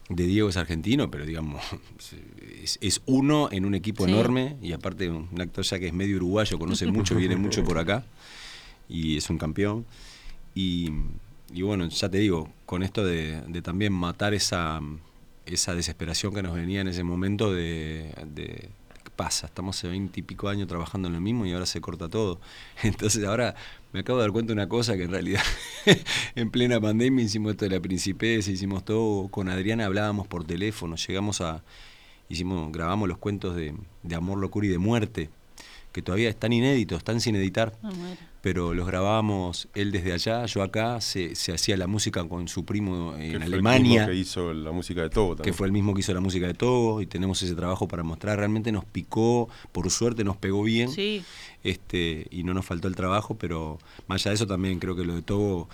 Diego 0.08 0.48
es 0.48 0.56
argentino, 0.56 1.10
pero 1.10 1.24
digamos, 1.24 1.62
es, 2.80 3.02
uno 3.06 3.48
en 3.52 3.64
un 3.64 3.74
equipo 3.74 4.06
enorme 4.06 4.56
y 4.60 4.72
aparte 4.72 5.08
un 5.10 5.40
actor 5.40 5.64
ya 5.64 5.78
que 5.78 5.86
es 5.86 5.92
medio 5.92 6.16
uruguayo, 6.16 6.58
conoce 6.58 6.86
mucho, 6.86 7.14
viene 7.14 7.36
mucho 7.36 7.62
por 7.62 7.78
acá 7.78 8.04
y 8.88 9.16
es 9.16 9.30
un 9.30 9.38
campeón. 9.38 9.86
Y 10.54 10.90
y 11.52 11.62
bueno, 11.62 11.88
ya 11.88 12.08
te 12.08 12.18
digo, 12.18 12.50
con 12.66 12.82
esto 12.82 13.04
de, 13.04 13.42
también 13.62 13.92
matar 13.92 14.34
esa, 14.34 14.80
esa 15.46 15.74
desesperación 15.74 16.34
que 16.34 16.42
nos 16.42 16.54
venía 16.54 16.80
en 16.80 16.88
ese 16.88 17.02
momento 17.02 17.52
de, 17.52 18.12
¿qué 18.36 19.10
pasa? 19.16 19.46
Estamos 19.46 19.76
hace 19.76 19.88
veinte 19.88 20.20
y 20.20 20.22
pico 20.22 20.48
años 20.48 20.68
trabajando 20.68 21.08
en 21.08 21.14
lo 21.14 21.20
mismo 21.20 21.46
y 21.46 21.52
ahora 21.52 21.66
se 21.66 21.80
corta 21.80 22.08
todo. 22.08 22.40
Entonces 22.82 23.24
ahora 23.24 23.54
me 23.92 24.00
acabo 24.00 24.18
de 24.18 24.24
dar 24.24 24.32
cuenta 24.32 24.48
de 24.48 24.54
una 24.54 24.68
cosa 24.68 24.96
que 24.96 25.04
en 25.04 25.10
realidad 25.10 25.42
en 26.34 26.50
plena 26.50 26.80
pandemia 26.80 27.24
hicimos 27.24 27.52
esto 27.52 27.64
de 27.64 27.74
la 27.74 27.80
principesa, 27.80 28.50
hicimos 28.50 28.84
todo, 28.84 29.28
con 29.28 29.48
Adriana 29.48 29.86
hablábamos 29.86 30.26
por 30.26 30.44
teléfono, 30.44 30.96
llegamos 30.96 31.40
a, 31.40 31.64
hicimos, 32.28 32.70
grabamos 32.72 33.08
los 33.08 33.18
cuentos 33.18 33.56
de, 33.56 33.74
de 34.02 34.14
amor, 34.14 34.38
locura 34.38 34.66
y 34.66 34.70
de 34.70 34.78
muerte, 34.78 35.30
que 35.92 36.02
todavía 36.02 36.28
están 36.28 36.52
inéditos, 36.52 36.98
están 36.98 37.20
sin 37.20 37.36
editar. 37.36 37.72
Ah, 37.82 37.90
pero 38.40 38.72
los 38.72 38.86
grabábamos 38.86 39.68
él 39.74 39.90
desde 39.90 40.12
allá, 40.12 40.46
yo 40.46 40.62
acá, 40.62 41.00
se, 41.00 41.32
hacía 41.52 41.76
la 41.76 41.86
música 41.86 42.24
con 42.24 42.46
su 42.48 42.64
primo 42.64 43.16
en 43.16 43.42
Alemania. 43.42 44.06
que 44.06 44.14
hizo 44.14 44.54
la 44.54 44.70
música 44.70 45.02
de 45.02 45.10
Togo 45.10 45.36
Que 45.36 45.52
fue 45.52 45.66
el 45.66 45.72
mismo 45.72 45.92
que 45.92 46.00
hizo 46.00 46.14
la 46.14 46.20
música 46.20 46.46
de 46.46 46.54
Togo 46.54 47.02
y 47.02 47.06
tenemos 47.06 47.42
ese 47.42 47.54
trabajo 47.54 47.88
para 47.88 48.04
mostrar. 48.04 48.38
Realmente 48.38 48.70
nos 48.70 48.84
picó, 48.84 49.48
por 49.72 49.90
suerte 49.90 50.22
nos 50.22 50.36
pegó 50.36 50.62
bien. 50.62 50.90
Sí. 50.90 51.22
Este, 51.64 52.28
y 52.30 52.44
no 52.44 52.54
nos 52.54 52.64
faltó 52.64 52.86
el 52.86 52.94
trabajo, 52.94 53.36
pero 53.36 53.78
más 54.06 54.22
allá 54.22 54.30
de 54.30 54.34
eso 54.36 54.46
también 54.46 54.78
creo 54.78 54.94
que 54.94 55.04
lo 55.04 55.16
de 55.16 55.22
Togo 55.22 55.68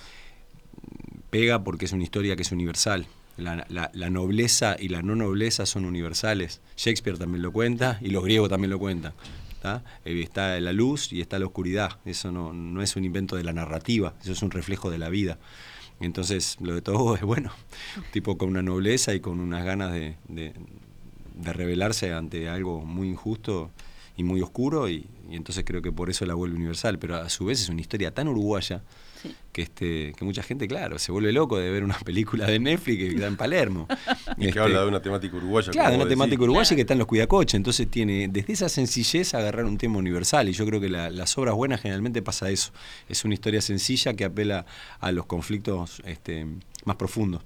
pega 1.28 1.62
porque 1.64 1.84
es 1.84 1.92
una 1.92 2.02
historia 2.02 2.34
que 2.34 2.42
es 2.42 2.52
universal. 2.52 3.06
La, 3.36 3.66
la, 3.68 4.10
nobleza 4.10 4.76
y 4.78 4.88
la 4.88 5.02
no 5.02 5.16
nobleza 5.16 5.66
son 5.66 5.84
universales. 5.84 6.60
Shakespeare 6.76 7.18
también 7.18 7.42
lo 7.42 7.52
cuenta 7.52 7.98
y 8.00 8.10
los 8.10 8.22
griegos 8.22 8.48
también 8.48 8.70
lo 8.70 8.78
cuentan. 8.78 9.12
Eh, 10.04 10.20
está 10.22 10.58
la 10.60 10.72
luz 10.72 11.12
y 11.12 11.20
está 11.20 11.38
la 11.38 11.46
oscuridad. 11.46 11.98
Eso 12.04 12.30
no, 12.30 12.52
no 12.52 12.82
es 12.82 12.96
un 12.96 13.04
invento 13.04 13.36
de 13.36 13.44
la 13.44 13.52
narrativa, 13.52 14.14
eso 14.22 14.32
es 14.32 14.42
un 14.42 14.50
reflejo 14.50 14.90
de 14.90 14.98
la 14.98 15.08
vida. 15.08 15.38
Entonces, 16.00 16.56
lo 16.60 16.74
de 16.74 16.82
todo 16.82 17.14
es 17.14 17.22
bueno, 17.22 17.50
tipo 18.12 18.36
con 18.36 18.50
una 18.50 18.62
nobleza 18.62 19.14
y 19.14 19.20
con 19.20 19.40
unas 19.40 19.64
ganas 19.64 19.92
de, 19.92 20.16
de, 20.28 20.52
de 21.34 21.52
rebelarse 21.52 22.12
ante 22.12 22.48
algo 22.48 22.84
muy 22.84 23.08
injusto 23.08 23.70
y 24.16 24.24
muy 24.24 24.40
oscuro, 24.42 24.88
y, 24.88 25.06
y, 25.30 25.36
entonces 25.36 25.64
creo 25.66 25.82
que 25.82 25.92
por 25.92 26.10
eso 26.10 26.26
la 26.26 26.34
vuelve 26.34 26.56
universal. 26.56 26.98
Pero 26.98 27.16
a 27.16 27.28
su 27.28 27.46
vez 27.46 27.60
es 27.60 27.68
una 27.68 27.80
historia 27.80 28.12
tan 28.12 28.28
uruguaya 28.28 28.82
que 29.52 29.62
este 29.62 30.12
que 30.16 30.24
mucha 30.24 30.42
gente, 30.42 30.66
claro, 30.66 30.98
se 30.98 31.12
vuelve 31.12 31.32
loco 31.32 31.58
de 31.58 31.70
ver 31.70 31.84
una 31.84 31.98
película 32.04 32.46
de 32.46 32.58
Netflix 32.58 32.98
que 32.98 33.08
está 33.08 33.26
en 33.26 33.36
Palermo. 33.36 33.86
y 34.36 34.50
que 34.50 34.58
habla 34.58 34.80
de 34.80 34.88
una 34.88 35.00
temática 35.00 35.36
uruguaya. 35.36 35.72
Claro, 35.72 35.90
de 35.90 35.96
una 35.96 36.08
temática 36.08 36.42
uruguaya 36.42 36.74
que 36.74 36.82
está 36.82 36.94
en 36.94 36.98
los 36.98 37.08
cuidacoches. 37.08 37.54
Entonces 37.54 37.90
tiene, 37.90 38.28
desde 38.28 38.52
esa 38.52 38.68
sencillez, 38.68 39.34
agarrar 39.34 39.64
un 39.64 39.78
tema 39.78 39.98
universal. 39.98 40.48
Y 40.48 40.52
yo 40.52 40.66
creo 40.66 40.80
que 40.80 40.88
las 40.88 41.38
obras 41.38 41.54
buenas 41.54 41.80
generalmente 41.80 42.22
pasa 42.22 42.50
eso. 42.50 42.72
Es 43.08 43.24
una 43.24 43.34
historia 43.34 43.60
sencilla 43.60 44.14
que 44.14 44.24
apela 44.24 44.66
a 45.00 45.12
los 45.12 45.26
conflictos 45.26 46.02
este, 46.04 46.46
más 46.84 46.96
profundos 46.96 47.42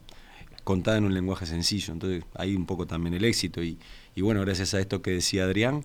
contada 0.64 0.98
en 0.98 1.04
un 1.04 1.14
lenguaje 1.14 1.46
sencillo. 1.46 1.94
Entonces, 1.94 2.24
ahí 2.34 2.54
un 2.54 2.66
poco 2.66 2.86
también 2.86 3.14
el 3.14 3.24
éxito. 3.24 3.62
Y, 3.62 3.78
y 4.14 4.20
bueno, 4.20 4.42
gracias 4.42 4.74
a 4.74 4.80
esto 4.80 5.00
que 5.00 5.12
decía 5.12 5.44
Adrián, 5.44 5.82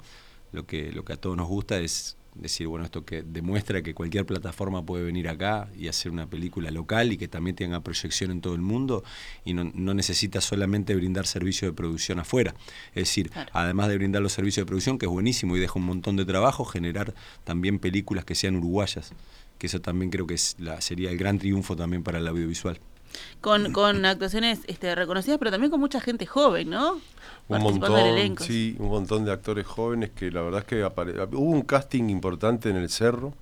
lo 0.52 0.66
que, 0.66 0.92
lo 0.92 1.06
que 1.06 1.14
a 1.14 1.16
todos 1.16 1.38
nos 1.38 1.48
gusta 1.48 1.80
es 1.80 2.18
decir, 2.36 2.68
bueno, 2.68 2.86
esto 2.86 3.06
que 3.06 3.22
demuestra 3.22 3.82
que 3.82 3.94
cualquier 3.94 4.26
plataforma 4.26 4.86
puede 4.86 5.04
venir 5.04 5.30
acá 5.30 5.70
y 5.78 5.88
hacer 5.88 6.12
una 6.12 6.28
película 6.28 6.72
local 6.72 7.12
y 7.12 7.18
que 7.18 7.28
también 7.28 7.56
tenga 7.56 7.82
proyección 7.82 8.32
en 8.32 8.42
todo 8.42 8.56
el 8.56 8.62
mundo 8.62 9.04
y 9.46 9.54
no, 9.54 9.64
necesita 9.94 10.42
solamente 10.42 10.96
brindar 10.96 11.28
servicio 11.28 11.68
de 11.68 11.74
producción 11.74 12.20
afuera. 12.20 12.56
Es 12.90 13.04
decir, 13.04 13.32
además 13.52 13.90
de 13.90 13.98
brindar 13.98 14.22
los 14.22 14.34
servicios 14.34 14.66
de 14.66 14.68
producción, 14.68 14.98
que 14.98 15.06
es 15.06 15.12
buenísimo 15.12 15.56
y 15.56 15.60
deja 15.60 15.78
un 15.78 15.86
montón 15.86 16.16
de 16.16 16.26
trabajo, 16.26 16.66
generar 16.66 17.14
también 17.44 17.80
películas 17.80 18.26
que 18.26 18.36
sean 18.36 18.56
uruguayas, 18.56 19.14
que 19.58 19.68
eso 19.68 19.82
también 19.82 20.12
creo 20.12 20.28
que 20.28 20.34
es 20.34 20.56
la, 20.60 20.82
sería 20.82 21.12
el 21.12 21.18
gran 21.18 21.40
triunfo 21.40 21.76
también 21.76 22.04
para 22.04 22.18
el 22.18 22.28
audiovisual. 22.28 22.80
Con, 23.42 23.74
con 23.74 24.06
actuaciones 24.06 24.62
este, 24.68 24.96
reconocidas, 24.96 25.38
pero 25.38 25.52
también 25.52 25.70
con 25.70 25.80
mucha 25.80 26.00
gente 26.00 26.26
joven, 26.26 26.70
¿no? 26.70 27.00
un 27.48 27.62
montón, 27.62 28.38
sí, 28.40 28.76
un 28.80 28.90
montón 28.90 29.26
de 29.26 29.32
actores 29.32 29.66
jóvenes 29.66 30.12
que 30.12 30.32
la 30.32 30.42
verdad 30.42 30.62
es 30.62 30.66
que 30.66 30.84
hubo 30.84 31.52
un 31.52 31.64
casting 31.64 32.10
importante 32.10 32.70
en 32.70 32.78
el 32.78 32.90
Cerro. 32.90 33.34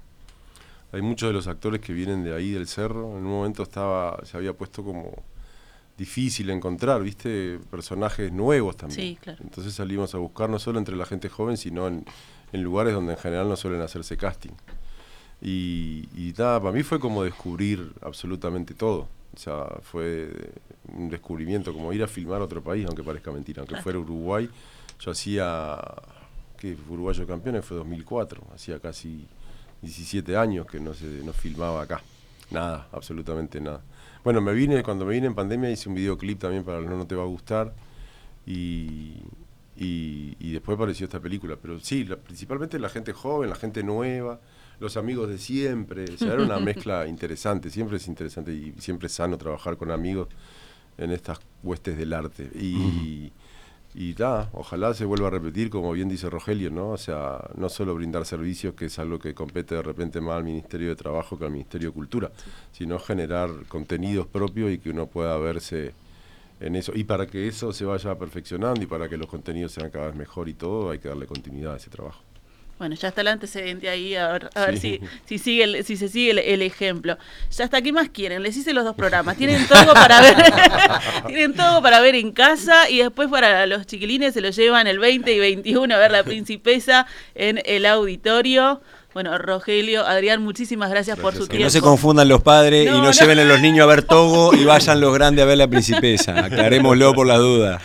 Hay 0.91 1.01
muchos 1.01 1.29
de 1.29 1.33
los 1.33 1.47
actores 1.47 1.81
que 1.81 1.93
vienen 1.93 2.23
de 2.23 2.35
ahí 2.35 2.51
del 2.51 2.67
Cerro. 2.67 3.17
En 3.17 3.25
un 3.25 3.31
momento 3.31 3.63
estaba 3.63 4.19
se 4.25 4.35
había 4.37 4.53
puesto 4.53 4.83
como 4.83 5.23
difícil 5.97 6.49
encontrar, 6.49 7.03
¿viste? 7.03 7.59
Personajes 7.69 8.31
nuevos 8.31 8.75
también. 8.75 8.99
Sí, 8.99 9.17
claro. 9.21 9.39
Entonces 9.43 9.73
salimos 9.73 10.13
a 10.15 10.17
buscar 10.17 10.49
no 10.49 10.59
solo 10.59 10.79
entre 10.79 10.95
la 10.95 11.05
gente 11.05 11.29
joven, 11.29 11.57
sino 11.57 11.87
en, 11.87 12.03
lugares 12.53 12.93
donde 12.93 13.13
en 13.13 13.19
general 13.19 13.47
no 13.47 13.55
suelen 13.55 13.81
hacerse 13.81 14.17
casting. 14.17 14.51
Y, 15.41 16.09
y 16.15 16.33
nada, 16.37 16.59
para 16.59 16.73
mí 16.73 16.83
fue 16.83 16.99
como 16.99 17.23
descubrir 17.23 17.93
absolutamente 18.01 18.73
todo. 18.73 19.07
O 19.33 19.39
sea, 19.39 19.65
fue 19.81 20.51
un 20.93 21.09
descubrimiento, 21.09 21.73
como 21.73 21.93
ir 21.93 22.03
a 22.03 22.07
filmar 22.07 22.41
a 22.41 22.45
otro 22.45 22.61
país, 22.61 22.85
aunque 22.85 23.03
parezca 23.03 23.31
mentira, 23.31 23.61
aunque 23.61 23.81
fuera 23.81 23.99
Uruguay. 23.99 24.49
Yo 24.99 25.11
hacía, 25.11 25.79
que 26.57 26.75
Uruguayo 26.89 27.25
Campeones 27.25 27.65
fue 27.65 27.77
2004, 27.77 28.43
hacía 28.53 28.79
casi 28.79 29.27
17 29.81 30.35
años 30.37 30.67
que 30.67 30.79
no 30.79 30.93
se 30.93 31.05
no 31.05 31.33
filmaba 31.33 31.81
acá. 31.81 32.01
Nada, 32.51 32.87
absolutamente 32.91 33.61
nada. 33.61 33.81
Bueno, 34.23 34.41
me 34.41 34.53
vine, 34.53 34.83
cuando 34.83 35.05
me 35.05 35.13
vine 35.13 35.27
en 35.27 35.35
pandemia 35.35 35.71
hice 35.71 35.89
un 35.89 35.95
videoclip 35.95 36.39
también 36.39 36.63
para 36.63 36.81
No, 36.81 36.97
no 36.97 37.07
te 37.07 37.15
va 37.15 37.23
a 37.23 37.27
gustar 37.27 37.73
y, 38.45 39.15
y, 39.77 40.51
después 40.51 40.75
apareció 40.75 41.05
esta 41.05 41.19
película. 41.19 41.55
Pero 41.59 41.79
sí, 41.79 42.07
principalmente 42.23 42.77
la 42.77 42.89
gente 42.89 43.13
joven, 43.13 43.49
la 43.49 43.55
gente 43.55 43.83
nueva 43.83 44.39
los 44.81 44.97
amigos 44.97 45.29
de 45.29 45.37
siempre. 45.37 46.05
O 46.13 46.17
sea, 46.17 46.33
era 46.33 46.43
una 46.43 46.59
mezcla 46.59 47.07
interesante. 47.07 47.69
Siempre 47.69 47.97
es 47.97 48.07
interesante 48.07 48.51
y 48.51 48.73
siempre 48.79 49.07
es 49.07 49.13
sano 49.13 49.37
trabajar 49.37 49.77
con 49.77 49.91
amigos 49.91 50.27
en 50.97 51.11
estas 51.11 51.39
huestes 51.63 51.95
del 51.97 52.11
arte. 52.13 52.49
Y, 52.55 53.31
y 53.93 54.15
nada, 54.17 54.49
ojalá 54.53 54.93
se 54.95 55.05
vuelva 55.05 55.27
a 55.27 55.31
repetir, 55.31 55.69
como 55.69 55.91
bien 55.91 56.09
dice 56.09 56.29
Rogelio, 56.29 56.71
¿no? 56.71 56.89
O 56.89 56.97
sea, 56.97 57.39
no 57.55 57.69
solo 57.69 57.93
brindar 57.93 58.25
servicios, 58.25 58.73
que 58.73 58.85
es 58.85 58.97
algo 58.97 59.19
que 59.19 59.35
compete 59.35 59.75
de 59.75 59.83
repente 59.83 60.19
más 60.19 60.37
al 60.37 60.43
Ministerio 60.43 60.89
de 60.89 60.95
Trabajo 60.95 61.37
que 61.37 61.45
al 61.45 61.51
Ministerio 61.51 61.89
de 61.89 61.93
Cultura, 61.93 62.31
sino 62.71 62.97
generar 62.97 63.49
contenidos 63.67 64.25
propios 64.25 64.71
y 64.71 64.79
que 64.79 64.89
uno 64.89 65.05
pueda 65.05 65.37
verse 65.37 65.93
en 66.59 66.75
eso. 66.75 66.91
Y 66.95 67.03
para 67.03 67.27
que 67.27 67.47
eso 67.47 67.71
se 67.71 67.85
vaya 67.85 68.17
perfeccionando 68.17 68.81
y 68.81 68.87
para 68.87 69.07
que 69.07 69.17
los 69.17 69.27
contenidos 69.27 69.73
sean 69.73 69.91
cada 69.91 70.07
vez 70.07 70.15
mejor 70.15 70.49
y 70.49 70.55
todo, 70.55 70.89
hay 70.89 70.97
que 70.97 71.07
darle 71.07 71.27
continuidad 71.27 71.75
a 71.75 71.77
ese 71.77 71.91
trabajo. 71.91 72.23
Bueno, 72.81 72.95
ya 72.95 73.09
está 73.09 73.21
el 73.21 73.27
antecedente 73.27 73.89
ahí, 73.89 74.15
a 74.15 74.29
ver, 74.29 74.49
a 74.55 74.65
ver 74.65 74.79
si, 74.79 74.99
si, 75.27 75.37
sigue 75.37 75.83
si 75.83 75.95
se 75.97 76.07
sigue 76.09 76.31
el, 76.51 76.63
ejemplo. 76.63 77.15
Ya 77.55 77.65
está, 77.65 77.79
¿qué 77.79 77.93
más 77.93 78.09
quieren? 78.09 78.41
Les 78.41 78.57
hice 78.57 78.73
los 78.73 78.83
dos 78.83 78.95
programas. 78.95 79.37
Tienen 79.37 79.67
todo 79.67 79.93
para 79.93 80.19
ver, 80.19 80.35
tienen 81.27 81.53
todo 81.53 81.83
para 81.83 81.99
ver 81.99 82.15
en 82.15 82.31
casa 82.31 82.89
y 82.89 82.97
después 82.97 83.29
para 83.29 83.67
los 83.67 83.85
chiquilines 83.85 84.33
se 84.33 84.41
lo 84.41 84.49
llevan 84.49 84.87
el 84.87 84.97
20 84.97 85.31
y 85.31 85.37
21 85.37 85.93
a 85.93 85.97
ver 85.99 86.09
la 86.09 86.23
principesa 86.23 87.05
en 87.35 87.61
el 87.65 87.85
auditorio. 87.85 88.81
Bueno, 89.13 89.37
Rogelio, 89.37 90.05
Adrián, 90.07 90.41
muchísimas 90.41 90.89
gracias, 90.89 91.19
por 91.19 91.33
su 91.33 91.39
tiempo. 91.39 91.57
Que 91.57 91.63
no 91.65 91.69
se 91.69 91.81
confundan 91.81 92.29
los 92.29 92.41
padres 92.41 92.87
y 92.87 92.89
no, 92.89 93.11
lleven 93.11 93.39
a 93.39 93.43
los 93.43 93.59
niños 93.59 93.83
a 93.83 93.87
ver 93.87 94.03
Togo 94.03 94.53
y 94.53 94.63
vayan 94.63 95.01
los 95.01 95.13
grandes 95.13 95.43
a 95.43 95.45
ver 95.45 95.57
la 95.57 95.67
princesa. 95.67 96.45
Aclarémoslo 96.45 97.13
por 97.13 97.27
las 97.27 97.39
dudas. 97.39 97.81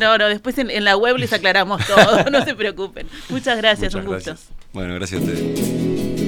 No, 0.00 0.18
no, 0.18 0.26
después 0.26 0.56
en, 0.58 0.84
la 0.84 0.96
web 0.96 1.16
les 1.18 1.32
aclaramos 1.32 1.80
todo, 1.86 2.24
no 2.30 2.44
se 2.44 2.54
preocupen. 2.54 3.06
Muchas 3.28 3.56
gracias, 3.58 3.94
un 3.94 4.04
gusto. 4.04 4.34
Bueno, 4.72 4.94
gracias 4.94 5.20
a 5.20 5.24
ustedes. 5.24 6.21